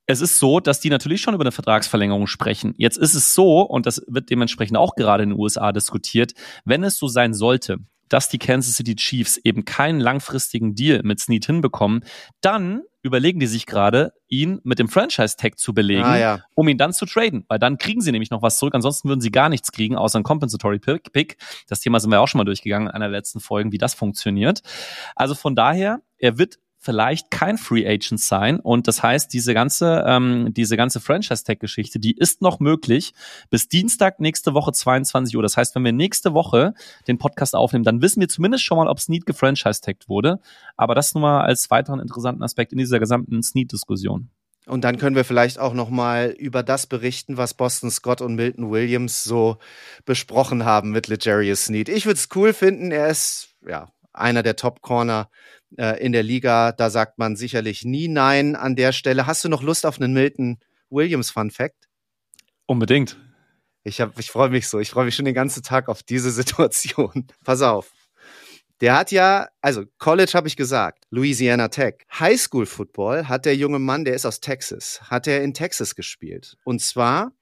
es 0.06 0.20
ist 0.20 0.38
so, 0.38 0.60
dass 0.60 0.80
die 0.80 0.90
natürlich 0.90 1.22
schon 1.22 1.34
über 1.34 1.44
eine 1.44 1.52
Vertragsverlängerung 1.52 2.26
sprechen. 2.26 2.74
Jetzt 2.76 2.98
ist 2.98 3.14
es 3.14 3.34
so, 3.34 3.62
und 3.62 3.86
das 3.86 4.02
wird 4.06 4.28
dementsprechend 4.30 4.76
auch 4.76 4.96
gerade 4.96 5.22
in 5.22 5.30
den 5.30 5.38
USA 5.38 5.72
diskutiert, 5.72 6.34
wenn 6.64 6.84
es 6.84 6.98
so 6.98 7.08
sein 7.08 7.32
sollte, 7.32 7.78
dass 8.08 8.28
die 8.28 8.38
Kansas 8.38 8.76
City 8.76 8.96
Chiefs 8.96 9.36
eben 9.38 9.64
keinen 9.64 10.00
langfristigen 10.00 10.74
Deal 10.74 11.02
mit 11.02 11.20
Snead 11.20 11.46
hinbekommen, 11.46 12.04
dann 12.40 12.82
überlegen 13.04 13.38
die 13.38 13.46
sich 13.46 13.66
gerade, 13.66 14.14
ihn 14.28 14.60
mit 14.64 14.78
dem 14.78 14.88
Franchise-Tag 14.88 15.58
zu 15.58 15.74
belegen, 15.74 16.04
ah, 16.04 16.18
ja. 16.18 16.40
um 16.54 16.66
ihn 16.68 16.78
dann 16.78 16.94
zu 16.94 17.04
traden. 17.04 17.44
Weil 17.48 17.58
dann 17.58 17.76
kriegen 17.76 18.00
sie 18.00 18.10
nämlich 18.12 18.30
noch 18.30 18.40
was 18.40 18.56
zurück. 18.56 18.74
Ansonsten 18.74 19.08
würden 19.08 19.20
sie 19.20 19.30
gar 19.30 19.50
nichts 19.50 19.72
kriegen, 19.72 19.96
außer 19.96 20.18
ein 20.18 20.22
Compensatory 20.22 20.78
Pick. 20.78 21.36
Das 21.68 21.80
Thema 21.80 22.00
sind 22.00 22.10
wir 22.10 22.20
auch 22.20 22.28
schon 22.28 22.38
mal 22.38 22.44
durchgegangen 22.44 22.88
in 22.88 22.94
einer 22.94 23.06
der 23.06 23.18
letzten 23.18 23.40
Folgen, 23.40 23.72
wie 23.72 23.78
das 23.78 23.92
funktioniert. 23.92 24.62
Also 25.14 25.34
von 25.34 25.54
daher, 25.54 26.00
er 26.16 26.38
wird 26.38 26.58
vielleicht 26.84 27.30
kein 27.30 27.56
Free 27.56 27.86
Agent 27.86 28.20
sein. 28.20 28.60
Und 28.60 28.86
das 28.86 29.02
heißt, 29.02 29.32
diese 29.32 29.54
ganze, 29.54 30.04
ähm, 30.06 30.52
diese 30.52 30.76
ganze 30.76 31.00
Franchise-Tag-Geschichte, 31.00 31.98
die 31.98 32.12
ist 32.12 32.42
noch 32.42 32.60
möglich 32.60 33.14
bis 33.48 33.68
Dienstag 33.68 34.20
nächste 34.20 34.52
Woche 34.52 34.72
22 34.72 35.34
Uhr. 35.34 35.42
Das 35.42 35.56
heißt, 35.56 35.74
wenn 35.74 35.84
wir 35.84 35.92
nächste 35.92 36.34
Woche 36.34 36.74
den 37.08 37.16
Podcast 37.16 37.56
aufnehmen, 37.56 37.84
dann 37.84 38.02
wissen 38.02 38.20
wir 38.20 38.28
zumindest 38.28 38.64
schon 38.64 38.76
mal, 38.76 38.88
ob 38.88 39.00
Snead 39.00 39.24
gefranchise-tagged 39.24 40.08
wurde. 40.08 40.40
Aber 40.76 40.94
das 40.94 41.14
nur 41.14 41.22
mal 41.22 41.40
als 41.40 41.70
weiteren 41.70 42.00
interessanten 42.00 42.42
Aspekt 42.42 42.72
in 42.72 42.78
dieser 42.78 43.00
gesamten 43.00 43.42
Snead-Diskussion. 43.42 44.28
Und 44.66 44.82
dann 44.82 44.98
können 44.98 45.16
wir 45.16 45.24
vielleicht 45.24 45.58
auch 45.58 45.74
noch 45.74 45.90
mal 45.90 46.34
über 46.38 46.62
das 46.62 46.86
berichten, 46.86 47.36
was 47.36 47.54
Boston 47.54 47.90
Scott 47.90 48.20
und 48.20 48.34
Milton 48.34 48.70
Williams 48.70 49.24
so 49.24 49.58
besprochen 50.04 50.64
haben 50.64 50.90
mit 50.90 51.08
Legarius 51.08 51.66
Snead. 51.66 51.88
Ich 51.88 52.06
würde 52.06 52.18
es 52.18 52.28
cool 52.34 52.52
finden. 52.52 52.90
Er 52.90 53.08
ist 53.08 53.48
ja 53.66 53.88
einer 54.14 54.42
der 54.42 54.56
Top 54.56 54.80
Corner 54.80 55.28
äh, 55.76 56.02
in 56.04 56.12
der 56.12 56.22
Liga. 56.22 56.72
Da 56.72 56.90
sagt 56.90 57.18
man 57.18 57.36
sicherlich 57.36 57.84
nie 57.84 58.08
Nein 58.08 58.56
an 58.56 58.76
der 58.76 58.92
Stelle. 58.92 59.26
Hast 59.26 59.44
du 59.44 59.48
noch 59.48 59.62
Lust 59.62 59.86
auf 59.86 60.00
einen 60.00 60.12
Milton 60.12 60.58
Williams 60.90 61.30
Fun 61.30 61.50
Fact? 61.50 61.88
Unbedingt. 62.66 63.18
Ich, 63.82 64.00
hab, 64.00 64.18
ich 64.18 64.30
freue 64.30 64.48
mich 64.48 64.68
so. 64.68 64.80
Ich 64.80 64.90
freue 64.90 65.04
mich 65.04 65.14
schon 65.14 65.26
den 65.26 65.34
ganzen 65.34 65.62
Tag 65.62 65.88
auf 65.88 66.02
diese 66.02 66.30
Situation. 66.32 67.26
Pass 67.44 67.62
auf. 67.62 67.92
Der 68.80 68.96
hat 68.96 69.12
ja, 69.12 69.48
also 69.60 69.84
College 69.98 70.32
habe 70.34 70.48
ich 70.48 70.56
gesagt, 70.56 71.04
Louisiana 71.10 71.68
Tech. 71.68 71.94
Highschool 72.18 72.66
Football 72.66 73.28
hat 73.28 73.44
der 73.44 73.56
junge 73.56 73.78
Mann, 73.78 74.04
der 74.04 74.14
ist 74.14 74.26
aus 74.26 74.40
Texas, 74.40 75.00
hat 75.04 75.26
er 75.26 75.42
in 75.42 75.54
Texas 75.54 75.94
gespielt. 75.94 76.56
Und 76.64 76.80
zwar 76.80 77.32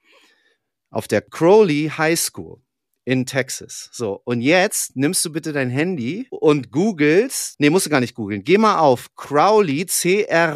auf 0.90 1.08
der 1.08 1.22
Crowley 1.22 1.90
High 1.96 2.20
School 2.20 2.60
in 3.04 3.26
Texas. 3.26 3.88
So, 3.92 4.20
und 4.24 4.40
jetzt 4.40 4.96
nimmst 4.96 5.24
du 5.24 5.32
bitte 5.32 5.52
dein 5.52 5.70
Handy 5.70 6.26
und 6.30 6.70
googelst, 6.70 7.58
nee, 7.58 7.70
musst 7.70 7.86
du 7.86 7.90
gar 7.90 7.98
nicht 8.00 8.14
googeln. 8.14 8.44
Geh 8.44 8.58
mal 8.58 8.78
auf 8.78 9.14
Crowley, 9.16 9.86
C-R-O-W-L-E-Y, 9.86 10.46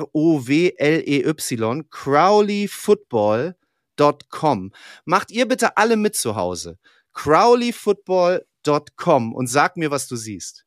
crowleyfootball.com. 1.91 4.73
Macht 5.05 5.31
ihr 5.31 5.49
bitte 5.49 5.77
alle 5.77 5.97
mit 5.97 6.15
zu 6.17 6.37
Hause. 6.37 6.79
crowleyfootball.com 7.15 9.35
und 9.35 9.47
sag 9.49 9.77
mir, 9.77 9.91
was 9.91 10.07
du 10.07 10.17
siehst. 10.17 10.66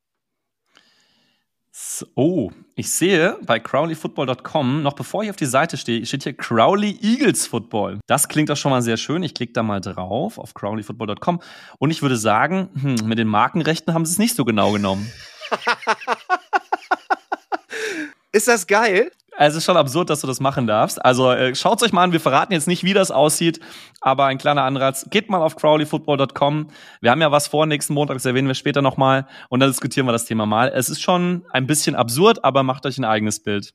Oh, 2.15 2.52
ich 2.76 2.92
sehe 2.92 3.38
bei 3.46 3.60
crowleyfootball.com, 3.60 4.84
noch 4.84 4.94
bevor 4.94 5.24
ich 5.24 5.30
auf 5.30 5.36
die 5.36 5.46
Seite 5.46 5.78
stehe, 5.78 6.06
steht 6.06 6.24
hier 6.24 6.34
Crowley 6.34 6.98
Eagles 7.02 7.48
Football. 7.48 8.00
Das 8.08 8.28
klingt 8.28 8.50
doch 8.50 8.58
schon 8.58 8.72
mal 8.72 8.82
sehr 8.82 8.98
schön. 8.98 9.24
Ich 9.24 9.34
klicke 9.34 9.54
da 9.54 9.63
mal 9.63 9.80
drauf 9.80 10.38
auf 10.38 10.54
crowleyfootball.com 10.54 11.42
und 11.78 11.92
ich 11.92 12.02
würde 12.02 12.18
sagen, 12.18 12.70
hm, 12.80 13.08
mit 13.08 13.18
den 13.18 13.28
Markenrechten 13.28 13.94
haben 13.94 14.06
sie 14.06 14.13
es 14.13 14.20
nicht 14.20 14.36
so 14.36 14.46
genau 14.46 14.72
genommen. 14.72 15.12
Ist 18.32 18.48
das 18.48 18.68
geil? 18.68 19.12
Es 19.41 19.56
ist 19.56 19.63
schon 19.63 19.78
absurd, 19.78 20.10
dass 20.10 20.19
du 20.19 20.28
das 20.28 20.41
machen 20.41 20.67
darfst. 20.67 21.02
Also 21.04 21.32
äh, 21.32 21.56
schaut 21.56 21.82
euch 21.82 21.93
mal 21.93 22.04
an. 22.04 22.12
Wir 22.12 22.19
verraten 22.19 22.52
jetzt 22.52 22.67
nicht, 22.67 22.84
wie 22.84 22.93
das 22.93 23.10
aussieht, 23.10 23.62
aber 24.02 24.25
ein 24.25 24.38
kleiner 24.38 24.63
Anreiz. 24.63 25.08
Geht 25.10 25.30
mal 25.30 25.41
auf 25.41 25.56
crowleyfootball.com. 25.56 26.67
Wir 26.99 27.10
haben 27.10 27.21
ja 27.21 27.32
was 27.32 27.47
vor 27.47 27.65
nächsten 27.65 27.93
Montag, 27.93 28.15
das 28.15 28.25
erwähnen 28.25 28.49
wir 28.49 28.56
später 28.56 28.82
nochmal. 28.82 29.28
Und 29.47 29.62
dann 29.62 29.69
diskutieren 29.69 30.06
wir 30.08 30.12
das 30.12 30.25
Thema 30.25 30.45
mal. 30.45 30.69
Es 30.75 30.89
ist 30.89 31.02
schon 31.02 31.45
ein 31.52 31.67
bisschen 31.67 31.95
absurd, 31.95 32.43
aber 32.43 32.63
macht 32.63 32.86
euch 32.86 32.97
ein 32.97 33.06
eigenes 33.06 33.41
Bild. 33.41 33.73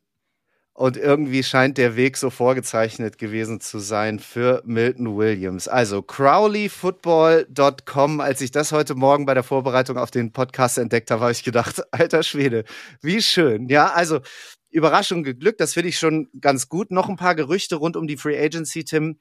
Und 0.74 0.98
irgendwie 0.98 1.42
scheint 1.42 1.78
der 1.78 1.96
Weg 1.96 2.18
so 2.18 2.28
vorgezeichnet 2.28 3.16
gewesen 3.16 3.60
zu 3.60 3.78
sein 3.78 4.18
für 4.18 4.60
Milton 4.66 5.16
Williams. 5.16 5.66
Also 5.66 6.02
crowleyfootball.com. 6.02 8.20
Als 8.20 8.42
ich 8.42 8.50
das 8.50 8.72
heute 8.72 8.96
Morgen 8.96 9.24
bei 9.24 9.32
der 9.32 9.44
Vorbereitung 9.44 9.96
auf 9.96 10.10
den 10.10 10.30
Podcast 10.30 10.76
entdeckt 10.76 11.10
habe, 11.10 11.22
habe 11.22 11.32
ich 11.32 11.42
gedacht, 11.42 11.80
alter 11.92 12.22
Schwede, 12.22 12.64
wie 13.00 13.22
schön. 13.22 13.70
Ja, 13.70 13.94
also 13.94 14.20
Überraschung 14.74 15.22
geglückt. 15.22 15.60
Das 15.60 15.72
finde 15.72 15.88
ich 15.88 15.98
schon 15.98 16.28
ganz 16.40 16.68
gut. 16.68 16.90
Noch 16.90 17.08
ein 17.08 17.16
paar 17.16 17.36
Gerüchte 17.36 17.76
rund 17.76 17.96
um 17.96 18.08
die 18.08 18.16
Free 18.16 18.38
Agency, 18.38 18.84
Tim. 18.84 19.18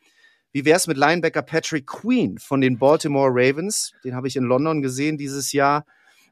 Wie 0.51 0.65
wäre 0.65 0.77
es 0.77 0.87
mit 0.87 0.97
Linebacker 0.97 1.43
Patrick 1.43 1.85
Queen 1.85 2.39
von 2.39 2.59
den 2.59 2.79
Baltimore 2.79 3.29
Ravens? 3.31 3.91
Den 4.03 4.15
habe 4.15 4.27
ich 4.27 4.35
in 4.35 4.45
London 4.45 4.81
gesehen 4.81 5.17
dieses 5.17 5.51
Jahr 5.51 5.85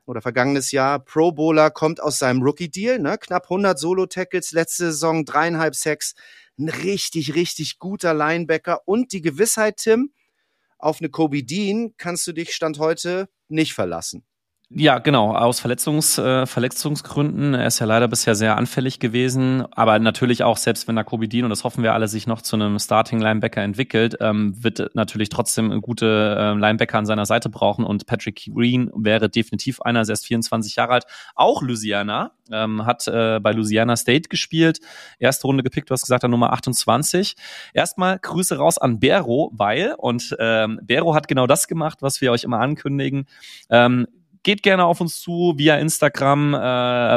oder 0.05 0.21
vergangenes 0.21 0.71
Jahr. 0.71 0.97
Pro 0.99 1.31
Bowler 1.31 1.69
kommt 1.69 2.01
aus 2.01 2.17
seinem 2.17 2.41
Rookie-Deal, 2.41 2.97
ne? 2.97 3.17
knapp 3.19 3.43
100 3.43 3.77
Solo-Tackles 3.77 4.53
letzte 4.53 4.86
Saison, 4.86 5.23
dreieinhalb 5.23 5.75
Sacks. 5.75 6.15
Ein 6.57 6.69
richtig, 6.69 7.36
richtig 7.36 7.77
guter 7.77 8.15
Linebacker 8.15 8.81
und 8.88 9.13
die 9.13 9.21
Gewissheit, 9.21 9.77
Tim, 9.77 10.12
auf 10.79 10.99
eine 10.99 11.10
Kobe 11.10 11.43
Dean 11.43 11.93
kannst 11.97 12.25
du 12.25 12.34
dich 12.34 12.53
Stand 12.53 12.79
heute 12.79 13.29
nicht 13.49 13.73
verlassen. 13.73 14.25
Ja, 14.73 14.99
genau, 14.99 15.36
aus 15.36 15.60
Verletzungs, 15.60 16.17
äh, 16.17 16.45
Verletzungsgründen. 16.45 17.53
Er 17.55 17.67
ist 17.67 17.79
ja 17.79 17.86
leider 17.86 18.07
bisher 18.07 18.36
sehr 18.36 18.55
anfällig 18.55 18.99
gewesen, 18.99 19.65
aber 19.71 19.99
natürlich 19.99 20.43
auch, 20.43 20.55
selbst 20.55 20.88
wenn 20.88 20.95
Dean, 20.95 21.43
und 21.43 21.49
das 21.49 21.65
hoffen 21.65 21.84
wir 21.84 21.93
alle, 21.93 22.07
sich 22.07 22.25
noch 22.25 22.41
zu 22.41 22.55
einem 22.55 22.79
Starting-Linebacker 22.79 23.62
entwickelt, 23.62 24.15
ähm, 24.21 24.53
wird 24.63 24.91
natürlich 24.95 25.27
trotzdem 25.27 25.81
gute 25.81 26.38
äh, 26.39 26.53
Linebacker 26.57 26.97
an 26.97 27.05
seiner 27.05 27.25
Seite 27.25 27.49
brauchen. 27.49 27.84
Und 27.84 28.05
Patrick 28.05 28.49
Green 28.55 28.89
wäre 28.95 29.27
definitiv 29.27 29.81
einer, 29.81 29.99
er 29.99 30.10
ist 30.10 30.25
24 30.25 30.77
Jahre 30.77 30.93
alt, 30.93 31.03
auch 31.36 31.62
Louisiana, 31.62 32.31
ähm, 32.49 32.86
hat 32.86 33.10
äh, 33.10 33.41
bei 33.41 33.51
Louisiana 33.51 33.97
State 33.97 34.29
gespielt, 34.29 34.79
erste 35.19 35.47
Runde 35.47 35.63
gepickt, 35.63 35.89
du 35.89 35.93
hast 35.93 36.03
gesagt, 36.03 36.23
an 36.23 36.31
Nummer 36.31 36.53
28. 36.53 37.36
Erstmal 37.73 38.19
Grüße 38.19 38.55
raus 38.57 38.77
an 38.77 39.01
Bero, 39.01 39.51
weil, 39.53 39.95
und 39.97 40.34
ähm, 40.39 40.79
Bero 40.81 41.13
hat 41.13 41.27
genau 41.27 41.45
das 41.45 41.67
gemacht, 41.67 41.97
was 42.01 42.21
wir 42.21 42.31
euch 42.31 42.45
immer 42.45 42.62
ankündigen, 42.62 43.25
ähm, 43.69 44.07
geht 44.43 44.63
gerne 44.63 44.86
auf 44.86 45.01
uns 45.01 45.21
zu 45.21 45.54
via 45.58 45.77
Instagram, 45.77 46.54
äh, 46.54 46.58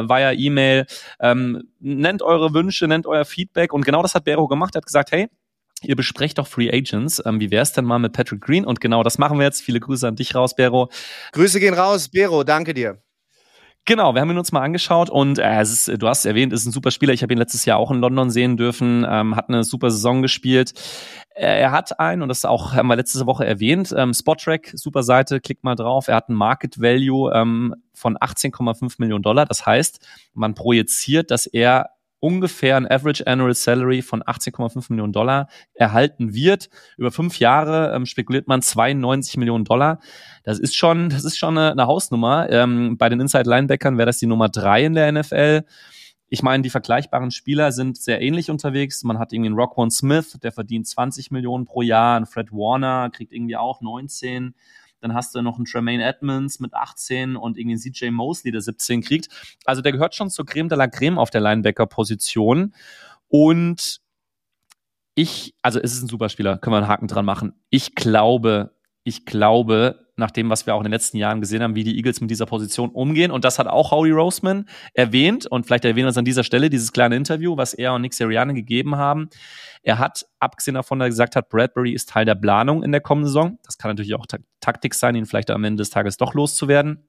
via 0.09 0.33
E-Mail. 0.33 0.87
Ähm, 1.21 1.63
nennt 1.81 2.23
eure 2.23 2.55
Wünsche, 2.55 2.87
nennt 2.87 3.07
euer 3.07 3.25
Feedback. 3.25 3.73
Und 3.73 3.85
genau 3.85 4.03
das 4.03 4.15
hat 4.15 4.25
Bero 4.25 4.49
gemacht. 4.49 4.75
Er 4.75 4.79
hat 4.79 4.87
gesagt, 4.87 5.13
hey, 5.13 5.29
ihr 5.83 5.97
besprecht 5.97 6.39
doch 6.39 6.47
Free 6.47 6.71
Agents. 6.71 7.23
Ähm, 7.25 7.41
wie 7.41 7.51
wär's 7.51 7.73
denn 7.73 7.85
mal 7.85 7.99
mit 7.99 8.13
Patrick 8.13 8.41
Green? 8.41 8.65
Und 8.65 8.81
genau 8.81 9.03
das 9.03 9.19
machen 9.19 9.39
wir 9.39 9.45
jetzt. 9.45 9.63
Viele 9.63 9.81
Grüße 9.81 10.07
an 10.07 10.17
dich 10.17 10.35
raus, 10.35 10.55
Bero. 10.55 10.91
Grüße 11.33 11.61
gehen 11.61 11.75
raus, 11.75 12.09
Bero. 12.09 12.45
Danke 12.45 12.75
dir. 12.75 13.01
Genau, 13.87 14.15
wir 14.15 14.23
haben 14.23 14.31
ihn 14.31 14.39
uns 14.39 14.51
mal 14.51 14.63
angeschaut 14.63 15.11
und 15.11 15.39
äh, 15.39 15.61
es 15.61 15.71
ist, 15.89 16.03
du 16.03 16.09
hast 16.09 16.25
erwähnt, 16.25 16.55
ist 16.55 16.65
ein 16.65 16.73
super 16.73 16.91
Spieler. 16.91 17.13
Ich 17.13 17.23
habe 17.23 17.35
ihn 17.35 17.39
letztes 17.39 17.67
Jahr 17.67 17.77
auch 17.77 17.91
in 17.91 17.99
London 17.99 18.31
sehen 18.31 18.57
dürfen, 18.57 19.07
ähm, 19.07 19.37
hat 19.37 19.51
eine 19.51 19.63
super 19.63 19.91
Saison 19.91 20.23
gespielt. 20.23 20.73
Er, 21.37 21.73
hat 21.73 21.99
einen, 21.99 22.23
und 22.23 22.29
das 22.29 22.45
auch 22.45 22.75
haben 22.75 22.87
wir 22.87 22.97
letzte 22.97 23.27
Woche 23.27 23.45
erwähnt, 23.45 23.93
ähm, 23.97 24.15
Spottrack, 24.15 24.71
super 24.75 25.03
Seite, 25.03 25.41
klickt 25.41 25.65
mal 25.65 25.75
drauf. 25.75 26.07
Er 26.07 26.15
hat 26.17 26.29
einen 26.29 26.39
Market 26.39 26.81
Value 26.81 27.33
ähm, 27.35 27.75
von 27.93 28.17
18,5 28.17 28.95
Millionen 28.99 29.23
Dollar. 29.23 29.45
Das 29.45 29.67
heißt, 29.67 30.07
man 30.35 30.55
projiziert, 30.55 31.33
dass 31.33 31.47
er 31.47 31.91
ungefähr 32.25 32.79
ein 32.79 32.91
Average 32.91 33.27
Annual 33.27 33.53
Salary 33.53 34.01
von 34.01 34.23
18,5 34.23 34.87
Millionen 34.89 35.13
Dollar 35.13 35.49
erhalten 35.75 36.33
wird. 36.33 36.71
Über 36.97 37.11
fünf 37.11 37.39
Jahre 37.39 37.93
ähm, 37.95 38.07
spekuliert 38.07 38.49
man 38.49 38.63
92 38.63 39.37
Millionen 39.37 39.65
Dollar. 39.65 39.99
Das 40.43 40.59
ist 40.59 40.75
schon, 40.75 41.11
das 41.11 41.25
ist 41.25 41.37
schon 41.37 41.59
eine, 41.59 41.73
eine 41.73 41.87
Hausnummer. 41.87 42.49
Ähm, 42.49 42.97
bei 42.97 43.11
den 43.11 43.21
Inside 43.21 43.51
Linebackern 43.51 43.99
wäre 43.99 44.07
das 44.07 44.19
die 44.19 44.27
Nummer 44.27 44.49
drei 44.49 44.87
in 44.87 44.95
der 44.95 45.13
NFL. 45.13 45.65
Ich 46.29 46.43
meine, 46.43 46.63
die 46.63 46.71
vergleichbaren 46.71 47.31
Spieler 47.31 47.71
sind 47.71 47.99
sehr 47.99 48.21
ähnlich 48.21 48.51
unterwegs. 48.51 49.05
Man 49.05 49.19
hat 49.19 49.33
irgendwie 49.33 49.49
einen 49.49 49.59
Rockwan 49.59 49.91
Smith, 49.91 50.39
der 50.43 50.53
verdient 50.53 50.87
20 50.87 51.31
Millionen 51.31 51.65
pro 51.65 51.83
Jahr. 51.83 52.17
Ein 52.17 52.27
Fred 52.27 52.51
Warner 52.51 53.11
kriegt 53.11 53.33
irgendwie 53.33 53.57
auch 53.57 53.81
19. 53.81 54.55
Dann 55.01 55.13
hast 55.13 55.35
du 55.35 55.43
noch 55.43 55.57
einen 55.57 55.67
Tremaine 55.67 56.03
Edmonds 56.03 56.61
mit 56.61 56.73
18 56.73 57.37
und 57.37 57.59
irgendwie 57.59 57.75
einen 57.75 57.93
CJ 57.93 58.11
Mosley, 58.11 58.53
der 58.53 58.63
17 58.63 59.03
kriegt. 59.03 59.29
Also 59.67 59.83
der 59.83 59.93
gehört 59.93 60.15
schon 60.15 60.31
zur 60.31 60.47
Creme 60.47 60.71
de 60.71 60.79
la 60.79 60.89
Creme 60.89 61.19
auf 61.19 61.29
der 61.29 61.43
Linebacker-Position. 61.43 62.75
Und 63.29 64.01
ich, 65.15 65.55
also 65.61 65.79
es 65.79 65.93
ist 65.93 66.03
ein 66.03 66.09
Superspieler, 66.09 66.57
können 66.59 66.73
wir 66.73 66.79
einen 66.79 66.89
Haken 66.89 67.07
dran 67.07 67.27
machen. 67.27 67.53
Ich 67.69 67.95
glaube, 67.95 68.75
ich 69.05 69.27
glaube, 69.27 70.07
nach 70.17 70.31
dem, 70.31 70.49
was 70.49 70.67
wir 70.67 70.75
auch 70.75 70.81
in 70.81 70.85
den 70.85 70.93
letzten 70.93 71.19
Jahren 71.19 71.41
gesehen 71.41 71.63
haben, 71.63 71.75
wie 71.75 71.85
die 71.85 71.97
Eagles 71.97 72.21
mit 72.21 72.31
dieser 72.31 72.47
Position 72.47 72.91
umgehen. 72.91 73.31
Und 73.31 73.45
das 73.45 73.59
hat 73.59 73.67
auch 73.67 73.91
Howie 73.91 74.13
Roseman 74.13 74.67
erwähnt. 74.95 75.47
Und 75.47 75.67
vielleicht 75.67 75.85
erwähnen 75.85 76.07
wir 76.07 76.11
es 76.11 76.17
an 76.17 76.25
dieser 76.25 76.45
Stelle, 76.45 76.71
dieses 76.71 76.93
kleine 76.93 77.17
Interview, 77.17 77.57
was 77.57 77.75
er 77.75 77.93
und 77.95 78.03
Nick 78.03 78.15
Sirianni 78.15 78.55
gegeben 78.55 78.97
haben. 78.97 79.29
Er 79.83 79.99
hat, 79.99 80.27
abgesehen 80.39 80.75
davon, 80.75 80.99
dass 80.99 81.07
er 81.07 81.11
gesagt 81.11 81.37
hat, 81.37 81.49
Bradbury 81.51 81.93
ist 81.93 82.09
Teil 82.09 82.25
der 82.25 82.35
Planung 82.35 82.83
in 82.83 82.93
der 82.93 83.01
kommenden 83.01 83.29
Saison. 83.29 83.59
Das 83.65 83.77
kann 83.77 83.91
natürlich 83.91 84.15
auch 84.15 84.27
Taktik 84.61 84.95
sein, 84.95 85.15
ihn 85.17 85.27
vielleicht 85.27 85.51
am 85.51 85.65
Ende 85.65 85.83
des 85.83 85.91
Tages 85.91 86.17
doch 86.17 86.33
loszuwerden. 86.33 87.07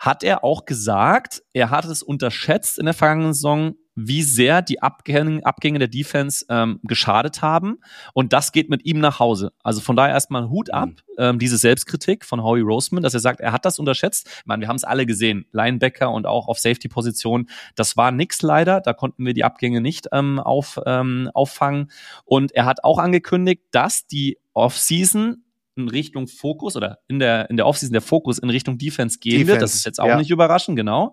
Hat 0.00 0.24
er 0.24 0.44
auch 0.44 0.64
gesagt, 0.64 1.42
er 1.52 1.68
hat 1.68 1.84
es 1.84 2.02
unterschätzt 2.02 2.78
in 2.78 2.86
der 2.86 2.94
vergangenen 2.94 3.34
Saison, 3.34 3.74
wie 3.94 4.22
sehr 4.22 4.62
die 4.62 4.80
Abgänge, 4.80 5.44
Abgänge 5.44 5.78
der 5.78 5.88
Defense 5.88 6.46
ähm, 6.48 6.80
geschadet 6.84 7.42
haben. 7.42 7.80
Und 8.14 8.32
das 8.32 8.52
geht 8.52 8.70
mit 8.70 8.86
ihm 8.86 8.98
nach 8.98 9.18
Hause. 9.18 9.52
Also 9.62 9.82
von 9.82 9.96
daher 9.96 10.14
erstmal 10.14 10.48
Hut 10.48 10.72
ab, 10.72 10.88
mhm. 10.88 10.94
ähm, 11.18 11.38
diese 11.38 11.58
Selbstkritik 11.58 12.24
von 12.24 12.42
Howie 12.42 12.62
Roseman, 12.62 13.02
dass 13.02 13.12
er 13.12 13.20
sagt, 13.20 13.40
er 13.40 13.52
hat 13.52 13.66
das 13.66 13.78
unterschätzt. 13.78 14.26
Ich 14.26 14.46
meine, 14.46 14.62
wir 14.62 14.68
haben 14.68 14.76
es 14.76 14.84
alle 14.84 15.04
gesehen, 15.04 15.44
Linebacker 15.52 16.10
und 16.10 16.26
auch 16.26 16.48
auf 16.48 16.58
Safety-Position. 16.58 17.50
Das 17.74 17.98
war 17.98 18.10
nix 18.10 18.40
leider, 18.40 18.80
da 18.80 18.94
konnten 18.94 19.26
wir 19.26 19.34
die 19.34 19.44
Abgänge 19.44 19.82
nicht 19.82 20.08
ähm, 20.12 20.38
auf, 20.38 20.80
ähm, 20.86 21.30
auffangen. 21.34 21.90
Und 22.24 22.52
er 22.52 22.64
hat 22.64 22.84
auch 22.84 22.98
angekündigt, 22.98 23.64
dass 23.70 24.06
die 24.06 24.38
Offseason 24.54 25.44
in 25.82 25.88
Richtung 25.88 26.28
Fokus 26.28 26.76
oder 26.76 26.98
in 27.08 27.18
der, 27.18 27.50
in 27.50 27.56
der 27.56 27.66
Offseason 27.66 27.92
der 27.92 28.02
Fokus 28.02 28.38
in 28.38 28.50
Richtung 28.50 28.78
Defense 28.78 29.18
gehen 29.18 29.32
Defense, 29.32 29.52
wird. 29.52 29.62
Das 29.62 29.74
ist 29.74 29.84
jetzt 29.84 30.00
auch 30.00 30.06
ja. 30.06 30.16
nicht 30.16 30.30
überraschend, 30.30 30.76
genau. 30.76 31.12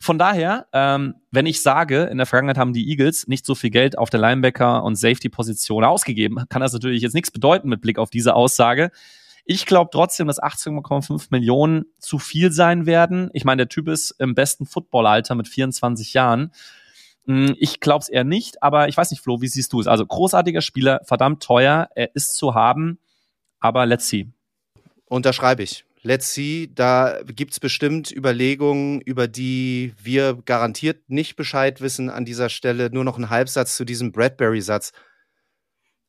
Von 0.00 0.18
daher, 0.18 0.66
ähm, 0.72 1.14
wenn 1.30 1.46
ich 1.46 1.62
sage, 1.62 2.04
in 2.04 2.18
der 2.18 2.26
Vergangenheit 2.26 2.58
haben 2.58 2.72
die 2.72 2.88
Eagles 2.88 3.28
nicht 3.28 3.46
so 3.46 3.54
viel 3.54 3.70
Geld 3.70 3.96
auf 3.96 4.10
der 4.10 4.20
Linebacker- 4.20 4.82
und 4.82 4.96
Safety-Position 4.96 5.84
ausgegeben, 5.84 6.44
kann 6.48 6.60
das 6.60 6.72
natürlich 6.72 7.02
jetzt 7.02 7.14
nichts 7.14 7.30
bedeuten 7.30 7.68
mit 7.68 7.80
Blick 7.80 7.98
auf 7.98 8.10
diese 8.10 8.34
Aussage. 8.34 8.90
Ich 9.44 9.66
glaube 9.66 9.90
trotzdem, 9.92 10.28
dass 10.28 10.40
18,5 10.40 11.28
Millionen 11.30 11.84
zu 11.98 12.18
viel 12.18 12.52
sein 12.52 12.86
werden. 12.86 13.30
Ich 13.32 13.44
meine, 13.44 13.62
der 13.62 13.68
Typ 13.68 13.88
ist 13.88 14.12
im 14.18 14.34
besten 14.34 14.66
Footballalter 14.66 15.34
mit 15.34 15.48
24 15.48 16.14
Jahren. 16.14 16.52
Hm, 17.26 17.54
ich 17.58 17.80
glaube 17.80 18.02
es 18.02 18.08
eher 18.08 18.24
nicht, 18.24 18.62
aber 18.62 18.88
ich 18.88 18.96
weiß 18.96 19.10
nicht, 19.10 19.22
Flo, 19.22 19.40
wie 19.40 19.48
siehst 19.48 19.72
du 19.72 19.80
es? 19.80 19.86
Also 19.86 20.04
großartiger 20.04 20.60
Spieler, 20.60 21.00
verdammt 21.04 21.42
teuer, 21.42 21.88
er 21.94 22.14
ist 22.14 22.34
zu 22.34 22.54
haben, 22.54 22.98
aber 23.62 23.86
let's 23.86 24.08
see. 24.08 24.28
Unterschreibe 25.06 25.62
ich. 25.62 25.84
Let's 26.02 26.34
see, 26.34 26.68
da 26.74 27.20
gibt's 27.24 27.60
bestimmt 27.60 28.10
Überlegungen, 28.10 29.00
über 29.00 29.28
die 29.28 29.94
wir 30.02 30.36
garantiert 30.44 31.08
nicht 31.08 31.36
Bescheid 31.36 31.80
wissen 31.80 32.10
an 32.10 32.24
dieser 32.24 32.48
Stelle. 32.48 32.90
Nur 32.90 33.04
noch 33.04 33.18
ein 33.18 33.30
Halbsatz 33.30 33.76
zu 33.76 33.84
diesem 33.84 34.10
Bradbury-Satz. 34.10 34.90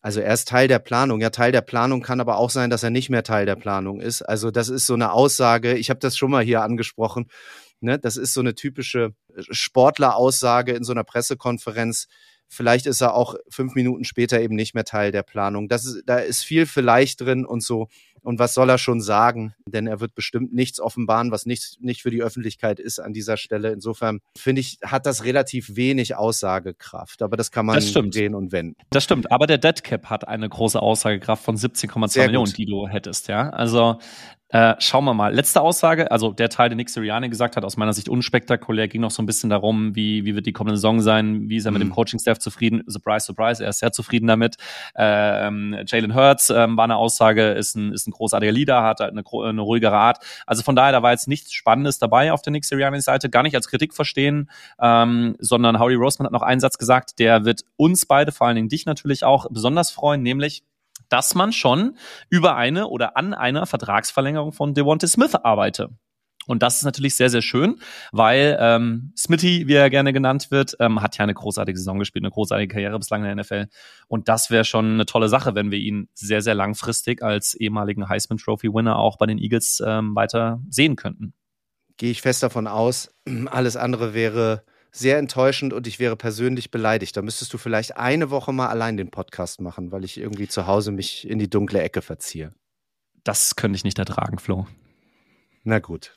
Also 0.01 0.20
er 0.20 0.34
ist 0.34 0.47
Teil 0.47 0.68
der 0.68 0.80
Planung. 0.80 1.22
Ja, 1.22 1.30
Teil 1.30 1.51
der 1.51 1.62
Planung 1.62 2.01
kann 2.01 2.20
aber 2.20 2.38
auch 2.38 2.49
sein, 2.49 2.72
dass 2.72 2.82
er 2.82 2.89
nicht 2.89 3.12
mehr 3.12 3.24
Teil 3.24 3.45
der 3.45 3.56
Planung 3.56 4.01
ist. 4.01 4.24
Also 4.24 4.49
das 4.49 4.70
ist 4.70 4.88
so 4.88 4.95
eine 4.95 5.12
Aussage. 5.12 5.76
Ich 5.76 5.91
habe 5.91 5.99
das 5.99 6.18
schon 6.18 6.32
mal 6.32 6.43
hier 6.43 6.64
angesprochen. 6.64 7.30
Ne? 7.80 7.99
Das 7.99 8.18
ist 8.18 8.34
so 8.34 8.39
eine 8.39 8.56
typische 8.56 9.14
Sportleraussage 9.38 10.74
in 10.74 10.84
so 10.84 10.91
einer 10.91 11.04
Pressekonferenz. 11.04 12.08
Vielleicht 12.54 12.86
ist 12.86 13.01
er 13.01 13.16
auch 13.16 13.36
fünf 13.49 13.76
Minuten 13.76 14.04
später 14.04 14.39
eben 14.39 14.56
nicht 14.56 14.74
mehr 14.74 14.86
Teil 14.86 15.12
der 15.12 15.24
Planung. 15.24 15.68
Das 15.68 15.86
ist, 15.86 16.04
da 16.06 16.18
ist 16.18 16.43
viel 16.43 16.66
vielleicht 16.66 17.22
drin 17.22 17.45
und 17.45 17.64
so. 17.64 17.88
Und 18.22 18.39
was 18.39 18.54
soll 18.54 18.70
er 18.70 18.78
schon 18.78 19.01
sagen? 19.01 19.54
Denn 19.68 19.86
er 19.86 19.99
wird 19.99 20.16
bestimmt 20.16 20.54
nichts 20.54 20.80
offenbaren, 20.80 21.32
was 21.32 21.45
nicht, 21.45 21.78
nicht 21.82 22.01
für 22.01 22.10
die 22.10 22.24
Öffentlichkeit 22.24 22.80
ist 22.80 22.99
an 22.99 23.12
dieser 23.12 23.36
Stelle. 23.36 23.72
Insofern 23.74 24.22
finde 24.38 24.62
ich, 24.62 24.78
hat 24.82 25.06
das 25.06 25.26
relativ 25.26 25.76
wenig 25.76 26.16
Aussagekraft. 26.16 27.22
Aber 27.22 27.36
das 27.36 27.51
kann 27.51 27.66
man 27.66 27.76
das 27.76 27.91
drehen 27.91 28.34
und 28.34 28.54
wenden. 28.54 28.78
Das 28.91 29.04
stimmt. 29.04 29.30
Aber 29.32 29.45
der 29.45 29.58
Dead 29.58 29.84
Cap 29.84 30.10
hat 30.10 30.26
eine 30.28 30.47
große 30.47 30.82
Aussagekraft 30.82 31.43
von 31.43 31.58
17,2 31.58 32.28
Millionen, 32.28 32.54
die 32.54 32.66
du 32.66 32.88
hättest, 32.88 33.28
ja. 33.28 33.49
Also, 33.49 33.99
Äh, 34.54 34.76
schauen 34.78 35.04
wir 35.06 35.16
mal. 35.16 35.34
Letzte 35.34 35.62
Aussage, 35.62 36.12
also 36.12 36.32
der 36.32 36.47
Teil, 36.47 36.70
den 36.70 36.78
Nick 36.78 36.91
Sirianni 36.91 37.28
gesagt 37.28 37.58
hat, 37.58 37.66
aus 37.66 37.76
meiner 37.76 37.91
Sicht 37.91 38.08
unspektakulär, 38.08 38.88
ging 38.88 39.01
noch 39.01 39.10
so 39.10 39.24
ein 39.24 39.26
bisschen 39.26 39.49
darum, 39.49 39.95
wie, 39.95 40.26
wie 40.26 40.36
wird 40.36 40.45
die 40.45 40.54
kommende 40.54 40.78
Saison 40.78 41.01
sein, 41.01 41.49
wie 41.49 41.56
ist 41.56 41.66
er 41.66 41.72
mit 41.72 41.82
dem 41.82 41.88
mhm. 41.88 41.93
Coaching-Staff 41.93 42.38
zufrieden. 42.38 42.84
Surprise, 42.86 43.26
surprise, 43.26 43.64
er 43.64 43.72
ist 43.72 43.80
sehr 43.80 43.91
zufrieden 43.91 44.28
damit. 44.28 44.58
Ähm, 44.95 45.76
Jalen 45.88 46.14
Hurts 46.14 46.51
ähm, 46.51 46.78
war 46.78 46.84
eine 46.84 46.97
Aussage, 46.97 47.54
ist 47.54 47.76
ein, 47.76 47.93
ist 47.93 48.08
ein 48.08 48.12
großartiger 48.12 48.51
Leader, 48.51 48.84
hat 48.84 48.99
halt 48.99 49.14
eine, 49.14 49.24
eine 49.26 49.62
ruhigere 49.62 49.97
Art. 49.97 50.20
Also 50.45 50.62
von 50.62 50.76
daher, 50.76 50.91
da 50.91 51.01
war 51.01 51.10
jetzt 51.10 51.28
nichts 51.28 51.51
Spannendes 51.51 51.97
dabei 51.97 52.32
auf 52.32 52.43
der 52.43 52.51
Nick 52.51 52.66
Sirianni-Seite, 52.66 53.32
gar 53.32 53.41
nicht 53.41 53.56
als 53.56 53.68
Kritik 53.68 53.95
verstehen, 53.95 54.51
ähm, 54.80 55.36
sondern 55.39 55.80
Howie 55.80 55.95
Roseman 55.95 56.28
hat 56.28 56.32
noch 56.32 56.43
einen 56.43 56.62
Satz 56.62 56.78
gesagt, 56.78 57.18
der 57.18 57.43
wird 57.43 57.62
uns 57.76 58.06
beide, 58.06 58.32
vor 58.32 58.45
allen 58.45 58.56
Dingen 58.58 58.70
dich 58.70 58.86
natürlich 58.86 59.24
auch, 59.24 59.47
besonders 59.49 59.89
freuen, 59.89 60.22
nämlich 60.22 60.62
dass 61.14 61.36
man 61.36 61.53
schon 61.53 61.95
über 62.32 62.55
eine 62.55 62.88
oder 62.88 63.16
an 63.18 63.36
einer 63.36 63.68
Vertragsverlängerung 63.68 64.51
von 64.51 64.74
Devonta 64.74 65.05
Smith 65.05 65.36
arbeite. 65.36 65.91
Und 66.47 66.64
das 66.64 66.78
ist 66.78 66.86
natürlich 66.86 67.16
sehr, 67.16 67.30
sehr 67.30 67.43
schön, 67.43 67.80
weil 68.11 68.57
ähm, 68.59 69.14
Smitty, 69.16 69.68
wie 69.68 69.76
er 69.76 69.91
gerne 69.91 70.11
genannt 70.11 70.49
wird, 70.49 70.76
ähm, 70.80 71.03
hat 71.03 71.16
ja 71.20 71.24
eine 71.24 71.36
großartige 71.36 71.78
Saison 71.78 71.99
gespielt, 71.99 72.26
eine 72.26 72.32
großartige 72.32 72.74
Karriere 72.74 72.97
bislang 72.97 73.24
in 73.24 73.28
der 73.28 73.43
NFL. 73.43 73.68
Und 74.07 74.28
das 74.28 74.49
wäre 74.49 74.66
schon 74.66 74.93
eine 74.93 75.05
tolle 75.05 75.30
Sache, 75.30 75.53
wenn 75.53 75.70
wir 75.70 75.78
ihn 75.78 76.09
sehr, 76.16 76.41
sehr 76.41 76.55
langfristig 76.55 77.22
als 77.22 77.53
ehemaligen 77.53 78.09
Heisman 78.09 78.39
Trophy 78.39 78.74
Winner 78.74 78.97
auch 78.97 79.20
bei 79.20 79.28
den 79.28 79.38
Eagles 79.38 79.84
ähm, 79.86 80.16
weiter 80.16 80.64
sehen 80.68 80.95
könnten. 80.95 81.36
Gehe 81.97 82.09
ich 82.09 82.24
fest 82.24 82.41
davon 82.41 82.66
aus. 82.66 83.14
Alles 83.45 83.78
andere 83.78 84.16
wäre 84.16 84.66
sehr 84.96 85.18
enttäuschend 85.18 85.74
und 85.74 85.88
ich 85.88 86.00
wäre 86.00 86.16
persönlich 86.16 86.72
beleidigt. 86.72 87.18
Da 87.18 87.22
müsstest 87.22 87.52
du 87.54 87.58
vielleicht 87.58 87.98
eine 87.98 88.30
Woche 88.30 88.54
mal 88.54 88.68
allein 88.68 88.96
den 88.96 89.10
Podcast 89.10 89.60
machen, 89.60 89.91
weil 89.91 90.04
ich 90.04 90.18
irgendwie 90.18 90.48
zu 90.48 90.68
Hause 90.68 90.91
mich 90.91 91.28
in 91.28 91.39
die 91.39 91.50
dunkle 91.50 91.82
Ecke 91.82 92.02
verziehe. 92.02 92.54
Das 93.24 93.56
könnte 93.56 93.76
ich 93.76 93.84
nicht 93.84 94.00
ertragen, 94.00 94.38
Flo. 94.38 94.68
Na 95.64 95.80
gut. 95.80 96.14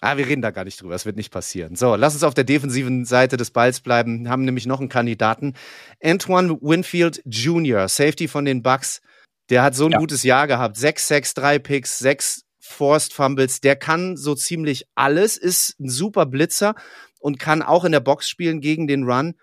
Ah, 0.00 0.16
wir 0.16 0.26
reden 0.26 0.42
da 0.42 0.50
gar 0.50 0.64
nicht 0.64 0.80
drüber. 0.80 0.92
Das 0.92 1.06
wird 1.06 1.16
nicht 1.16 1.30
passieren. 1.30 1.74
So, 1.74 1.96
lass 1.96 2.14
uns 2.14 2.22
auf 2.22 2.34
der 2.34 2.44
defensiven 2.44 3.04
Seite 3.04 3.36
des 3.36 3.50
Balls 3.50 3.80
bleiben. 3.80 4.24
Wir 4.24 4.30
haben 4.30 4.44
nämlich 4.44 4.66
noch 4.66 4.80
einen 4.80 4.88
Kandidaten. 4.88 5.54
Antoine 6.02 6.58
Winfield 6.60 7.22
Jr., 7.24 7.88
Safety 7.88 8.28
von 8.28 8.44
den 8.44 8.62
Bucks. 8.62 9.00
Der 9.50 9.62
hat 9.62 9.74
so 9.74 9.86
ein 9.86 9.92
ja. 9.92 9.98
gutes 9.98 10.22
Jahr 10.22 10.46
gehabt. 10.46 10.76
Sechs, 10.76 11.08
sechs, 11.08 11.34
drei 11.34 11.58
Picks, 11.58 11.98
sechs 11.98 12.42
Forced 12.58 13.12
Fumbles. 13.12 13.60
Der 13.60 13.76
kann 13.76 14.16
so 14.16 14.34
ziemlich 14.34 14.86
alles, 14.94 15.36
ist 15.36 15.78
ein 15.80 15.88
super 15.88 16.26
Blitzer 16.26 16.74
und 17.20 17.38
kann 17.38 17.62
auch 17.62 17.84
in 17.84 17.92
der 17.92 18.00
Box 18.00 18.28
spielen 18.28 18.60
gegen 18.60 18.86
den 18.86 19.04
Run. 19.04 19.34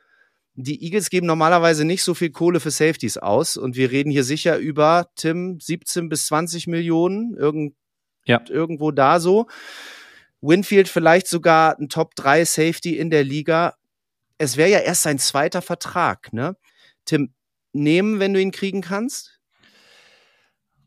Die 0.55 0.83
Eagles 0.83 1.09
geben 1.09 1.25
normalerweise 1.25 1.83
nicht 1.83 2.03
so 2.03 2.13
viel 2.13 2.29
Kohle 2.29 2.59
für 2.59 2.71
Safeties 2.71 3.17
aus 3.17 3.57
und 3.57 3.75
wir 3.75 3.91
reden 3.91 4.11
hier 4.11 4.23
sicher 4.23 4.57
über 4.57 5.09
Tim 5.15 5.59
17 5.59 6.09
bis 6.09 6.27
20 6.27 6.67
Millionen, 6.67 7.35
irgend, 7.35 7.75
ja. 8.25 8.41
irgendwo 8.47 8.91
da 8.91 9.19
so. 9.19 9.47
Winfield 10.41 10.89
vielleicht 10.89 11.27
sogar 11.27 11.79
ein 11.79 11.89
Top 11.89 12.15
3 12.15 12.45
Safety 12.45 12.97
in 12.97 13.09
der 13.09 13.23
Liga. 13.23 13.75
Es 14.37 14.57
wäre 14.57 14.69
ja 14.69 14.79
erst 14.79 15.03
sein 15.03 15.17
zweiter 15.17 15.61
Vertrag, 15.61 16.33
ne? 16.33 16.55
Tim, 17.05 17.33
nehmen, 17.73 18.19
wenn 18.19 18.33
du 18.33 18.41
ihn 18.41 18.51
kriegen 18.51 18.81
kannst? 18.81 19.39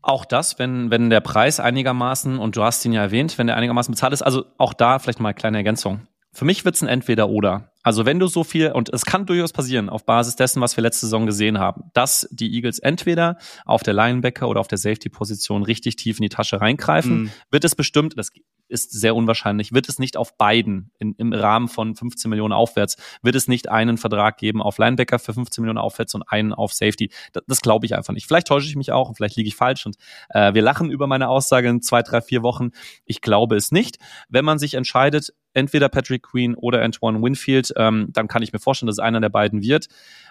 Auch 0.01 0.25
das, 0.25 0.57
wenn, 0.57 0.89
wenn 0.89 1.09
der 1.09 1.19
Preis 1.19 1.59
einigermaßen, 1.59 2.39
und 2.39 2.55
du 2.55 2.63
hast 2.63 2.85
ihn 2.85 2.93
ja 2.93 3.01
erwähnt, 3.01 3.37
wenn 3.37 3.47
der 3.47 3.57
einigermaßen 3.57 3.91
bezahlt 3.91 4.13
ist, 4.13 4.21
also 4.21 4.45
auch 4.57 4.73
da 4.73 4.99
vielleicht 4.99 5.19
mal 5.19 5.29
eine 5.29 5.35
kleine 5.35 5.57
Ergänzung. 5.57 6.07
Für 6.37 6.45
mich 6.45 6.65
wird's 6.65 6.83
ein 6.83 6.87
Entweder-Oder. 6.87 7.71
Also 7.81 8.05
wenn 8.05 8.19
du 8.19 8.27
so 8.27 8.43
viel, 8.43 8.71
und 8.71 8.89
es 8.93 9.05
kann 9.05 9.25
durchaus 9.25 9.53
passieren, 9.53 9.89
auf 9.89 10.05
Basis 10.05 10.35
dessen, 10.35 10.61
was 10.61 10.77
wir 10.77 10.83
letzte 10.83 11.07
Saison 11.07 11.25
gesehen 11.25 11.57
haben, 11.57 11.85
dass 11.95 12.27
die 12.29 12.53
Eagles 12.53 12.77
entweder 12.77 13.39
auf 13.65 13.81
der 13.81 13.95
Linebacker 13.95 14.47
oder 14.47 14.59
auf 14.59 14.67
der 14.67 14.77
Safety-Position 14.77 15.63
richtig 15.63 15.95
tief 15.95 16.19
in 16.19 16.21
die 16.21 16.29
Tasche 16.29 16.61
reingreifen, 16.61 17.21
mhm. 17.21 17.31
wird 17.49 17.63
es 17.63 17.73
bestimmt, 17.73 18.19
das 18.19 18.29
ist 18.67 18.91
sehr 18.91 19.15
unwahrscheinlich, 19.15 19.73
wird 19.73 19.89
es 19.89 19.97
nicht 19.97 20.15
auf 20.15 20.37
beiden 20.37 20.91
in, 20.99 21.15
im 21.17 21.33
Rahmen 21.33 21.67
von 21.69 21.95
15 21.95 22.29
Millionen 22.29 22.53
aufwärts, 22.53 22.97
wird 23.23 23.35
es 23.35 23.47
nicht 23.47 23.69
einen 23.69 23.97
Vertrag 23.97 24.37
geben 24.37 24.61
auf 24.61 24.77
Linebacker 24.77 25.17
für 25.17 25.33
15 25.33 25.63
Millionen 25.63 25.79
aufwärts 25.79 26.13
und 26.13 26.23
einen 26.23 26.53
auf 26.53 26.73
Safety. 26.73 27.09
Das, 27.33 27.43
das 27.47 27.61
glaube 27.61 27.87
ich 27.87 27.95
einfach 27.95 28.13
nicht. 28.13 28.27
Vielleicht 28.27 28.47
täusche 28.47 28.67
ich 28.67 28.75
mich 28.75 28.91
auch 28.91 29.09
und 29.09 29.15
vielleicht 29.15 29.37
liege 29.37 29.47
ich 29.47 29.55
falsch 29.55 29.87
und 29.87 29.95
äh, 30.29 30.53
wir 30.53 30.61
lachen 30.61 30.91
über 30.91 31.07
meine 31.07 31.29
Aussage 31.29 31.69
in 31.69 31.81
zwei, 31.81 32.03
drei, 32.03 32.21
vier 32.21 32.43
Wochen. 32.43 32.71
Ich 33.05 33.21
glaube 33.21 33.55
es 33.55 33.71
nicht. 33.71 33.97
Wenn 34.29 34.45
man 34.45 34.59
sich 34.59 34.73
entscheidet, 34.75 35.33
entweder 35.57 35.89
Patrick 35.89 36.23
Queen 36.23 36.55
oder 36.55 36.83
Antoine 36.83 37.21
Winfield, 37.21 37.73
ähm, 37.75 38.07
dann 38.13 38.27
kann 38.27 38.43
ich 38.43 38.53
mir 38.53 38.59
vorstellen, 38.59 38.87
dass 38.87 38.99
einer 38.99 39.19
der 39.19 39.29
beiden 39.29 39.61
wird. 39.61 39.87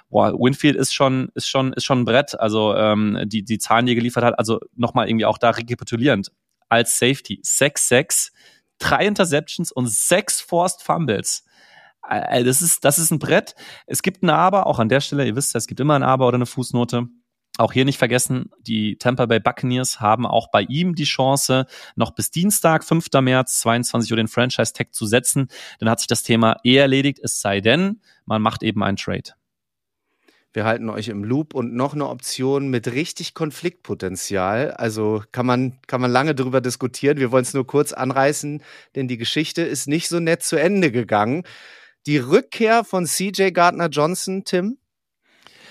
Boah, 0.09 0.33
Winfield 0.33 0.77
ist 0.77 0.95
schon, 0.95 1.31
ist 1.35 1.49
schon, 1.49 1.72
ist 1.72 1.85
schon 1.85 2.01
ein 2.01 2.05
Brett. 2.05 2.39
Also 2.39 2.74
ähm, 2.77 3.18
die, 3.27 3.43
die 3.43 3.59
Zahlen, 3.59 3.87
die 3.87 3.93
er 3.93 3.97
geliefert 3.97 4.24
hat, 4.24 4.39
also 4.39 4.61
nochmal 4.77 5.09
irgendwie 5.09 5.27
auch 5.27 5.39
da 5.39 5.51
rekapitulierend. 5.51 6.31
Als 6.68 6.99
Safety 6.99 7.41
6-6, 7.45 8.31
drei 8.79 9.07
Interceptions 9.07 9.72
und 9.72 9.89
sechs 9.89 10.41
Forced 10.41 10.83
Fumbles. 10.83 11.45
Äh, 12.09 12.45
das 12.45 12.62
ist, 12.62 12.85
das 12.85 12.99
ist 12.99 13.11
ein 13.11 13.18
Brett. 13.18 13.57
Es 13.87 14.03
gibt 14.03 14.22
ein 14.22 14.31
Aber, 14.31 14.66
auch 14.66 14.79
an 14.79 14.89
der 14.89 15.01
Stelle, 15.01 15.27
ihr 15.27 15.35
wisst 15.35 15.55
ja, 15.55 15.59
es 15.59 15.66
gibt 15.66 15.81
immer 15.81 15.95
ein 15.95 16.05
Aber 16.05 16.29
oder 16.29 16.37
eine 16.37 16.47
Fußnote. 16.47 17.09
Auch 17.59 17.73
hier 17.73 17.85
nicht 17.85 17.99
vergessen, 17.99 18.51
die 18.61 18.97
Tampa 18.99 19.27
Bay 19.27 19.41
Buccaneers 19.41 20.01
haben 20.01 20.27
auch 20.27 20.51
bei 20.51 20.63
ihm 20.63 20.95
die 20.95 21.05
Chance, 21.05 21.67
noch 21.95 22.11
bis 22.11 22.31
Dienstag, 22.31 22.85
5. 22.85 23.07
März, 23.23 23.61
22 23.61 24.11
Uhr 24.11 24.17
den 24.17 24.29
Franchise-Tag 24.29 24.93
zu 24.93 25.07
setzen. 25.07 25.49
Dann 25.79 25.89
hat 25.89 26.01
sich 26.01 26.09
das 26.09 26.23
Thema 26.23 26.59
eh 26.65 26.77
erledigt, 26.77 27.19
es 27.23 27.41
sei 27.41 27.61
denn, 27.61 28.01
man 28.27 28.43
macht 28.43 28.63
eben 28.63 28.83
einen 28.83 28.97
Trade. 28.99 29.33
Wir 30.53 30.65
halten 30.65 30.89
euch 30.89 31.09
im 31.09 31.23
Loop 31.23 31.55
und 31.55 31.75
noch 31.75 31.93
eine 31.93 32.09
Option 32.09 32.69
mit 32.69 32.91
richtig 32.91 33.35
Konfliktpotenzial. 33.35 34.71
Also 34.71 35.23
kann 35.31 35.45
man, 35.45 35.79
kann 35.87 36.01
man 36.01 36.11
lange 36.11 36.35
darüber 36.35 36.63
diskutieren. 36.63 37.19
Wir 37.19 37.31
wollen 37.31 37.43
es 37.43 37.53
nur 37.53 37.67
kurz 37.67 37.93
anreißen, 37.93 38.63
denn 38.95 39.07
die 39.07 39.19
Geschichte 39.19 39.61
ist 39.61 39.87
nicht 39.87 40.09
so 40.09 40.19
nett 40.19 40.43
zu 40.43 40.57
Ende 40.57 40.91
gegangen. 40.91 41.43
Die 42.07 42.17
Rückkehr 42.17 42.85
von 42.85 43.05
CJ 43.05 43.51
Gardner 43.51 43.89
Johnson, 43.89 44.45
Tim, 44.45 44.79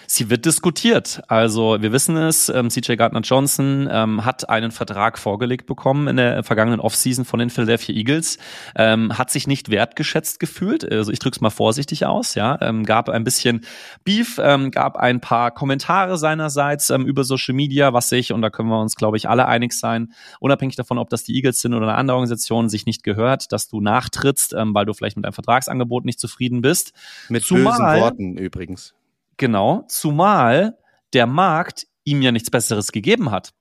Sie 0.08 0.30
wird 0.30 0.46
diskutiert. 0.46 1.22
Also 1.28 1.82
wir 1.82 1.92
wissen 1.92 2.18
es, 2.18 2.50
ähm, 2.50 2.70
CJ 2.70 2.96
Gardner 2.96 3.22
Johnson 3.22 3.88
ähm, 3.92 4.26
hat 4.26 4.50
einen 4.50 4.72
Vertrag 4.72 5.18
vorgelegt 5.18 5.66
bekommen 5.66 6.08
in 6.08 6.18
der 6.18 6.44
vergangenen 6.44 6.80
Offseason 6.80 7.26
von 7.26 7.40
den 7.40 7.50
Philadelphia 7.50 7.96
Eagles, 7.96 8.38
ähm, 8.76 9.18
hat 9.18 9.32
sich 9.32 9.48
nicht 9.48 9.70
wertgeschätzt 9.70 10.40
gefühlt. 10.40 10.90
Also 10.92 11.12
ich 11.12 11.20
drücke 11.20 11.36
es 11.36 11.42
mal 11.42 11.50
vorsichtig 11.50 12.06
aus. 12.06 12.36
Ja, 12.36 12.58
ähm, 12.62 12.84
gab 12.84 13.10
ein 13.10 13.24
bisschen 13.24 13.66
Beef, 14.04 14.40
ähm, 14.42 14.72
gab 14.72 14.98
ein 14.98 15.22
paar 15.22 15.52
Kommentare 15.52 16.18
seinerseits 16.18 16.90
ähm, 16.90 17.06
über 17.06 17.24
Social 17.24 17.56
Media, 17.56 17.94
was 17.94 18.10
sich 18.10 18.34
und 18.34 18.42
da 18.42 18.50
können 18.50 18.70
wir 18.70 18.80
uns 18.80 18.96
glaube 18.96 19.18
ich 19.18 19.30
alle 19.30 19.48
einig 19.48 19.74
sein, 19.74 20.14
unabhängig 20.40 20.76
davon, 20.76 20.98
ob 20.98 21.10
das 21.10 21.24
die 21.24 21.36
Eagles 21.36 21.62
sind 21.62 21.74
oder 21.74 21.88
eine 21.88 21.98
andere 21.98 22.18
Organisation, 22.18 22.70
sich 22.70 22.86
nicht 22.86 23.04
gehört, 23.04 23.52
dass 23.52 23.68
du 23.68 23.82
nachtrittst, 23.82 24.54
ähm, 24.54 24.74
weil 24.74 24.86
du 24.86 24.94
vielleicht 24.94 25.18
mit 25.18 25.26
deinem 25.26 25.34
Vertragsangebot 25.34 26.06
nicht 26.06 26.20
zufrieden 26.20 26.62
bist. 26.62 26.94
Mit 27.30 27.44
Zumal, 27.44 27.78
bösen 27.78 28.02
Worten 28.02 28.38
übrigens. 28.38 28.95
Genau, 29.38 29.84
zumal 29.88 30.78
der 31.14 31.28
Markt 31.28 31.88
ihm 32.04 32.22
ja 32.22 32.32
nichts 32.32 32.52
Besseres 32.52 32.92
gegeben 32.92 33.32
hat. 33.32 33.54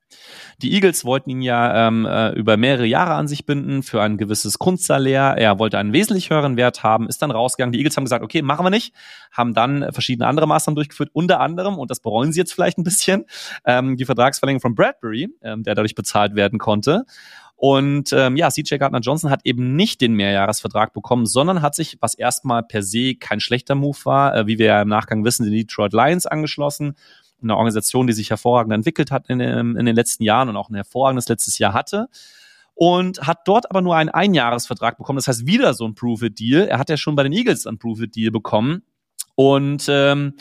Die 0.62 0.72
Eagles 0.72 1.05
wollten 1.05 1.31
ihn 1.31 1.43
ja 1.43 1.89
ähm, 1.89 2.07
äh, 2.07 2.31
über 2.31 2.57
mehrere 2.57 2.87
Jahre 2.87 3.14
an 3.14 3.27
sich 3.27 3.47
binden 3.47 3.83
für 3.83 4.01
ein 4.03 4.16
gewisses 4.16 4.59
Kunstsalär. 4.59 5.35
Er 5.37 5.59
wollte 5.59 5.79
einen 5.79 5.93
wesentlich 5.93 6.31
höheren 6.31 6.57
Wert 6.57 6.83
haben, 6.83 7.09
ist 7.09 7.22
dann 7.22 7.31
rausgegangen. 7.31 7.72
Die 7.72 7.79
Eagles 7.79 7.97
haben 7.97 8.05
gesagt, 8.05 8.25
okay, 8.25 8.43
machen 8.43 8.64
wir 8.64 8.70
nicht, 8.70 8.95
haben 9.33 9.55
dann 9.55 9.93
verschiedene 9.93 10.29
andere 10.29 10.47
Maßnahmen 10.47 10.77
durchgeführt, 10.77 11.11
unter 11.12 11.41
anderem, 11.41 11.79
und 11.79 11.91
das 11.91 12.01
bereuen 12.01 12.33
sie 12.33 12.41
jetzt 12.41 12.53
vielleicht 12.53 12.79
ein 12.79 12.85
bisschen, 12.85 13.25
ähm, 13.64 13.97
die 13.97 14.05
Vertragsverlängerung 14.05 14.61
von 14.61 14.75
Bradbury, 14.75 15.29
ähm, 15.43 15.62
der 15.64 15.75
dadurch 15.75 15.95
bezahlt 15.95 16.35
werden 16.35 16.59
konnte. 16.59 17.05
Und 17.67 18.12
ähm, 18.12 18.37
ja, 18.37 18.51
CJ 18.51 18.77
Gardner 18.77 19.01
Johnson 19.01 19.31
hat 19.31 19.41
eben 19.45 19.75
nicht 19.75 20.03
den 20.03 20.12
Mehrjahresvertrag 20.12 20.93
bekommen, 20.93 21.25
sondern 21.25 21.62
hat 21.62 21.75
sich, 21.75 21.97
was 22.03 22.15
erstmal 22.15 22.62
per 22.62 22.83
se 22.83 23.15
kein 23.15 23.41
schlechter 23.41 23.75
Move 23.75 23.97
war, 24.05 24.37
äh, 24.37 24.47
wie 24.47 24.59
wir 24.59 24.67
ja 24.67 24.83
im 24.83 24.89
Nachgang 24.89 25.25
wissen, 25.25 25.45
den 25.45 25.55
Detroit 25.55 25.95
Lions 25.95 26.27
angeschlossen. 26.27 26.95
Eine 27.43 27.57
Organisation, 27.57 28.07
die 28.07 28.12
sich 28.12 28.29
hervorragend 28.29 28.75
entwickelt 28.75 29.11
hat 29.11 29.31
in, 29.31 29.41
in 29.41 29.87
den 29.87 29.97
letzten 29.97 30.25
Jahren 30.25 30.51
und 30.51 30.59
auch 30.59 30.69
ein 30.69 30.75
hervorragendes 30.75 31.27
letztes 31.27 31.57
Jahr 31.57 31.73
hatte 31.73 32.09
und 32.75 33.27
hat 33.27 33.49
dort 33.49 33.71
aber 33.71 33.81
nur 33.81 33.97
einen 33.97 34.11
Einjahresvertrag 34.11 34.99
bekommen. 34.99 35.17
Das 35.17 35.29
heißt, 35.29 35.47
wieder 35.47 35.73
so 35.73 35.87
ein 35.87 35.95
Prove-It-Deal. 35.95 36.69
Er 36.69 36.79
hat 36.79 36.91
ja 36.91 36.99
schon 36.99 37.17
bei 37.17 37.23
den 37.23 37.33
Eagles 37.33 37.67
einen 37.67 37.79
Prove-It-Deal 37.79 38.31
bekommen. 38.31 38.83
Und 39.37 39.87
ähm, 39.89 40.35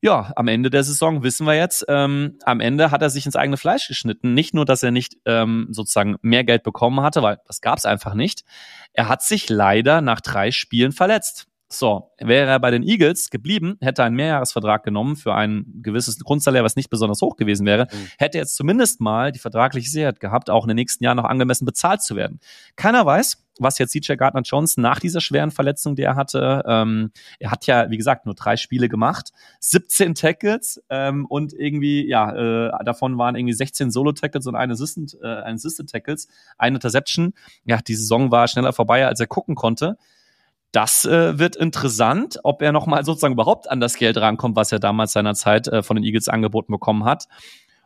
ja, 0.00 0.32
am 0.36 0.48
Ende 0.48 0.70
der 0.70 0.84
Saison 0.84 1.22
wissen 1.22 1.46
wir 1.46 1.54
jetzt, 1.54 1.84
ähm, 1.88 2.38
am 2.44 2.60
Ende 2.60 2.90
hat 2.90 3.02
er 3.02 3.10
sich 3.10 3.26
ins 3.26 3.36
eigene 3.36 3.56
Fleisch 3.56 3.88
geschnitten. 3.88 4.32
Nicht 4.32 4.54
nur, 4.54 4.64
dass 4.64 4.82
er 4.82 4.90
nicht 4.90 5.16
ähm, 5.24 5.66
sozusagen 5.70 6.16
mehr 6.22 6.44
Geld 6.44 6.62
bekommen 6.62 7.00
hatte, 7.00 7.22
weil 7.22 7.38
das 7.46 7.60
gab 7.60 7.78
es 7.78 7.84
einfach 7.84 8.14
nicht. 8.14 8.44
Er 8.92 9.08
hat 9.08 9.22
sich 9.22 9.48
leider 9.48 10.00
nach 10.00 10.20
drei 10.20 10.52
Spielen 10.52 10.92
verletzt. 10.92 11.46
So, 11.70 12.12
wäre 12.18 12.48
er 12.48 12.60
bei 12.60 12.70
den 12.70 12.82
Eagles 12.82 13.28
geblieben, 13.28 13.76
hätte 13.82 14.02
einen 14.02 14.16
Mehrjahresvertrag 14.16 14.82
genommen 14.84 15.16
für 15.16 15.34
ein 15.34 15.66
gewisses 15.82 16.18
Grundsalär, 16.18 16.64
was 16.64 16.76
nicht 16.76 16.88
besonders 16.88 17.20
hoch 17.20 17.36
gewesen 17.36 17.66
wäre, 17.66 17.88
mhm. 17.92 18.08
hätte 18.16 18.38
jetzt 18.38 18.56
zumindest 18.56 19.02
mal 19.02 19.32
die 19.32 19.38
vertragliche 19.38 19.90
Sicherheit 19.90 20.18
gehabt, 20.18 20.48
auch 20.48 20.64
in 20.64 20.68
den 20.68 20.76
nächsten 20.76 21.04
Jahren 21.04 21.18
noch 21.18 21.26
angemessen 21.26 21.66
bezahlt 21.66 22.00
zu 22.00 22.16
werden. 22.16 22.40
Keiner 22.76 23.04
weiß, 23.04 23.44
was 23.58 23.78
jetzt 23.78 23.92
CJ 23.92 24.14
Gardner 24.14 24.40
Johnson 24.42 24.80
nach 24.80 24.98
dieser 24.98 25.20
schweren 25.20 25.50
Verletzung, 25.50 25.94
die 25.94 26.02
er 26.02 26.16
hatte, 26.16 26.62
ähm, 26.66 27.10
er 27.38 27.50
hat 27.50 27.66
ja, 27.66 27.90
wie 27.90 27.98
gesagt, 27.98 28.24
nur 28.24 28.34
drei 28.34 28.56
Spiele 28.56 28.88
gemacht, 28.88 29.32
17 29.60 30.14
Tackles 30.14 30.82
ähm, 30.88 31.26
und 31.26 31.52
irgendwie, 31.52 32.08
ja, 32.08 32.32
äh, 32.32 32.84
davon 32.84 33.18
waren 33.18 33.36
irgendwie 33.36 33.52
16 33.52 33.90
Solo-Tackles 33.90 34.46
und 34.46 34.54
ein 34.54 34.70
Assistant, 34.70 35.18
äh, 35.22 35.42
ein 35.42 35.56
Assistant 35.56 35.90
Tackles, 35.90 36.28
eine 36.56 36.76
Interception. 36.76 37.34
Ja, 37.64 37.78
die 37.78 37.94
Saison 37.94 38.30
war 38.30 38.48
schneller 38.48 38.72
vorbei, 38.72 39.06
als 39.06 39.20
er 39.20 39.26
gucken 39.26 39.54
konnte. 39.54 39.98
Das 40.72 41.04
äh, 41.06 41.38
wird 41.38 41.56
interessant, 41.56 42.38
ob 42.42 42.60
er 42.60 42.72
nochmal 42.72 43.04
sozusagen 43.04 43.34
überhaupt 43.34 43.70
an 43.70 43.80
das 43.80 43.96
Geld 43.96 44.18
rankommt, 44.18 44.56
was 44.56 44.70
er 44.70 44.78
damals 44.78 45.12
seinerzeit 45.12 45.66
äh, 45.68 45.82
von 45.82 45.96
den 45.96 46.04
Eagles 46.04 46.28
angeboten 46.28 46.72
bekommen 46.72 47.04
hat. 47.04 47.26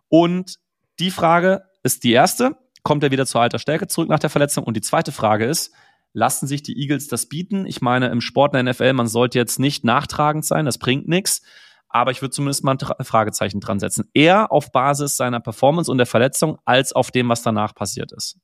Und 0.08 0.58
die 0.98 1.10
Frage 1.10 1.62
ist 1.82 2.04
die 2.04 2.12
erste, 2.12 2.56
kommt 2.82 3.04
er 3.04 3.12
wieder 3.12 3.26
zur 3.26 3.40
alter 3.40 3.58
Stärke 3.58 3.86
zurück 3.86 4.08
nach 4.08 4.18
der 4.18 4.30
Verletzung? 4.30 4.64
Und 4.64 4.76
die 4.76 4.80
zweite 4.80 5.12
Frage 5.12 5.46
ist, 5.46 5.72
lassen 6.12 6.46
sich 6.46 6.62
die 6.62 6.78
Eagles 6.78 7.08
das 7.08 7.26
bieten? 7.26 7.66
Ich 7.66 7.80
meine, 7.80 8.08
im 8.08 8.20
Sport 8.20 8.54
in 8.54 8.64
der 8.64 8.74
NFL, 8.74 8.92
man 8.94 9.06
sollte 9.06 9.38
jetzt 9.38 9.58
nicht 9.58 9.84
nachtragend 9.84 10.44
sein, 10.44 10.64
das 10.64 10.78
bringt 10.78 11.08
nichts. 11.08 11.42
Aber 11.88 12.10
ich 12.10 12.22
würde 12.22 12.30
zumindest 12.30 12.64
mal 12.64 12.76
ein 12.98 13.04
Fragezeichen 13.04 13.60
dran 13.60 13.78
setzen. 13.78 14.08
Eher 14.14 14.50
auf 14.50 14.72
Basis 14.72 15.16
seiner 15.16 15.40
Performance 15.40 15.90
und 15.90 15.98
der 15.98 16.06
Verletzung, 16.06 16.58
als 16.64 16.92
auf 16.92 17.10
dem, 17.10 17.28
was 17.28 17.42
danach 17.42 17.74
passiert 17.74 18.12
ist. 18.12 18.38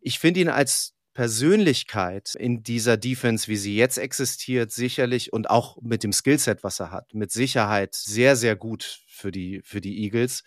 Ich 0.00 0.18
finde 0.18 0.40
ihn 0.40 0.48
als 0.48 0.94
Persönlichkeit 1.14 2.34
in 2.34 2.62
dieser 2.62 2.96
Defense, 2.96 3.48
wie 3.48 3.56
sie 3.56 3.76
jetzt 3.76 3.98
existiert, 3.98 4.70
sicherlich 4.70 5.32
und 5.32 5.50
auch 5.50 5.76
mit 5.82 6.04
dem 6.04 6.12
Skillset, 6.12 6.62
was 6.62 6.80
er 6.80 6.90
hat, 6.90 7.14
mit 7.14 7.32
Sicherheit 7.32 7.94
sehr, 7.94 8.36
sehr 8.36 8.56
gut 8.56 9.00
für 9.08 9.32
die, 9.32 9.60
für 9.64 9.80
die 9.80 10.02
Eagles. 10.04 10.44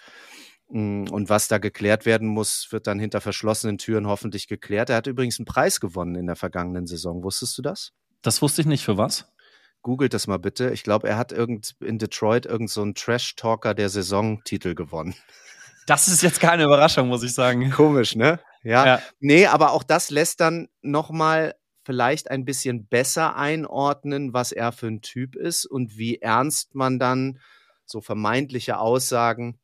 Mm, 0.70 1.05
und 1.11 1.30
was 1.30 1.47
da 1.47 1.57
geklärt 1.57 2.05
werden 2.05 2.28
muss, 2.28 2.68
wird 2.72 2.88
dann 2.88 2.99
hinter 2.99 3.22
verschlossenen 3.22 3.78
Türen 3.78 4.07
hoffentlich 4.07 4.47
geklärt. 4.47 4.89
Er 4.89 4.97
hat 4.97 5.07
übrigens 5.07 5.39
einen 5.39 5.45
Preis 5.45 5.80
gewonnen 5.80 6.16
in 6.16 6.28
der 6.28 6.36
vergangenen 6.36 6.88
Saison. 6.88 7.24
Wusstest 7.24 7.57
du 7.57 7.61
das? 7.61 7.91
Das 8.22 8.41
wusste 8.41 8.61
ich 8.61 8.68
nicht. 8.68 8.86
Für 8.86 8.97
was? 8.97 9.28
Googelt 9.82 10.14
das 10.14 10.28
mal 10.28 10.39
bitte. 10.39 10.72
Ich 10.72 10.84
glaube, 10.84 11.09
er 11.09 11.18
hat 11.18 11.34
irgend 11.34 11.76
in 11.82 11.99
Detroit 11.99 12.45
irgend 12.45 12.70
so 12.70 12.82
einen 12.82 12.95
Trash-Talker 12.95 13.74
der 13.74 13.89
Saison-Titel 13.89 14.76
gewonnen. 14.76 15.14
Das 15.86 16.07
ist 16.07 16.24
jetzt 16.24 16.39
keine 16.39 16.64
Überraschung, 16.64 17.09
muss 17.09 17.24
ich 17.24 17.34
sagen. 17.34 17.70
Komisch, 17.72 18.16
ne? 18.16 18.39
Ja. 18.64 18.86
ja. 18.86 19.01
Nee, 19.20 19.45
aber 19.47 19.72
auch 19.72 19.84
das 19.84 20.09
lässt 20.09 20.39
dann 20.39 20.68
nochmal 20.82 21.55
vielleicht 21.86 22.32
ein 22.32 22.45
bisschen 22.45 22.88
besser 22.88 23.36
einordnen, 23.36 24.34
was 24.34 24.51
er 24.51 24.72
für 24.72 24.88
ein 24.88 25.01
Typ 25.01 25.36
ist 25.36 25.66
und 25.66 25.97
wie 25.97 26.20
ernst 26.20 26.76
man 26.76 26.97
dann 26.97 27.39
so 27.86 28.01
vermeintliche 28.01 28.78
Aussagen 28.80 29.59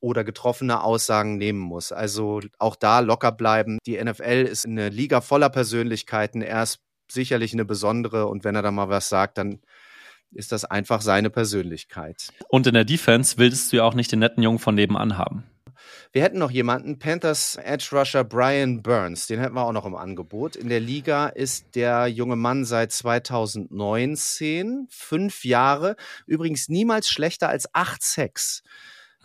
oder 0.00 0.24
getroffene 0.24 0.82
Aussagen 0.82 1.38
nehmen 1.38 1.60
muss. 1.60 1.92
Also 1.92 2.40
auch 2.58 2.74
da 2.74 2.98
locker 2.98 3.30
bleiben. 3.30 3.78
Die 3.86 4.02
NFL 4.02 4.48
ist 4.50 4.66
eine 4.66 4.88
Liga 4.88 5.20
voller 5.20 5.48
Persönlichkeiten. 5.48 6.42
Er 6.42 6.64
ist 6.64 6.80
sicherlich 7.08 7.52
eine 7.52 7.64
besondere 7.64 8.26
und 8.26 8.42
wenn 8.42 8.56
er 8.56 8.62
da 8.62 8.72
mal 8.72 8.88
was 8.88 9.08
sagt, 9.08 9.38
dann 9.38 9.60
ist 10.32 10.50
das 10.50 10.64
einfach 10.64 11.02
seine 11.02 11.30
Persönlichkeit. 11.30 12.32
Und 12.48 12.66
in 12.66 12.74
der 12.74 12.84
Defense 12.84 13.36
willst 13.38 13.72
du 13.72 13.76
ja 13.76 13.84
auch 13.84 13.94
nicht 13.94 14.10
den 14.10 14.18
netten 14.18 14.42
Jungen 14.42 14.58
von 14.58 14.74
nebenan 14.74 15.18
haben. 15.18 15.44
Wir 16.12 16.22
hätten 16.22 16.38
noch 16.38 16.50
jemanden, 16.50 16.98
Panthers 16.98 17.56
Edge 17.56 17.88
Rusher 17.92 18.22
Brian 18.22 18.82
Burns, 18.82 19.26
den 19.26 19.40
hätten 19.40 19.54
wir 19.54 19.64
auch 19.64 19.72
noch 19.72 19.86
im 19.86 19.94
Angebot. 19.94 20.56
In 20.56 20.68
der 20.68 20.80
Liga 20.80 21.28
ist 21.28 21.74
der 21.74 22.06
junge 22.06 22.36
Mann 22.36 22.66
seit 22.66 22.92
2019, 22.92 24.88
fünf 24.90 25.46
Jahre, 25.46 25.96
übrigens 26.26 26.68
niemals 26.68 27.08
schlechter 27.08 27.48
als 27.48 27.74
acht 27.74 28.02
Sex. 28.02 28.62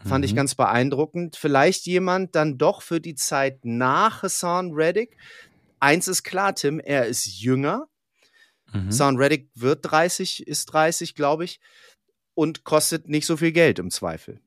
Fand 0.05 0.19
mhm. 0.19 0.29
ich 0.29 0.35
ganz 0.35 0.55
beeindruckend. 0.55 1.35
Vielleicht 1.35 1.87
jemand 1.87 2.35
dann 2.35 2.57
doch 2.57 2.81
für 2.81 3.01
die 3.01 3.15
Zeit 3.15 3.65
nach 3.65 4.23
Hassan 4.23 4.71
Reddick. 4.71 5.17
Eins 5.81 6.07
ist 6.07 6.23
klar, 6.23 6.55
Tim, 6.55 6.79
er 6.79 7.07
ist 7.07 7.25
jünger. 7.25 7.87
Mhm. 8.71 8.87
Hassan 8.87 9.17
Reddick 9.17 9.49
wird 9.55 9.79
30, 9.91 10.47
ist 10.47 10.67
30, 10.67 11.15
glaube 11.15 11.43
ich, 11.43 11.59
und 12.33 12.63
kostet 12.63 13.09
nicht 13.09 13.25
so 13.25 13.35
viel 13.35 13.51
Geld 13.51 13.79
im 13.79 13.91
Zweifel. 13.91 14.39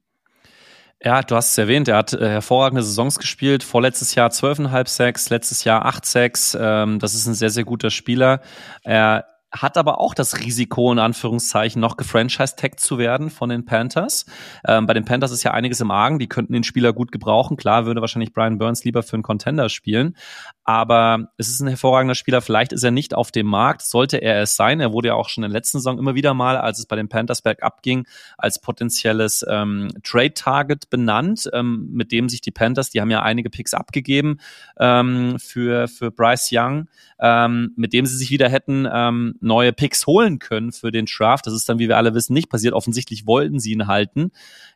Ja, 1.03 1.23
du 1.23 1.35
hast 1.35 1.53
es 1.53 1.59
erwähnt, 1.59 1.89
er 1.89 1.97
hat 1.97 2.13
äh, 2.13 2.29
hervorragende 2.29 2.83
Saisons 2.83 3.19
gespielt. 3.19 3.63
Vorletztes 3.63 4.15
Jahr 4.15 4.29
12,5 4.29 4.89
Sacks, 4.89 5.31
letztes 5.31 5.65
Jahr 5.65 5.87
8 5.87 6.05
Sacks. 6.05 6.57
Ähm, 6.61 6.99
das 6.99 7.15
ist 7.15 7.27
ein 7.27 7.35
sehr, 7.35 7.49
sehr 7.49 7.65
guter 7.65 7.89
Spieler. 7.91 8.43
Er 8.83 9.25
hat 9.53 9.77
aber 9.77 10.01
auch 10.01 10.15
das 10.15 10.39
Risiko, 10.39 10.93
in 10.93 10.99
Anführungszeichen, 10.99 11.81
noch 11.81 11.97
gefranchise-tagged 11.97 12.79
zu 12.79 12.99
werden 12.99 13.31
von 13.31 13.49
den 13.49 13.65
Panthers. 13.65 14.27
Ähm, 14.67 14.87
bei 14.87 14.95
den 14.95 15.05
Panthers 15.05 15.33
ist 15.33 15.43
ja 15.43 15.51
einiges 15.51 15.81
im 15.81 15.91
Argen, 15.91 16.19
die 16.19 16.29
könnten 16.29 16.53
den 16.53 16.63
Spieler 16.63 16.93
gut 16.93 17.11
gebrauchen. 17.11 17.57
Klar 17.57 17.85
würde 17.85 18.01
wahrscheinlich 18.01 18.33
Brian 18.33 18.59
Burns 18.59 18.85
lieber 18.85 19.03
für 19.03 19.15
einen 19.15 19.23
Contender 19.23 19.69
spielen, 19.69 20.17
aber 20.63 21.33
es 21.37 21.49
ist 21.49 21.61
ein 21.61 21.69
hervorragender 21.69 22.15
Spieler. 22.15 22.43
Vielleicht 22.43 22.73
ist 22.73 22.85
er 22.85 22.93
nicht 22.93 23.13
auf 23.15 23.33
dem 23.33 23.47
Markt, 23.47 23.83
sollte 23.83 24.19
er 24.19 24.41
es 24.41 24.55
sein. 24.55 24.79
Er 24.79 24.93
wurde 24.93 25.09
ja 25.09 25.15
auch 25.15 25.29
schon 25.29 25.43
in 25.43 25.51
der 25.51 25.59
letzten 25.59 25.79
Saison 25.79 25.99
immer 25.99 26.15
wieder 26.15 26.33
mal, 26.33 26.57
als 26.57 26.79
es 26.79 26.87
bei 26.87 26.95
den 26.95 27.09
Panthers 27.09 27.43
bergab 27.43 27.83
ging, 27.83 28.07
als 28.39 28.61
potenzielles 28.61 29.45
ähm, 29.49 29.89
Trade-Target 30.05 30.91
benannt, 30.91 31.51
ähm, 31.53 31.89
mit 31.93 32.13
dem 32.13 32.29
sich 32.29 32.41
die 32.41 32.53
Panthers, 32.53 32.91
die 32.91 33.01
haben 33.01 33.11
ja 33.11 33.23
einige 33.23 33.51
Picks 33.51 33.75
abgegeben 33.75 34.39
ähm, 34.79 35.39
für, 35.41 35.89
für 35.89 36.13
Bryce 36.13 36.51
Young, 36.53 36.89
ähm, 37.21 37.73
mit 37.77 37.93
dem 37.93 38.07
sie 38.07 38.17
sich 38.17 38.31
wieder 38.31 38.49
hätten 38.49 38.87
ähm, 38.93 39.35
neue 39.41 39.72
Picks 39.72 40.07
holen 40.07 40.38
können 40.38 40.72
für 40.72 40.91
den 40.91 41.07
Draft. 41.07 41.47
Das 41.47 41.55
ist 41.55 41.68
dann, 41.68 41.78
wie 41.78 41.88
wir 41.88 41.97
alle 41.97 42.14
wissen, 42.14 42.34
nicht 42.34 42.49
passiert. 42.49 42.74
Offensichtlich 42.74 43.26
wollten 43.26 43.59
sie 43.59 43.72
ihn 43.72 43.86
halten. 43.86 44.30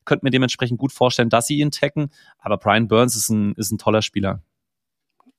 Könnte 0.05 0.25
mir 0.25 0.31
dementsprechend 0.31 0.79
gut 0.79 0.93
vorstellen, 0.93 1.31
dass 1.31 1.47
sie 1.47 1.59
ihn 1.59 1.71
tacken. 1.71 2.11
Aber 2.39 2.59
Brian 2.59 2.89
Burns 2.89 3.17
ist 3.17 3.29
ein, 3.29 3.55
ist 3.55 3.71
ein 3.73 3.79
toller 3.79 4.03
Spieler. 4.03 4.43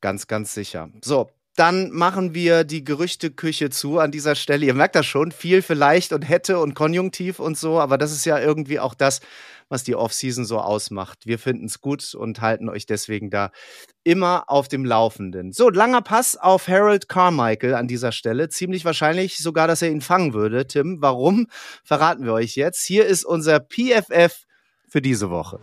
Ganz, 0.02 0.28
ganz 0.28 0.54
sicher. 0.54 0.90
So, 1.04 1.30
dann 1.56 1.92
machen 1.92 2.34
wir 2.34 2.64
die 2.64 2.84
Gerüchteküche 2.84 3.70
zu 3.70 4.00
an 4.00 4.12
dieser 4.12 4.36
Stelle. 4.36 4.66
Ihr 4.66 4.74
merkt 4.74 4.96
das 4.96 5.06
schon, 5.06 5.32
viel 5.32 5.62
vielleicht 5.62 6.12
und 6.12 6.24
hätte 6.24 6.60
und 6.60 6.74
Konjunktiv 6.74 7.40
und 7.40 7.58
so, 7.58 7.80
aber 7.80 7.98
das 7.98 8.12
ist 8.12 8.26
ja 8.26 8.40
irgendwie 8.40 8.80
auch 8.80 8.94
das, 8.94 9.22
was 9.70 9.84
die 9.84 9.96
Offseason 9.96 10.46
so 10.46 10.60
ausmacht. 10.60 11.26
Wir 11.26 11.40
finden 11.40 11.66
es 11.66 11.82
gut 11.82 12.14
und 12.14 12.42
halten 12.42 12.70
euch 12.70 12.86
deswegen 12.86 13.30
da 13.30 13.52
immer 14.04 14.44
auf 14.48 14.68
dem 14.68 14.86
Laufenden. 14.86 15.52
So, 15.54 15.70
langer 15.70 16.02
Pass 16.02 16.36
auf 16.38 16.68
Harold 16.68 17.10
Carmichael 17.10 17.74
an 17.74 17.88
dieser 17.88 18.12
Stelle. 18.12 18.50
Ziemlich 18.50 18.86
wahrscheinlich 18.86 19.40
sogar, 19.40 19.68
dass 19.68 19.82
er 19.82 19.90
ihn 19.90 20.02
fangen 20.02 20.34
würde. 20.34 20.68
Tim, 20.68 21.02
warum? 21.02 21.48
Verraten 21.84 22.26
wir 22.26 22.34
euch 22.34 22.56
jetzt. 22.56 22.86
Hier 22.86 23.06
ist 23.06 23.26
unser 23.26 23.60
PFF 23.60 24.44
für 24.88 25.02
diese 25.02 25.30
Woche. 25.30 25.60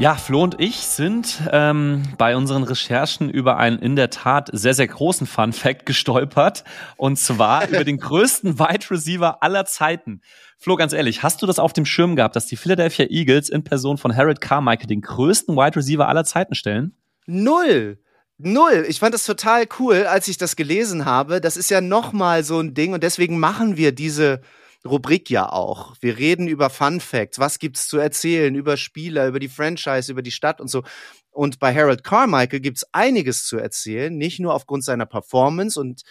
Ja, 0.00 0.14
Flo 0.14 0.42
und 0.42 0.58
ich 0.58 0.76
sind 0.78 1.42
ähm, 1.52 2.04
bei 2.16 2.34
unseren 2.34 2.62
Recherchen 2.62 3.28
über 3.28 3.58
einen 3.58 3.78
in 3.78 3.96
der 3.96 4.08
Tat 4.08 4.48
sehr, 4.50 4.72
sehr 4.72 4.88
großen 4.88 5.26
Fun 5.26 5.52
Fact 5.52 5.84
gestolpert. 5.84 6.64
Und 6.96 7.18
zwar 7.18 7.68
über 7.68 7.84
den 7.84 7.98
größten 7.98 8.58
Wide 8.58 8.90
Receiver 8.90 9.42
aller 9.42 9.66
Zeiten. 9.66 10.22
Flo, 10.56 10.76
ganz 10.76 10.94
ehrlich, 10.94 11.22
hast 11.22 11.42
du 11.42 11.46
das 11.46 11.58
auf 11.58 11.74
dem 11.74 11.84
Schirm 11.84 12.16
gehabt, 12.16 12.34
dass 12.34 12.46
die 12.46 12.56
Philadelphia 12.56 13.08
Eagles 13.10 13.50
in 13.50 13.62
Person 13.62 13.98
von 13.98 14.16
Harold 14.16 14.40
Carmichael 14.40 14.86
den 14.86 15.02
größten 15.02 15.54
Wide 15.54 15.76
Receiver 15.76 16.08
aller 16.08 16.24
Zeiten 16.24 16.54
stellen? 16.54 16.96
Null. 17.26 17.98
Null. 18.38 18.86
Ich 18.88 19.00
fand 19.00 19.12
das 19.12 19.26
total 19.26 19.66
cool, 19.78 20.06
als 20.06 20.28
ich 20.28 20.38
das 20.38 20.56
gelesen 20.56 21.04
habe. 21.04 21.42
Das 21.42 21.58
ist 21.58 21.68
ja 21.68 21.82
nochmal 21.82 22.42
so 22.42 22.58
ein 22.58 22.72
Ding 22.72 22.94
und 22.94 23.02
deswegen 23.02 23.38
machen 23.38 23.76
wir 23.76 23.92
diese 23.92 24.40
Rubrik 24.84 25.28
ja 25.30 25.50
auch. 25.50 25.94
Wir 26.00 26.16
reden 26.18 26.48
über 26.48 26.70
Fun 26.70 27.00
Facts, 27.00 27.38
was 27.38 27.58
gibt's 27.58 27.88
zu 27.88 27.98
erzählen 27.98 28.54
über 28.54 28.76
Spieler, 28.76 29.26
über 29.28 29.38
die 29.38 29.48
Franchise, 29.48 30.10
über 30.10 30.22
die 30.22 30.30
Stadt 30.30 30.60
und 30.60 30.68
so. 30.68 30.82
Und 31.30 31.58
bei 31.58 31.74
Harold 31.74 32.02
Carmichael 32.02 32.60
gibt's 32.60 32.86
einiges 32.92 33.44
zu 33.44 33.58
erzählen, 33.58 34.16
nicht 34.16 34.40
nur 34.40 34.54
aufgrund 34.54 34.84
seiner 34.84 35.06
Performance 35.06 35.78
und 35.78 36.02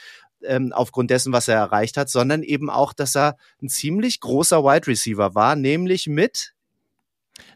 ähm, 0.43 0.71
aufgrund 0.71 1.09
dessen, 1.09 1.33
was 1.33 1.47
er 1.47 1.55
erreicht 1.55 1.97
hat, 1.97 2.09
sondern 2.09 2.43
eben 2.43 2.69
auch, 2.69 2.93
dass 2.93 3.15
er 3.15 3.37
ein 3.61 3.69
ziemlich 3.69 4.19
großer 4.19 4.63
Wide 4.63 4.87
Receiver 4.87 5.35
war, 5.35 5.55
nämlich 5.55 6.07
mit 6.07 6.53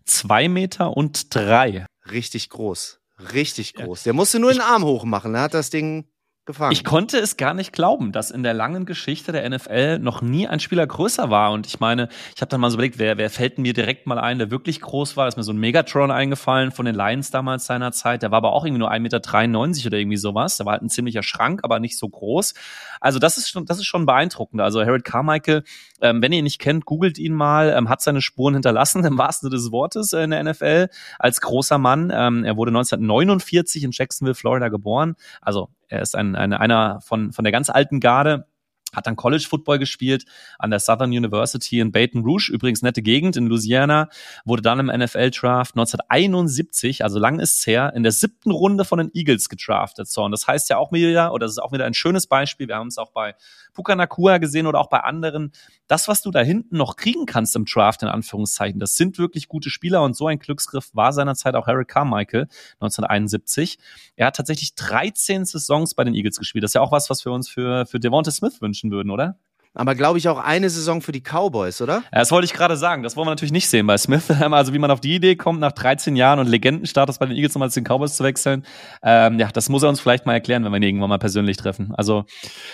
zwei 0.05 0.49
Meter 0.49 0.97
und 0.97 1.33
drei. 1.33 1.85
Richtig 2.11 2.49
groß. 2.49 2.99
Richtig 3.33 3.75
groß. 3.75 4.03
Der 4.03 4.13
musste 4.13 4.39
nur 4.39 4.51
den 4.51 4.61
Arm 4.61 4.83
hoch 4.83 5.05
machen. 5.05 5.35
Er 5.35 5.43
hat 5.43 5.53
das 5.53 5.69
Ding 5.69 6.05
gefangen. 6.45 6.71
Ich 6.71 6.83
konnte 6.83 7.17
es 7.17 7.37
gar 7.37 7.53
nicht 7.53 7.73
glauben, 7.73 8.11
dass 8.11 8.31
in 8.31 8.43
der 8.43 8.53
langen 8.53 8.85
Geschichte 8.85 9.31
der 9.31 9.49
NFL 9.49 9.99
noch 9.99 10.21
nie 10.21 10.47
ein 10.47 10.59
Spieler 10.59 10.85
größer 10.85 11.29
war. 11.29 11.51
Und 11.51 11.67
ich 11.67 11.79
meine, 11.79 12.09
ich 12.35 12.41
habe 12.41 12.49
dann 12.49 12.61
mal 12.61 12.69
so 12.69 12.75
überlegt, 12.75 12.99
wer, 12.99 13.17
wer 13.17 13.29
fällt 13.29 13.57
mir 13.57 13.73
direkt 13.73 14.07
mal 14.07 14.19
ein, 14.19 14.39
der 14.39 14.51
wirklich 14.51 14.81
groß 14.81 15.15
war? 15.17 15.25
Da 15.25 15.29
ist 15.29 15.37
mir 15.37 15.43
so 15.43 15.53
ein 15.53 15.57
Megatron 15.57 16.11
eingefallen 16.11 16.71
von 16.71 16.85
den 16.85 16.95
Lions 16.95 17.31
damals 17.31 17.65
seiner 17.65 17.91
Zeit. 17.91 18.23
Der 18.23 18.31
war 18.31 18.37
aber 18.37 18.53
auch 18.53 18.65
irgendwie 18.65 18.79
nur 18.79 18.91
1,93 18.91 18.99
Meter 18.99 19.87
oder 19.87 19.97
irgendwie 19.97 20.17
sowas. 20.17 20.57
Der 20.57 20.65
war 20.65 20.73
halt 20.73 20.83
ein 20.83 20.89
ziemlicher 20.89 21.23
Schrank, 21.23 21.61
aber 21.63 21.79
nicht 21.79 21.97
so 21.97 22.09
groß. 22.09 22.53
Also 22.99 23.19
das 23.19 23.37
ist 23.37 23.49
schon, 23.49 23.65
das 23.65 23.77
ist 23.77 23.85
schon 23.85 24.05
beeindruckend. 24.05 24.61
Also 24.61 24.81
Harold 24.81 25.03
Carmichael, 25.03 25.63
ähm, 26.01 26.21
wenn 26.21 26.31
ihr 26.31 26.39
ihn 26.39 26.43
nicht 26.43 26.59
kennt, 26.59 26.85
googelt 26.85 27.17
ihn 27.17 27.33
mal, 27.33 27.73
ähm, 27.75 27.89
hat 27.89 28.01
seine 28.01 28.21
Spuren 28.21 28.53
hinterlassen, 28.53 29.03
im 29.05 29.17
wahrsten 29.17 29.49
Sinne 29.49 29.61
des 29.61 29.71
Wortes 29.71 30.13
äh, 30.13 30.23
in 30.23 30.31
der 30.31 30.43
NFL 30.43 30.89
als 31.19 31.41
großer 31.41 31.77
Mann. 31.77 32.11
Ähm, 32.13 32.43
er 32.43 32.57
wurde 32.57 32.69
1949 32.69 33.83
in 33.83 33.91
Jacksonville, 33.91 34.35
Florida 34.35 34.69
geboren. 34.69 35.15
Also 35.41 35.69
Er 35.93 36.01
ist 36.01 36.15
ein, 36.15 36.35
ein, 36.35 36.53
einer 36.53 37.01
von, 37.01 37.33
von 37.33 37.43
der 37.45 37.51
ganz 37.51 37.69
alten 37.69 37.99
Garde 37.99 38.47
hat 38.93 39.07
dann 39.07 39.15
College 39.15 39.45
Football 39.47 39.79
gespielt 39.79 40.25
an 40.59 40.69
der 40.69 40.79
Southern 40.79 41.09
University 41.09 41.79
in 41.79 41.91
Baton 41.91 42.23
Rouge, 42.23 42.49
übrigens 42.51 42.81
nette 42.81 43.01
Gegend 43.01 43.35
in 43.35 43.47
Louisiana, 43.47 44.09
wurde 44.45 44.61
dann 44.61 44.79
im 44.79 44.87
NFL 44.87 45.31
Draft 45.31 45.75
1971, 45.75 47.03
also 47.03 47.19
lang 47.19 47.39
ist's 47.39 47.65
her, 47.67 47.93
in 47.95 48.03
der 48.03 48.11
siebten 48.11 48.51
Runde 48.51 48.85
von 48.85 48.99
den 48.99 49.11
Eagles 49.13 49.49
gedraftet. 49.49 50.07
So, 50.07 50.23
und 50.23 50.31
das 50.31 50.47
heißt 50.47 50.69
ja 50.69 50.77
auch 50.77 50.91
wieder, 50.91 51.33
oder 51.33 51.45
das 51.45 51.53
ist 51.53 51.59
auch 51.59 51.71
wieder 51.71 51.85
ein 51.85 51.93
schönes 51.93 52.27
Beispiel, 52.27 52.67
wir 52.67 52.75
haben 52.75 52.87
es 52.87 52.97
auch 52.97 53.11
bei 53.11 53.35
Puka 53.73 53.95
Nakua 53.95 54.37
gesehen 54.37 54.67
oder 54.67 54.79
auch 54.79 54.89
bei 54.89 54.99
anderen, 54.99 55.51
das, 55.87 56.07
was 56.07 56.21
du 56.21 56.31
da 56.31 56.41
hinten 56.41 56.77
noch 56.77 56.95
kriegen 56.95 57.25
kannst 57.25 57.55
im 57.55 57.65
Draft, 57.65 58.03
in 58.03 58.07
Anführungszeichen, 58.07 58.79
das 58.79 58.95
sind 58.95 59.17
wirklich 59.17 59.47
gute 59.47 59.69
Spieler 59.69 60.03
und 60.03 60.15
so 60.15 60.27
ein 60.27 60.39
Glücksgriff 60.39 60.89
war 60.93 61.13
seinerzeit 61.13 61.55
auch 61.55 61.67
Harry 61.67 61.85
Carmichael 61.85 62.47
1971. 62.79 63.77
Er 64.15 64.27
hat 64.27 64.35
tatsächlich 64.35 64.75
13 64.75 65.45
Saisons 65.45 65.93
bei 65.93 66.03
den 66.03 66.13
Eagles 66.13 66.37
gespielt. 66.37 66.63
Das 66.63 66.69
ist 66.71 66.75
ja 66.75 66.81
auch 66.81 66.91
was, 66.91 67.09
was 67.09 67.25
wir 67.25 67.31
uns 67.31 67.49
für, 67.49 67.85
für 67.85 67.99
Devonta 67.99 68.31
Smith 68.31 68.61
wünschen 68.61 68.82
würden, 68.91 69.11
oder? 69.11 69.37
Aber 69.75 69.95
glaube 69.95 70.19
ich 70.19 70.29
auch 70.29 70.37
eine 70.37 70.69
Saison 70.69 71.01
für 71.01 71.11
die 71.11 71.21
Cowboys, 71.21 71.81
oder? 71.81 72.03
Ja, 72.11 72.19
das 72.19 72.31
wollte 72.31 72.45
ich 72.45 72.53
gerade 72.53 72.77
sagen. 72.77 73.01
Das 73.01 73.15
wollen 73.15 73.25
wir 73.25 73.31
natürlich 73.31 73.51
nicht 73.51 73.67
sehen 73.67 73.87
bei 73.87 73.97
Smith. 73.97 74.29
Also 74.53 74.73
wie 74.73 74.79
man 74.79 74.91
auf 74.91 74.99
die 74.99 75.15
Idee 75.15 75.35
kommt, 75.35 75.59
nach 75.59 75.71
13 75.71 76.15
Jahren 76.15 76.37
und 76.37 76.47
Legendenstatus 76.47 77.17
bei 77.17 77.25
den 77.25 77.35
Eagles 77.35 77.55
nochmal 77.55 77.71
zu 77.71 77.81
den 77.81 77.85
Cowboys 77.85 78.15
zu 78.15 78.23
wechseln. 78.23 78.65
Ähm, 79.01 79.39
ja, 79.39 79.49
das 79.51 79.69
muss 79.69 79.81
er 79.81 79.89
uns 79.89 79.99
vielleicht 79.99 80.27
mal 80.27 80.33
erklären, 80.33 80.63
wenn 80.63 80.71
wir 80.71 80.77
ihn 80.77 80.83
irgendwann 80.83 81.09
mal 81.09 81.17
persönlich 81.17 81.57
treffen. 81.57 81.93
Also 81.95 82.25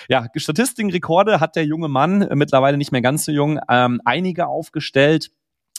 ja, 0.10 0.28
Statistiken, 0.36 0.92
Rekorde 0.92 1.40
hat 1.40 1.56
der 1.56 1.66
junge 1.66 1.88
Mann, 1.88 2.28
mittlerweile 2.34 2.78
nicht 2.78 2.92
mehr 2.92 3.02
ganz 3.02 3.26
so 3.26 3.32
jung, 3.32 3.60
ähm, 3.70 4.02
einige 4.04 4.48
aufgestellt. 4.48 5.32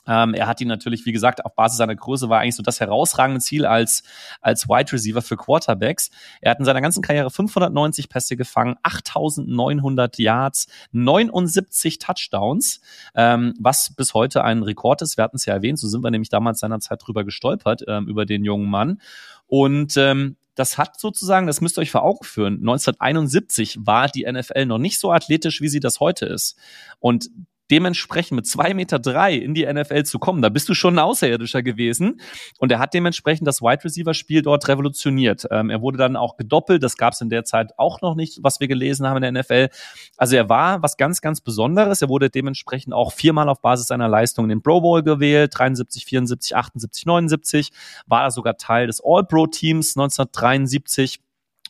Ähm, 0.06 0.34
er 0.34 0.46
hat 0.46 0.60
ihn 0.60 0.68
natürlich, 0.68 1.06
wie 1.06 1.12
gesagt, 1.12 1.44
auf 1.44 1.54
Basis 1.54 1.78
seiner 1.78 1.94
Größe 1.94 2.28
war 2.28 2.40
eigentlich 2.40 2.56
so 2.56 2.62
das 2.62 2.80
herausragende 2.80 3.40
Ziel 3.40 3.66
als, 3.66 4.02
als 4.40 4.68
Wide 4.68 4.92
Receiver 4.92 5.22
für 5.22 5.36
Quarterbacks. 5.36 6.10
Er 6.40 6.52
hat 6.52 6.58
in 6.58 6.64
seiner 6.64 6.80
ganzen 6.80 7.02
Karriere 7.02 7.30
590 7.30 8.08
Pässe 8.08 8.36
gefangen, 8.36 8.76
8900 8.82 10.18
Yards, 10.18 10.66
79 10.92 11.98
Touchdowns, 11.98 12.80
ähm, 13.14 13.54
was 13.58 13.94
bis 13.94 14.14
heute 14.14 14.44
ein 14.44 14.62
Rekord 14.62 15.02
ist. 15.02 15.16
Wir 15.16 15.24
hatten 15.24 15.36
es 15.36 15.46
ja 15.46 15.54
erwähnt, 15.54 15.78
so 15.78 15.88
sind 15.88 16.02
wir 16.02 16.10
nämlich 16.10 16.30
damals 16.30 16.60
seinerzeit 16.60 17.00
drüber 17.04 17.24
gestolpert, 17.24 17.82
ähm, 17.86 18.08
über 18.08 18.26
den 18.26 18.44
jungen 18.44 18.68
Mann. 18.68 19.00
Und 19.46 19.96
ähm, 19.96 20.36
das 20.54 20.78
hat 20.78 21.00
sozusagen, 21.00 21.46
das 21.46 21.60
müsst 21.60 21.78
ihr 21.78 21.82
euch 21.82 21.90
vor 21.90 22.02
Augen 22.02 22.24
führen, 22.24 22.54
1971 22.58 23.78
war 23.80 24.08
die 24.08 24.30
NFL 24.30 24.66
noch 24.66 24.78
nicht 24.78 25.00
so 25.00 25.10
athletisch, 25.10 25.60
wie 25.60 25.68
sie 25.68 25.80
das 25.80 26.00
heute 26.00 26.26
ist. 26.26 26.56
Und 26.98 27.30
dementsprechend 27.70 28.36
mit 28.36 28.46
zwei 28.46 28.74
Meter 28.74 28.98
drei 28.98 29.34
in 29.34 29.54
die 29.54 29.70
NFL 29.70 30.04
zu 30.04 30.18
kommen, 30.18 30.42
da 30.42 30.48
bist 30.48 30.68
du 30.68 30.74
schon 30.74 30.94
ein 30.94 30.98
Außerirdischer 30.98 31.62
gewesen. 31.62 32.20
Und 32.58 32.72
er 32.72 32.78
hat 32.78 32.94
dementsprechend 32.94 33.46
das 33.46 33.62
Wide 33.62 33.84
Receiver 33.84 34.14
Spiel 34.14 34.42
dort 34.42 34.68
revolutioniert. 34.68 35.46
Ähm, 35.50 35.70
er 35.70 35.80
wurde 35.80 35.98
dann 35.98 36.16
auch 36.16 36.36
gedoppelt. 36.36 36.82
Das 36.82 36.96
gab 36.96 37.12
es 37.12 37.20
in 37.20 37.30
der 37.30 37.44
Zeit 37.44 37.72
auch 37.78 38.00
noch 38.00 38.14
nicht, 38.14 38.38
was 38.42 38.60
wir 38.60 38.68
gelesen 38.68 39.06
haben 39.06 39.22
in 39.22 39.34
der 39.34 39.42
NFL. 39.42 39.68
Also 40.16 40.36
er 40.36 40.48
war 40.48 40.82
was 40.82 40.96
ganz, 40.96 41.20
ganz 41.20 41.40
Besonderes. 41.40 42.02
Er 42.02 42.08
wurde 42.08 42.30
dementsprechend 42.30 42.94
auch 42.94 43.12
viermal 43.12 43.48
auf 43.48 43.60
Basis 43.60 43.86
seiner 43.86 44.08
Leistung 44.08 44.46
in 44.46 44.50
den 44.50 44.62
Pro 44.62 44.80
Bowl 44.80 45.02
gewählt. 45.02 45.52
73, 45.56 46.04
74, 46.04 46.56
78, 46.56 47.06
79. 47.06 47.70
War 48.06 48.24
er 48.24 48.30
sogar 48.30 48.56
Teil 48.56 48.86
des 48.86 49.00
All-Pro-Teams 49.04 49.96
1973. 49.96 51.20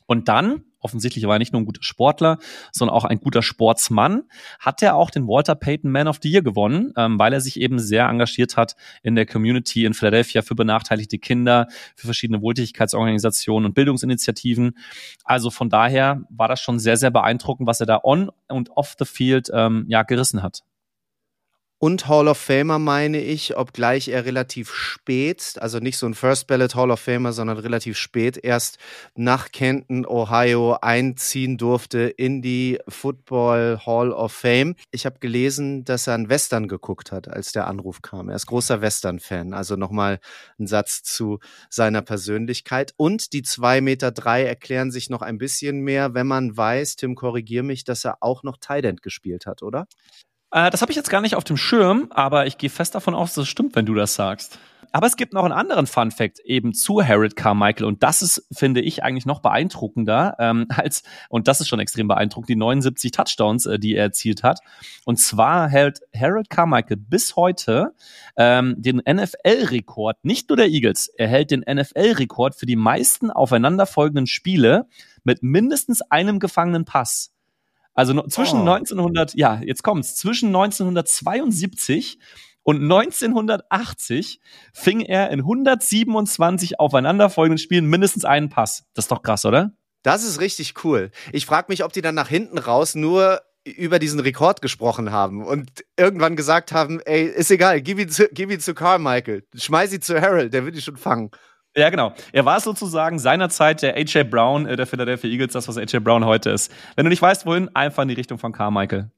Und 0.06 0.28
dann 0.28 0.64
offensichtlich 0.80 1.24
war 1.26 1.36
er 1.36 1.38
nicht 1.38 1.52
nur 1.52 1.62
ein 1.62 1.66
guter 1.66 1.82
Sportler, 1.82 2.38
sondern 2.72 2.96
auch 2.96 3.04
ein 3.04 3.20
guter 3.20 3.42
Sportsmann, 3.42 4.22
hat 4.58 4.82
er 4.82 4.96
auch 4.96 5.10
den 5.10 5.26
Walter 5.26 5.54
Payton 5.54 5.90
Man 5.90 6.08
of 6.08 6.18
the 6.22 6.30
Year 6.30 6.42
gewonnen, 6.42 6.92
ähm, 6.96 7.18
weil 7.18 7.32
er 7.32 7.40
sich 7.40 7.60
eben 7.60 7.78
sehr 7.78 8.08
engagiert 8.08 8.56
hat 8.56 8.76
in 9.02 9.14
der 9.14 9.26
Community 9.26 9.84
in 9.84 9.94
Philadelphia 9.94 10.42
für 10.42 10.54
benachteiligte 10.54 11.18
Kinder, 11.18 11.68
für 11.94 12.06
verschiedene 12.06 12.42
Wohltätigkeitsorganisationen 12.42 13.66
und 13.66 13.74
Bildungsinitiativen. 13.74 14.76
Also 15.24 15.50
von 15.50 15.68
daher 15.68 16.22
war 16.30 16.48
das 16.48 16.60
schon 16.60 16.78
sehr, 16.78 16.96
sehr 16.96 17.10
beeindruckend, 17.10 17.66
was 17.66 17.80
er 17.80 17.86
da 17.86 18.00
on 18.02 18.30
und 18.48 18.70
off 18.70 18.96
the 18.98 19.04
field 19.04 19.50
ähm, 19.52 19.84
ja, 19.88 20.02
gerissen 20.02 20.42
hat 20.42 20.62
und 21.80 22.08
Hall 22.08 22.28
of 22.28 22.36
Famer, 22.36 22.78
meine 22.78 23.22
ich, 23.22 23.56
obgleich 23.56 24.08
er 24.08 24.26
relativ 24.26 24.70
spät, 24.70 25.54
also 25.60 25.78
nicht 25.78 25.96
so 25.96 26.04
ein 26.04 26.12
First 26.12 26.46
Ballot 26.46 26.74
Hall 26.74 26.90
of 26.90 27.00
Famer, 27.00 27.32
sondern 27.32 27.56
relativ 27.56 27.96
spät 27.96 28.36
erst 28.36 28.76
nach 29.14 29.50
Kenton, 29.50 30.04
Ohio 30.04 30.76
einziehen 30.82 31.56
durfte 31.56 32.00
in 32.00 32.42
die 32.42 32.78
Football 32.86 33.80
Hall 33.86 34.12
of 34.12 34.30
Fame. 34.30 34.76
Ich 34.90 35.06
habe 35.06 35.20
gelesen, 35.20 35.86
dass 35.86 36.06
er 36.06 36.14
einen 36.14 36.28
Western 36.28 36.68
geguckt 36.68 37.12
hat, 37.12 37.28
als 37.28 37.52
der 37.52 37.66
Anruf 37.66 38.02
kam. 38.02 38.28
Er 38.28 38.36
ist 38.36 38.46
großer 38.46 38.82
Western-Fan. 38.82 39.54
Also 39.54 39.76
nochmal 39.76 40.20
ein 40.58 40.66
Satz 40.66 41.02
zu 41.02 41.38
seiner 41.70 42.02
Persönlichkeit. 42.02 42.92
Und 42.98 43.32
die 43.32 43.42
zwei 43.42 43.80
Meter 43.80 44.10
drei 44.10 44.44
erklären 44.44 44.90
sich 44.90 45.08
noch 45.08 45.22
ein 45.22 45.38
bisschen 45.38 45.80
mehr, 45.80 46.12
wenn 46.12 46.26
man 46.26 46.54
weiß, 46.54 46.96
Tim, 46.96 47.14
korrigier 47.14 47.62
mich, 47.62 47.84
dass 47.84 48.04
er 48.04 48.18
auch 48.20 48.42
noch 48.42 48.58
Tident 48.58 49.00
gespielt 49.00 49.46
hat, 49.46 49.62
oder? 49.62 49.86
Äh, 50.52 50.70
das 50.70 50.82
habe 50.82 50.92
ich 50.92 50.96
jetzt 50.96 51.10
gar 51.10 51.20
nicht 51.20 51.36
auf 51.36 51.44
dem 51.44 51.56
Schirm, 51.56 52.08
aber 52.10 52.46
ich 52.46 52.58
gehe 52.58 52.70
fest 52.70 52.94
davon 52.94 53.14
aus, 53.14 53.34
dass 53.34 53.42
es 53.42 53.48
stimmt, 53.48 53.76
wenn 53.76 53.86
du 53.86 53.94
das 53.94 54.14
sagst. 54.14 54.58
Aber 54.92 55.06
es 55.06 55.16
gibt 55.16 55.32
noch 55.32 55.44
einen 55.44 55.52
anderen 55.52 55.86
Fun 55.86 56.10
Fact 56.10 56.40
eben 56.40 56.74
zu 56.74 57.00
Harold 57.00 57.36
Carmichael 57.36 57.84
und 57.84 58.02
das 58.02 58.22
ist, 58.22 58.44
finde 58.50 58.80
ich, 58.80 59.04
eigentlich 59.04 59.26
noch 59.26 59.40
beeindruckender 59.40 60.34
ähm, 60.40 60.66
als, 60.76 61.04
und 61.28 61.46
das 61.46 61.60
ist 61.60 61.68
schon 61.68 61.78
extrem 61.78 62.08
beeindruckend, 62.08 62.48
die 62.48 62.56
79 62.56 63.12
Touchdowns, 63.12 63.66
äh, 63.66 63.78
die 63.78 63.94
er 63.94 64.04
erzielt 64.04 64.42
hat. 64.42 64.58
Und 65.04 65.18
zwar 65.18 65.68
hält 65.68 66.00
Harold 66.16 66.50
Carmichael 66.50 66.96
bis 66.96 67.36
heute 67.36 67.94
ähm, 68.36 68.74
den 68.78 68.96
NFL-Rekord, 69.08 70.16
nicht 70.24 70.48
nur 70.48 70.56
der 70.56 70.68
Eagles, 70.68 71.08
er 71.08 71.28
hält 71.28 71.52
den 71.52 71.60
NFL-Rekord 71.60 72.56
für 72.56 72.66
die 72.66 72.76
meisten 72.76 73.30
aufeinanderfolgenden 73.30 74.26
Spiele 74.26 74.86
mit 75.22 75.42
mindestens 75.42 76.02
einem 76.02 76.40
gefangenen 76.40 76.84
Pass. 76.84 77.32
Also 77.94 78.12
no, 78.12 78.26
zwischen 78.28 78.60
oh. 78.60 78.72
1900, 78.72 79.34
ja, 79.34 79.60
jetzt 79.64 79.82
kommt's, 79.82 80.16
zwischen 80.16 80.48
1972 80.48 82.18
und 82.62 82.82
1980 82.82 84.40
fing 84.72 85.00
er 85.00 85.30
in 85.30 85.40
127 85.40 86.78
aufeinanderfolgenden 86.78 87.58
Spielen 87.58 87.86
mindestens 87.86 88.24
einen 88.24 88.48
Pass. 88.48 88.84
Das 88.94 89.06
ist 89.06 89.10
doch 89.10 89.22
krass, 89.22 89.44
oder? 89.44 89.72
Das 90.02 90.24
ist 90.24 90.40
richtig 90.40 90.84
cool. 90.84 91.10
Ich 91.32 91.46
frage 91.46 91.66
mich, 91.68 91.84
ob 91.84 91.92
die 91.92 92.02
dann 92.02 92.14
nach 92.14 92.28
hinten 92.28 92.58
raus 92.58 92.94
nur 92.94 93.42
über 93.64 93.98
diesen 93.98 94.20
Rekord 94.20 94.62
gesprochen 94.62 95.12
haben 95.12 95.44
und 95.44 95.84
irgendwann 95.96 96.36
gesagt 96.36 96.72
haben, 96.72 97.00
ey, 97.00 97.24
ist 97.24 97.50
egal, 97.50 97.82
gib 97.82 97.98
ihn 97.98 98.08
zu, 98.08 98.28
gib 98.32 98.50
ihn 98.50 98.60
zu 98.60 98.72
Carmichael, 98.74 99.44
schmeiß 99.54 99.92
ihn 99.92 100.00
zu 100.00 100.20
Harold, 100.20 100.54
der 100.54 100.64
wird 100.64 100.76
ihn 100.76 100.80
schon 100.80 100.96
fangen. 100.96 101.30
Ja, 101.76 101.88
genau. 101.90 102.12
Er 102.32 102.44
war 102.44 102.58
sozusagen 102.60 103.18
seinerzeit 103.18 103.82
der 103.82 103.96
AJ 103.96 104.24
Brown 104.24 104.66
äh, 104.66 104.76
der 104.76 104.86
Philadelphia 104.86 105.30
Eagles, 105.30 105.52
das, 105.52 105.68
was 105.68 105.76
AJ 105.76 106.00
Brown 106.00 106.24
heute 106.24 106.50
ist. 106.50 106.72
Wenn 106.96 107.04
du 107.04 107.10
nicht 107.10 107.22
weißt, 107.22 107.46
wohin, 107.46 107.74
einfach 107.74 108.02
in 108.02 108.08
die 108.08 108.14
Richtung 108.14 108.38
von 108.38 108.52
Carmichael. 108.52 109.10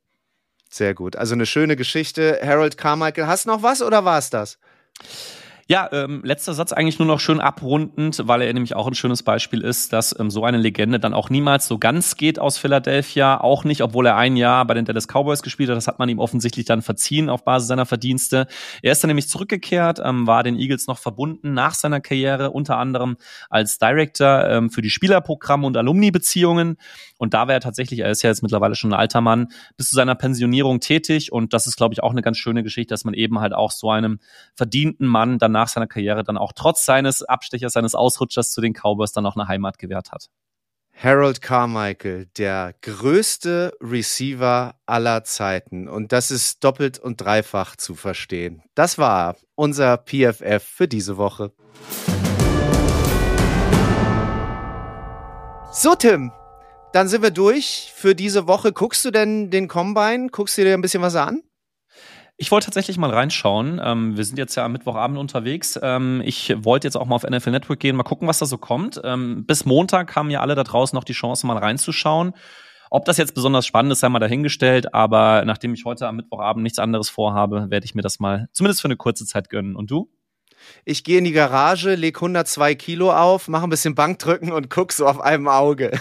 Sehr 0.68 0.94
gut. 0.94 1.16
Also 1.16 1.34
eine 1.34 1.46
schöne 1.46 1.76
Geschichte. 1.76 2.40
Harold 2.42 2.76
Carmichael, 2.76 3.26
hast 3.26 3.46
noch 3.46 3.62
was 3.62 3.82
oder 3.82 4.04
war 4.04 4.18
es 4.18 4.30
das? 4.30 4.58
Ja, 5.68 5.88
ähm, 5.92 6.22
letzter 6.24 6.54
Satz 6.54 6.72
eigentlich 6.72 6.98
nur 6.98 7.06
noch 7.06 7.20
schön 7.20 7.40
abrundend, 7.40 8.22
weil 8.26 8.42
er 8.42 8.52
nämlich 8.52 8.74
auch 8.74 8.88
ein 8.88 8.94
schönes 8.94 9.22
Beispiel 9.22 9.60
ist, 9.60 9.92
dass 9.92 10.18
ähm, 10.18 10.30
so 10.30 10.44
eine 10.44 10.58
Legende 10.58 10.98
dann 10.98 11.14
auch 11.14 11.30
niemals 11.30 11.68
so 11.68 11.78
ganz 11.78 12.16
geht 12.16 12.38
aus 12.38 12.58
Philadelphia, 12.58 13.40
auch 13.40 13.64
nicht, 13.64 13.82
obwohl 13.82 14.06
er 14.06 14.16
ein 14.16 14.36
Jahr 14.36 14.64
bei 14.66 14.74
den 14.74 14.84
Dallas 14.84 15.06
Cowboys 15.06 15.42
gespielt 15.42 15.70
hat. 15.70 15.76
Das 15.76 15.86
hat 15.86 15.98
man 15.98 16.08
ihm 16.08 16.18
offensichtlich 16.18 16.66
dann 16.66 16.82
verziehen 16.82 17.30
auf 17.30 17.44
Basis 17.44 17.68
seiner 17.68 17.86
Verdienste. 17.86 18.46
Er 18.82 18.92
ist 18.92 19.04
dann 19.04 19.08
nämlich 19.08 19.28
zurückgekehrt, 19.28 20.00
ähm, 20.04 20.26
war 20.26 20.42
den 20.42 20.58
Eagles 20.58 20.88
noch 20.88 20.98
verbunden 20.98 21.54
nach 21.54 21.74
seiner 21.74 22.00
Karriere, 22.00 22.50
unter 22.50 22.78
anderem 22.78 23.16
als 23.48 23.78
Director 23.78 24.44
ähm, 24.48 24.70
für 24.70 24.82
die 24.82 24.90
Spielerprogramme 24.90 25.66
und 25.66 25.76
Alumni-Beziehungen. 25.76 26.76
Und 27.22 27.34
da 27.34 27.46
war 27.46 27.54
er 27.54 27.60
tatsächlich, 27.60 28.00
er 28.00 28.10
ist 28.10 28.22
ja 28.22 28.30
jetzt 28.30 28.42
mittlerweile 28.42 28.74
schon 28.74 28.92
ein 28.92 28.98
alter 28.98 29.20
Mann, 29.20 29.52
bis 29.76 29.90
zu 29.90 29.94
seiner 29.94 30.16
Pensionierung 30.16 30.80
tätig. 30.80 31.30
Und 31.30 31.52
das 31.52 31.68
ist, 31.68 31.76
glaube 31.76 31.94
ich, 31.94 32.02
auch 32.02 32.10
eine 32.10 32.20
ganz 32.20 32.36
schöne 32.36 32.64
Geschichte, 32.64 32.92
dass 32.92 33.04
man 33.04 33.14
eben 33.14 33.38
halt 33.38 33.52
auch 33.52 33.70
so 33.70 33.92
einem 33.92 34.18
verdienten 34.56 35.06
Mann 35.06 35.38
danach 35.38 35.62
nach 35.62 35.68
seiner 35.68 35.86
Karriere 35.86 36.24
dann 36.24 36.36
auch 36.36 36.50
trotz 36.52 36.84
seines 36.84 37.22
Abstechers, 37.22 37.74
seines 37.74 37.94
Ausrutschers 37.94 38.50
zu 38.50 38.60
den 38.60 38.72
Cowboys 38.72 39.12
dann 39.12 39.24
auch 39.24 39.36
eine 39.36 39.46
Heimat 39.46 39.78
gewährt 39.78 40.10
hat. 40.10 40.30
Harold 41.00 41.40
Carmichael, 41.40 42.26
der 42.36 42.74
größte 42.82 43.72
Receiver 43.80 44.74
aller 44.84 45.22
Zeiten. 45.22 45.86
Und 45.86 46.10
das 46.10 46.32
ist 46.32 46.64
doppelt 46.64 46.98
und 46.98 47.20
dreifach 47.20 47.76
zu 47.76 47.94
verstehen. 47.94 48.64
Das 48.74 48.98
war 48.98 49.36
unser 49.54 49.96
PFF 49.96 50.64
für 50.64 50.88
diese 50.88 51.18
Woche. 51.18 51.52
So, 55.72 55.94
Tim, 55.94 56.32
dann 56.92 57.08
sind 57.08 57.22
wir 57.22 57.30
durch 57.30 57.92
für 57.94 58.14
diese 58.14 58.46
Woche. 58.46 58.72
Guckst 58.72 59.04
du 59.04 59.10
denn 59.10 59.50
den 59.50 59.68
Combine? 59.68 60.28
Guckst 60.30 60.58
du 60.58 60.62
dir 60.62 60.74
ein 60.74 60.82
bisschen 60.82 61.02
was 61.02 61.16
an? 61.16 61.42
Ich 62.36 62.50
wollte 62.50 62.66
tatsächlich 62.66 62.98
mal 62.98 63.10
reinschauen. 63.10 63.80
Ähm, 63.82 64.16
wir 64.16 64.24
sind 64.24 64.38
jetzt 64.38 64.54
ja 64.56 64.64
am 64.64 64.72
Mittwochabend 64.72 65.18
unterwegs. 65.18 65.78
Ähm, 65.82 66.22
ich 66.24 66.52
wollte 66.64 66.86
jetzt 66.86 66.96
auch 66.96 67.06
mal 67.06 67.16
auf 67.16 67.22
NFL 67.22 67.50
Network 67.50 67.80
gehen, 67.80 67.96
mal 67.96 68.02
gucken, 68.02 68.26
was 68.26 68.38
da 68.38 68.46
so 68.46 68.58
kommt. 68.58 69.00
Ähm, 69.04 69.44
bis 69.46 69.64
Montag 69.64 70.16
haben 70.16 70.30
ja 70.30 70.40
alle 70.40 70.54
da 70.54 70.64
draußen 70.64 70.96
noch 70.96 71.04
die 71.04 71.12
Chance, 71.12 71.46
mal 71.46 71.56
reinzuschauen. 71.56 72.32
Ob 72.90 73.04
das 73.04 73.16
jetzt 73.16 73.34
besonders 73.34 73.64
spannend 73.64 73.92
ist, 73.92 74.00
sei 74.00 74.08
mal 74.08 74.18
dahingestellt, 74.18 74.92
aber 74.92 75.44
nachdem 75.46 75.72
ich 75.72 75.84
heute 75.86 76.08
am 76.08 76.16
Mittwochabend 76.16 76.62
nichts 76.62 76.78
anderes 76.78 77.08
vorhabe, 77.08 77.70
werde 77.70 77.86
ich 77.86 77.94
mir 77.94 78.02
das 78.02 78.20
mal 78.20 78.48
zumindest 78.52 78.82
für 78.82 78.88
eine 78.88 78.96
kurze 78.96 79.24
Zeit 79.24 79.48
gönnen. 79.48 79.76
Und 79.76 79.90
du? 79.90 80.10
Ich 80.84 81.04
gehe 81.04 81.18
in 81.18 81.24
die 81.24 81.32
Garage, 81.32 81.94
leg 81.94 82.16
102 82.16 82.74
Kilo 82.74 83.12
auf, 83.12 83.48
mache 83.48 83.64
ein 83.64 83.70
bisschen 83.70 83.94
Bankdrücken 83.94 84.52
und 84.52 84.68
guck 84.68 84.92
so 84.92 85.06
auf 85.06 85.20
einem 85.20 85.48
Auge. 85.48 85.92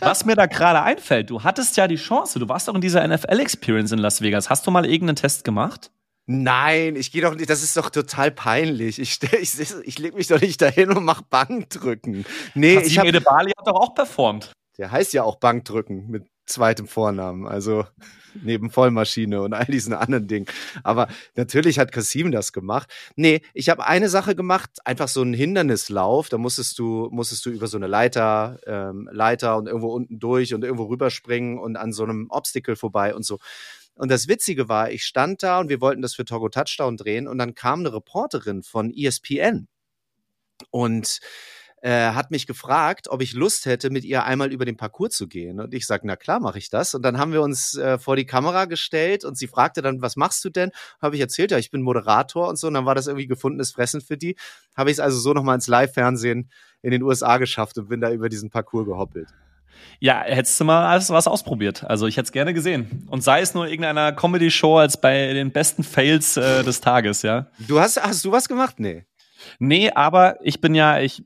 Was 0.00 0.24
mir 0.24 0.36
da 0.36 0.46
gerade 0.46 0.82
einfällt, 0.82 1.30
du 1.30 1.42
hattest 1.42 1.76
ja 1.76 1.88
die 1.88 1.96
Chance, 1.96 2.38
du 2.38 2.48
warst 2.48 2.68
doch 2.68 2.74
in 2.74 2.80
dieser 2.80 3.06
NFL-Experience 3.06 3.92
in 3.92 3.98
Las 3.98 4.20
Vegas. 4.20 4.50
Hast 4.50 4.66
du 4.66 4.70
mal 4.70 4.84
irgendeinen 4.84 5.16
Test 5.16 5.44
gemacht? 5.44 5.90
Nein, 6.26 6.96
ich 6.96 7.12
gehe 7.12 7.20
doch 7.20 7.34
nicht, 7.34 7.50
das 7.50 7.62
ist 7.62 7.76
doch 7.76 7.90
total 7.90 8.30
peinlich. 8.30 8.98
Ich, 8.98 9.22
ich, 9.22 9.60
ich, 9.60 9.74
ich 9.84 9.98
leg 9.98 10.14
mich 10.14 10.28
doch 10.28 10.40
nicht 10.40 10.60
dahin 10.60 10.90
und 10.90 11.04
mach 11.04 11.20
Bankdrücken. 11.22 12.24
Nee, 12.54 12.76
Hasim 12.76 12.86
ich 12.86 12.98
hab, 12.98 13.06
Edebali 13.06 13.52
hat 13.56 13.66
doch 13.66 13.74
auch 13.74 13.94
performt. 13.94 14.52
Der 14.78 14.90
heißt 14.90 15.12
ja 15.12 15.22
auch 15.22 15.36
Bankdrücken 15.36 16.08
mit 16.08 16.26
zweitem 16.46 16.86
Vornamen. 16.86 17.46
Also 17.46 17.84
neben 18.42 18.70
Vollmaschine 18.70 19.42
und 19.42 19.52
all 19.52 19.66
diesen 19.66 19.94
anderen 19.94 20.26
Dingen. 20.26 20.46
Aber 20.82 21.08
natürlich 21.36 21.78
hat 21.78 21.92
Kasim 21.92 22.32
das 22.32 22.52
gemacht. 22.52 22.92
Nee, 23.16 23.42
ich 23.52 23.68
habe 23.68 23.86
eine 23.86 24.08
Sache 24.08 24.34
gemacht, 24.34 24.70
einfach 24.84 25.08
so 25.08 25.22
einen 25.22 25.34
Hindernislauf. 25.34 26.28
Da 26.28 26.38
musstest 26.38 26.78
du, 26.78 27.08
musstest 27.10 27.46
du 27.46 27.50
über 27.50 27.66
so 27.66 27.76
eine 27.76 27.86
Leiter, 27.86 28.58
ähm, 28.66 29.08
Leiter 29.12 29.56
und 29.56 29.66
irgendwo 29.66 29.92
unten 29.92 30.18
durch 30.18 30.54
und 30.54 30.64
irgendwo 30.64 30.84
rüberspringen 30.84 31.58
und 31.58 31.76
an 31.76 31.92
so 31.92 32.02
einem 32.02 32.26
Obstacle 32.30 32.76
vorbei 32.76 33.14
und 33.14 33.24
so. 33.24 33.38
Und 33.96 34.10
das 34.10 34.26
Witzige 34.26 34.68
war, 34.68 34.90
ich 34.90 35.04
stand 35.04 35.42
da 35.42 35.60
und 35.60 35.68
wir 35.68 35.80
wollten 35.80 36.02
das 36.02 36.14
für 36.14 36.24
Togo 36.24 36.48
Touchdown 36.48 36.96
drehen 36.96 37.28
und 37.28 37.38
dann 37.38 37.54
kam 37.54 37.80
eine 37.80 37.92
Reporterin 37.92 38.64
von 38.64 38.92
ESPN 38.92 39.68
und 40.70 41.20
äh, 41.84 42.12
hat 42.12 42.30
mich 42.30 42.46
gefragt, 42.46 43.08
ob 43.10 43.20
ich 43.20 43.34
Lust 43.34 43.66
hätte, 43.66 43.90
mit 43.90 44.04
ihr 44.04 44.24
einmal 44.24 44.50
über 44.50 44.64
den 44.64 44.78
Parcours 44.78 45.14
zu 45.14 45.28
gehen. 45.28 45.60
Und 45.60 45.74
ich 45.74 45.86
sage, 45.86 46.06
na 46.06 46.16
klar, 46.16 46.40
mache 46.40 46.56
ich 46.56 46.70
das. 46.70 46.94
Und 46.94 47.02
dann 47.02 47.18
haben 47.18 47.32
wir 47.34 47.42
uns 47.42 47.76
äh, 47.76 47.98
vor 47.98 48.16
die 48.16 48.24
Kamera 48.24 48.64
gestellt 48.64 49.22
und 49.22 49.36
sie 49.36 49.46
fragte 49.46 49.82
dann, 49.82 50.00
was 50.00 50.16
machst 50.16 50.42
du 50.46 50.48
denn? 50.48 50.70
Habe 51.02 51.16
ich 51.16 51.20
erzählt, 51.20 51.50
ja, 51.50 51.58
ich 51.58 51.70
bin 51.70 51.82
Moderator 51.82 52.48
und 52.48 52.56
so. 52.56 52.68
Und 52.68 52.74
dann 52.74 52.86
war 52.86 52.94
das 52.94 53.06
irgendwie 53.06 53.26
gefundenes 53.26 53.72
Fressen 53.72 54.00
für 54.00 54.16
die. 54.16 54.34
Habe 54.74 54.90
ich 54.90 54.94
es 54.94 55.00
also 55.00 55.18
so 55.18 55.34
nochmal 55.34 55.56
ins 55.56 55.66
Live-Fernsehen 55.66 56.50
in 56.80 56.90
den 56.90 57.02
USA 57.02 57.36
geschafft 57.36 57.76
und 57.76 57.90
bin 57.90 58.00
da 58.00 58.10
über 58.10 58.30
diesen 58.30 58.48
Parcours 58.48 58.86
gehoppelt. 58.86 59.28
Ja, 60.00 60.22
hättest 60.22 60.58
du 60.58 60.64
mal 60.64 60.86
alles 60.86 61.10
was 61.10 61.26
ausprobiert. 61.26 61.84
Also 61.84 62.06
ich 62.06 62.16
hätte 62.16 62.24
es 62.24 62.32
gerne 62.32 62.54
gesehen. 62.54 63.06
Und 63.10 63.22
sei 63.22 63.42
es 63.42 63.52
nur 63.52 63.66
irgendeiner 63.66 64.12
Comedy-Show 64.12 64.78
als 64.78 64.98
bei 64.98 65.34
den 65.34 65.50
besten 65.52 65.84
Fails 65.84 66.38
äh, 66.38 66.64
des 66.64 66.80
Tages, 66.80 67.20
ja. 67.20 67.48
Du 67.58 67.78
hast, 67.78 68.02
hast 68.02 68.24
du 68.24 68.32
was 68.32 68.48
gemacht? 68.48 68.76
Nee. 68.80 69.04
Nee, 69.58 69.90
aber 69.90 70.38
ich 70.40 70.62
bin 70.62 70.74
ja, 70.74 71.00
ich 71.00 71.22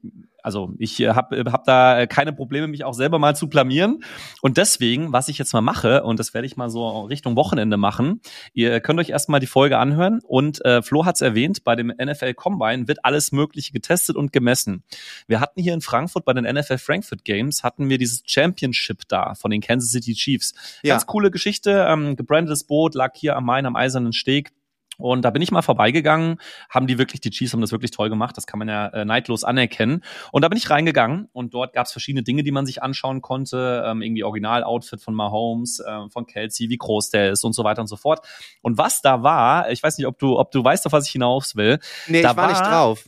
also 0.49 0.73
ich 0.79 0.99
habe 1.03 1.37
äh, 1.37 1.45
hab 1.51 1.65
da 1.65 2.07
keine 2.07 2.33
Probleme, 2.33 2.69
mich 2.69 2.83
auch 2.85 2.95
selber 2.95 3.19
mal 3.19 3.37
zu 3.37 3.51
blamieren. 3.51 4.03
Und 4.41 4.57
deswegen, 4.57 5.13
was 5.13 5.29
ich 5.29 5.37
jetzt 5.37 5.53
mal 5.53 5.61
mache, 5.61 6.03
und 6.05 6.19
das 6.19 6.33
werde 6.33 6.47
ich 6.47 6.57
mal 6.57 6.71
so 6.71 7.03
Richtung 7.03 7.37
Wochenende 7.37 7.77
machen, 7.77 8.23
ihr 8.55 8.81
könnt 8.81 8.99
euch 8.99 9.11
erstmal 9.11 9.41
die 9.41 9.47
Folge 9.47 9.77
anhören. 9.77 10.21
Und 10.27 10.65
äh, 10.65 10.81
Flo 10.81 11.05
hat 11.05 11.17
es 11.17 11.21
erwähnt, 11.21 11.65
bei 11.65 11.77
dem 11.77 11.89
NFL 11.89 12.33
Combine 12.33 12.89
wird 12.89 13.05
alles 13.05 13.31
Mögliche 13.31 13.73
getestet 13.73 14.17
und 14.17 14.33
gemessen. 14.33 14.85
Wir 15.27 15.41
hatten 15.41 15.61
hier 15.61 15.75
in 15.75 15.83
Frankfurt 15.83 16.25
bei 16.25 16.33
den 16.33 16.45
NFL 16.45 16.79
Frankfurt 16.79 17.27
Games, 17.27 17.63
hatten 17.63 17.91
wir 17.91 17.99
dieses 17.99 18.23
Championship 18.25 19.03
da 19.09 19.35
von 19.35 19.51
den 19.51 19.61
Kansas 19.61 19.91
City 19.91 20.15
Chiefs. 20.15 20.55
Ja. 20.83 20.95
Ganz 20.95 21.05
coole 21.05 21.31
Geschichte, 21.31 21.87
ähm, 21.91 22.17
gebrandetes 22.17 22.65
Boot, 22.65 22.95
lag 22.95 23.15
hier 23.17 23.37
am 23.37 23.45
Main 23.45 23.67
am 23.67 23.77
Eisernen 23.77 24.15
Steg. 24.15 24.53
Und 24.99 25.23
da 25.23 25.31
bin 25.31 25.41
ich 25.41 25.51
mal 25.51 25.63
vorbeigegangen, 25.63 26.41
haben 26.69 26.87
die 26.87 26.99
wirklich, 26.99 27.21
die 27.21 27.31
Chiefs 27.31 27.53
haben 27.53 27.61
das 27.61 27.73
wirklich 27.73 27.93
toll 27.93 28.11
gemacht, 28.11 28.37
das 28.37 28.47
kann 28.47 28.59
man 28.59 28.69
ja 28.69 28.89
äh, 28.89 29.05
neidlos 29.05 29.45
anerkennen. 29.45 30.03
Und 30.33 30.43
da 30.43 30.49
bin 30.49 30.59
ich 30.59 30.69
reingegangen 30.69 31.29
und 31.33 31.55
dort 31.55 31.73
gab 31.73 31.87
es 31.87 31.93
verschiedene 31.93 32.25
Dinge, 32.25 32.43
die 32.43 32.51
man 32.51 32.67
sich 32.67 32.83
anschauen 32.83 33.23
konnte, 33.23 33.85
ähm, 33.87 34.03
irgendwie 34.03 34.25
Original-Outfit 34.25 35.01
von 35.01 35.15
Mahomes, 35.15 35.81
äh, 35.81 36.09
von 36.11 36.27
Kelsey, 36.27 36.69
wie 36.69 36.77
groß 36.77 37.11
der 37.11 37.31
ist 37.31 37.45
und 37.45 37.55
so 37.55 37.65
weiter 37.65 37.81
und 37.81 37.87
so 37.87 37.97
fort. 37.97 38.27
Und 38.61 38.77
was 38.77 39.01
da 39.01 39.23
war, 39.23 39.71
ich 39.71 39.83
weiß 39.83 39.99
nicht, 39.99 40.07
ob 40.07 40.19
du, 40.19 40.39
ob 40.39 40.51
du 40.51 40.63
weißt, 40.65 40.85
auf 40.87 40.93
was 40.93 41.07
ich 41.07 41.13
hinaus 41.13 41.55
will. 41.55 41.79
Nee, 42.09 42.23
da 42.23 42.33
ich 42.33 42.37
war, 42.37 42.45
war 42.45 42.51
nicht 42.51 42.61
drauf 42.61 43.05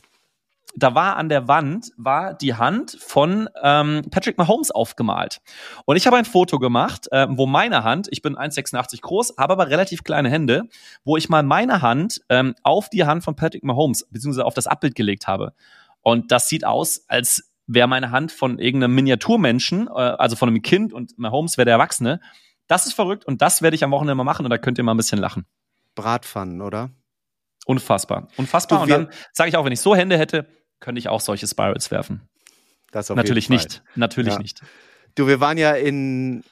da 0.75 0.95
war 0.95 1.17
an 1.17 1.29
der 1.29 1.47
Wand 1.47 1.91
war 1.97 2.33
die 2.33 2.55
Hand 2.55 2.97
von 2.99 3.49
ähm, 3.61 4.03
Patrick 4.09 4.37
Mahomes 4.37 4.71
aufgemalt. 4.71 5.41
Und 5.85 5.95
ich 5.95 6.07
habe 6.07 6.17
ein 6.17 6.25
Foto 6.25 6.59
gemacht, 6.59 7.07
äh, 7.11 7.27
wo 7.29 7.45
meine 7.45 7.83
Hand, 7.83 8.07
ich 8.11 8.21
bin 8.21 8.35
1,86 8.35 9.01
groß, 9.01 9.35
habe 9.37 9.53
aber 9.53 9.69
relativ 9.69 10.03
kleine 10.03 10.29
Hände, 10.29 10.63
wo 11.03 11.17
ich 11.17 11.29
mal 11.29 11.43
meine 11.43 11.81
Hand 11.81 12.21
ähm, 12.29 12.55
auf 12.63 12.89
die 12.89 13.05
Hand 13.05 13.23
von 13.23 13.35
Patrick 13.35 13.63
Mahomes, 13.63 14.07
beziehungsweise 14.09 14.45
auf 14.45 14.53
das 14.53 14.67
Abbild 14.67 14.95
gelegt 14.95 15.27
habe. 15.27 15.53
Und 16.01 16.31
das 16.31 16.47
sieht 16.47 16.65
aus, 16.65 17.05
als 17.07 17.51
wäre 17.67 17.87
meine 17.87 18.11
Hand 18.11 18.31
von 18.31 18.59
irgendeinem 18.59 18.95
Miniaturmenschen, 18.95 19.87
äh, 19.87 19.91
also 19.91 20.35
von 20.35 20.49
einem 20.49 20.61
Kind 20.61 20.93
und 20.93 21.17
Mahomes 21.17 21.57
wäre 21.57 21.65
der 21.65 21.73
Erwachsene. 21.73 22.19
Das 22.67 22.85
ist 22.85 22.93
verrückt 22.93 23.25
und 23.25 23.41
das 23.41 23.61
werde 23.61 23.75
ich 23.75 23.83
am 23.83 23.91
Wochenende 23.91 24.15
mal 24.15 24.23
machen 24.23 24.45
und 24.45 24.49
da 24.49 24.57
könnt 24.57 24.77
ihr 24.77 24.83
mal 24.83 24.93
ein 24.93 24.97
bisschen 24.97 25.19
lachen. 25.19 25.45
Bratpfannen, 25.95 26.61
oder? 26.61 26.91
Unfassbar. 27.65 28.27
Unfassbar. 28.37 28.79
Du, 28.79 28.83
und 28.83 28.89
dann 28.89 29.13
sage 29.33 29.49
ich 29.49 29.57
auch, 29.57 29.65
wenn 29.65 29.73
ich 29.73 29.81
so 29.81 29.95
Hände 29.95 30.17
hätte, 30.17 30.47
könnte 30.81 30.99
ich 30.99 31.07
auch 31.07 31.21
solche 31.21 31.47
Spirals 31.47 31.91
werfen. 31.91 32.27
Das 32.91 33.09
auf 33.09 33.15
Natürlich 33.15 33.47
jeden 33.47 33.59
Fall. 33.59 33.67
nicht. 33.67 33.83
Natürlich 33.95 34.33
ja. 34.33 34.39
nicht. 34.39 34.61
Du, 35.15 35.27
wir 35.27 35.39
waren 35.39 35.57
ja 35.57 35.71
in 35.71 36.43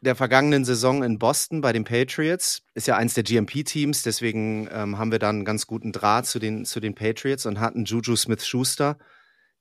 der 0.00 0.14
vergangenen 0.14 0.64
Saison 0.64 1.02
in 1.02 1.18
Boston 1.18 1.62
bei 1.62 1.72
den 1.72 1.84
Patriots. 1.84 2.62
Ist 2.74 2.86
ja 2.86 2.96
eins 2.96 3.14
der 3.14 3.24
GMP-Teams, 3.24 4.02
deswegen 4.02 4.68
ähm, 4.70 4.98
haben 4.98 5.10
wir 5.10 5.18
dann 5.18 5.36
einen 5.36 5.44
ganz 5.44 5.66
guten 5.66 5.92
Draht 5.92 6.26
zu 6.26 6.38
den, 6.38 6.64
zu 6.64 6.80
den 6.80 6.94
Patriots 6.94 7.46
und 7.46 7.60
hatten 7.60 7.84
Juju 7.84 8.14
Smith-Schuster. 8.14 8.98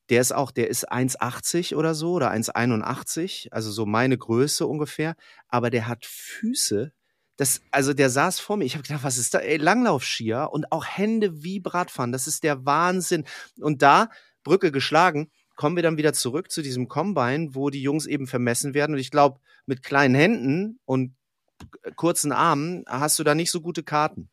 Der 0.10 0.22
ist 0.22 0.34
auch, 0.34 0.52
der 0.52 0.70
ist 0.70 0.92
1,80 0.92 1.76
oder 1.76 1.96
so 1.96 2.12
oder 2.14 2.32
1,81, 2.32 3.52
also 3.52 3.72
so 3.72 3.86
meine 3.86 4.18
Größe 4.18 4.68
ungefähr. 4.68 5.16
Aber 5.48 5.70
der 5.70 5.88
hat 5.88 6.06
Füße, 6.06 6.92
das, 7.38 7.62
also 7.72 7.94
der 7.94 8.10
saß 8.10 8.40
vor 8.40 8.58
mir. 8.58 8.66
Ich 8.66 8.76
habe 8.76 8.84
gedacht, 8.84 9.04
was 9.04 9.18
ist 9.18 9.34
da? 9.34 9.40
Ey, 9.40 9.58
Langlaufskier 9.58 10.50
und 10.52 10.72
auch 10.72 10.86
Hände 10.86 11.44
wie 11.44 11.60
Bratfahren. 11.60 12.12
Das 12.12 12.28
ist 12.28 12.44
der 12.44 12.66
Wahnsinn. 12.66 13.26
Und 13.60 13.82
da, 13.82 14.10
Brücke 14.44 14.72
geschlagen, 14.72 15.30
kommen 15.56 15.76
wir 15.76 15.84
dann 15.84 15.98
wieder 15.98 16.14
zurück 16.14 16.52
zu 16.52 16.62
diesem 16.62 16.88
Combine, 16.88 17.56
wo 17.56 17.70
die 17.70 17.82
Jungs 17.82 18.06
eben 18.06 18.28
vermessen 18.28 18.74
werden. 18.74 18.94
Und 18.94 19.00
ich 19.00 19.12
glaube, 19.12 19.40
mit 19.66 19.84
kleinen 19.84 20.16
Händen 20.16 20.80
und 20.86 21.16
kurzen 21.96 22.32
Armen 22.32 22.84
hast 22.88 23.20
du 23.20 23.24
da 23.24 23.36
nicht 23.36 23.52
so 23.52 23.62
gute 23.62 23.84
Karten. 23.84 24.30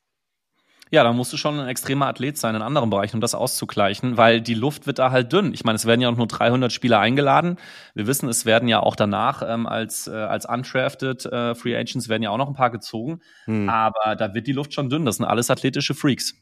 Ja, 0.93 1.05
da 1.05 1.13
musst 1.15 1.33
du 1.33 1.39
schon 1.39 1.59
ein 1.59 1.69
extremer 1.69 2.07
Athlet 2.07 2.37
sein 2.37 2.55
in 2.55 2.61
anderen 2.61 2.91
Bereichen, 2.91 3.17
um 3.17 3.23
das 3.23 3.35
auszugleichen, 3.35 4.19
weil 4.19 4.43
die 4.43 4.53
Luft 4.53 4.87
wird 4.87 4.99
da 4.99 5.11
halt 5.11 5.33
dünn. 5.33 5.55
Ich 5.55 5.65
meine, 5.65 5.77
es 5.77 5.87
werden 5.87 6.03
ja 6.03 6.11
auch 6.11 6.17
nur 6.19 6.27
300 6.27 6.71
Spieler 6.71 7.01
eingeladen. 7.01 7.57
Wir 7.95 8.07
wissen, 8.07 8.29
es 8.29 8.45
werden 8.45 8.69
ja 8.69 8.81
auch 8.81 8.95
danach 8.95 9.43
ähm, 9.43 9.67
als, 9.67 10.07
äh, 10.07 10.11
als 10.11 10.45
undrafted 10.45 11.25
äh, 11.25 11.55
Free 11.55 11.75
Agents 11.75 12.11
werden 12.11 12.23
ja 12.23 12.29
auch 12.29 12.37
noch 12.37 12.47
ein 12.47 12.55
paar 12.55 12.71
gezogen. 12.71 13.21
Hm. 13.47 13.71
Aber 13.71 14.17
da 14.17 14.35
wird 14.35 14.47
die 14.47 14.53
Luft 14.53 14.75
schon 14.75 14.91
dünn. 14.91 15.07
Das 15.07 15.17
sind 15.17 15.25
alles 15.25 15.49
athletische 15.49 15.95
Freaks. 15.95 16.35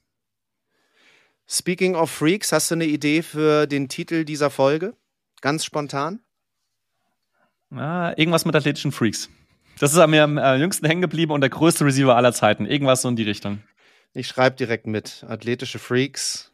Speaking 1.47 1.95
of 1.95 2.11
Freaks, 2.11 2.51
hast 2.51 2.73
du 2.73 2.75
eine 2.75 2.87
Idee 2.87 3.23
für 3.23 3.69
den 3.69 3.89
Titel 3.89 4.25
dieser 4.25 4.51
Folge? 4.51 4.97
Ganz 5.43 5.65
spontan? 5.65 6.19
Ah, 7.71 8.15
irgendwas 8.17 8.45
mit 8.45 8.57
athletischen 8.57 8.91
Freaks. 8.91 9.31
Das 9.79 9.93
ist 9.93 9.99
an 9.99 10.11
mir 10.11 10.25
am 10.25 10.39
äh, 10.39 10.57
jüngsten 10.57 10.87
hängen 10.87 11.03
geblieben 11.03 11.31
und 11.31 11.41
der 11.41 11.51
größte 11.51 11.85
Receiver 11.85 12.17
aller 12.17 12.33
Zeiten. 12.33 12.67
Irgendwas 12.67 13.03
so 13.03 13.09
in 13.09 13.15
die 13.15 13.23
Richtung. 13.23 13.61
Ich 14.13 14.27
schreibe 14.27 14.57
direkt 14.57 14.87
mit. 14.87 15.25
Athletische 15.29 15.79
Freaks. 15.79 16.51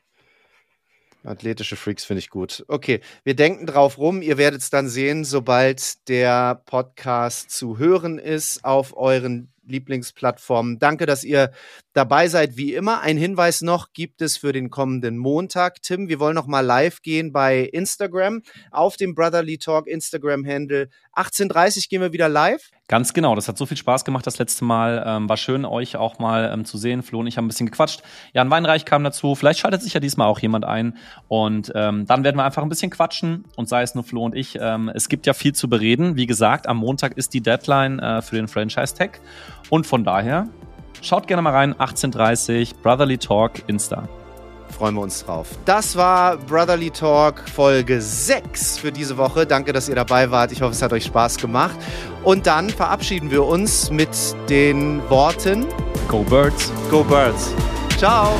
Athletische 1.24 1.76
Freaks 1.76 2.04
finde 2.04 2.20
ich 2.20 2.30
gut. 2.30 2.64
Okay, 2.68 3.00
wir 3.24 3.34
denken 3.34 3.66
drauf 3.66 3.98
rum. 3.98 4.22
Ihr 4.22 4.38
werdet 4.38 4.61
es 4.61 4.70
dann 4.70 4.88
sehen, 4.88 5.24
sobald 5.24 6.09
der 6.09 6.62
Podcast 6.66 7.50
zu 7.50 7.78
hören 7.78 8.18
ist 8.18 8.64
auf 8.64 8.96
euren 8.96 9.52
Lieblingsplattformen. 9.64 10.78
Danke, 10.78 11.07
dass 11.07 11.24
ihr 11.24 11.50
dabei 11.92 12.28
seid. 12.28 12.57
Wie 12.57 12.74
immer, 12.74 13.00
ein 13.00 13.16
Hinweis 13.16 13.62
noch 13.62 13.92
gibt 13.92 14.22
es 14.22 14.36
für 14.36 14.52
den 14.52 14.70
kommenden 14.70 15.18
Montag. 15.18 15.82
Tim, 15.82 16.09
wir 16.09 16.20
wollen 16.20 16.36
noch 16.36 16.46
mal 16.46 16.61
live 16.61 17.02
gehen 17.02 17.32
bei 17.32 17.62
Instagram 17.62 18.42
auf 18.70 18.96
dem 18.96 19.14
Brotherly 19.14 19.59
Talk 19.59 19.88
Instagram-Handle. 19.88 20.88
18.30 21.14 21.88
gehen 21.88 22.02
wir 22.02 22.12
wieder 22.12 22.28
live. 22.28 22.70
Ganz 22.89 23.12
genau, 23.14 23.34
das 23.34 23.49
hat 23.49 23.59
so 23.59 23.66
viel 23.66 23.76
Spaß 23.76 24.05
gemacht 24.05 24.24
das 24.28 24.39
letzte 24.39 24.64
Mal. 24.64 25.03
Ähm, 25.05 25.28
war 25.28 25.37
schön, 25.37 25.64
euch 25.64 25.97
auch 25.97 26.20
mal 26.20 26.51
ähm, 26.53 26.64
zu 26.64 26.78
sehen. 26.78 27.03
Flo 27.03 27.18
und 27.18 27.26
ich 27.26 27.37
haben 27.37 27.47
ein 27.47 27.49
bisschen 27.49 27.66
gequatscht. 27.66 28.03
Jan 28.32 28.49
Weinreich 28.49 28.84
kam 28.84 29.03
dazu. 29.03 29.34
Vielleicht 29.34 29.59
schaltet 29.59 29.82
sich 29.82 29.93
ja 29.95 29.99
diesmal 29.99 30.28
auch 30.28 30.39
jemand 30.39 30.64
ein. 30.64 30.97
Und 31.26 31.72
ähm, 31.74 32.07
dann 32.07 32.22
werden 32.22 32.37
wir 32.37 32.45
einfach 32.45 32.62
ein 32.62 32.68
bisschen 32.68 32.93
quatschen. 32.93 33.45
Und 33.57 33.68
sei 33.68 33.82
es 33.82 33.97
nur 33.97 34.05
Flo 34.05 34.24
und 34.24 34.37
ich. 34.37 34.57
Ähm, 34.61 34.89
es 34.95 35.09
gibt 35.09 35.26
ja 35.26 35.32
viel 35.32 35.53
zu 35.53 35.68
bereden. 35.68 36.14
Wie 36.14 36.26
gesagt, 36.26 36.68
am 36.68 36.76
Montag 36.76 37.16
ist 37.16 37.34
die 37.34 37.41
Deadline 37.41 37.99
äh, 37.99 38.22
für 38.22 38.37
den 38.37 38.47
Franchise-Tag. 38.47 39.20
Und 39.68 39.84
von 39.84 40.05
daher, 40.05 40.47
schaut 41.03 41.26
gerne 41.26 41.43
mal 41.43 41.55
rein. 41.55 41.74
18.30 41.74 42.82
Brotherly 42.82 43.18
Talk 43.18 43.64
Insta 43.66 44.09
freuen 44.71 44.95
wir 44.95 45.03
uns 45.03 45.25
drauf. 45.25 45.49
Das 45.64 45.97
war 45.97 46.37
Brotherly 46.37 46.91
Talk 46.91 47.43
Folge 47.49 48.01
6 48.01 48.79
für 48.79 48.93
diese 48.93 49.17
Woche. 49.17 49.47
Danke, 49.47 49.73
dass 49.73 49.89
ihr 49.89 49.95
dabei 49.95 50.31
wart. 50.31 50.53
Ich 50.53 50.62
hoffe, 50.62 50.73
es 50.73 50.83
hat 50.83 50.93
euch 50.93 51.05
Spaß 51.05 51.37
gemacht. 51.39 51.77
Und 52.25 52.47
dann 52.47 52.71
verabschieden 52.71 53.31
wir 53.31 53.45
uns 53.45 53.91
mit 53.91 54.09
den 54.49 55.01
Worten 55.09 55.67
Go 56.09 56.23
Birds. 56.23 56.73
Go 56.91 57.03
Birds. 57.03 57.53
Ciao. 57.99 58.35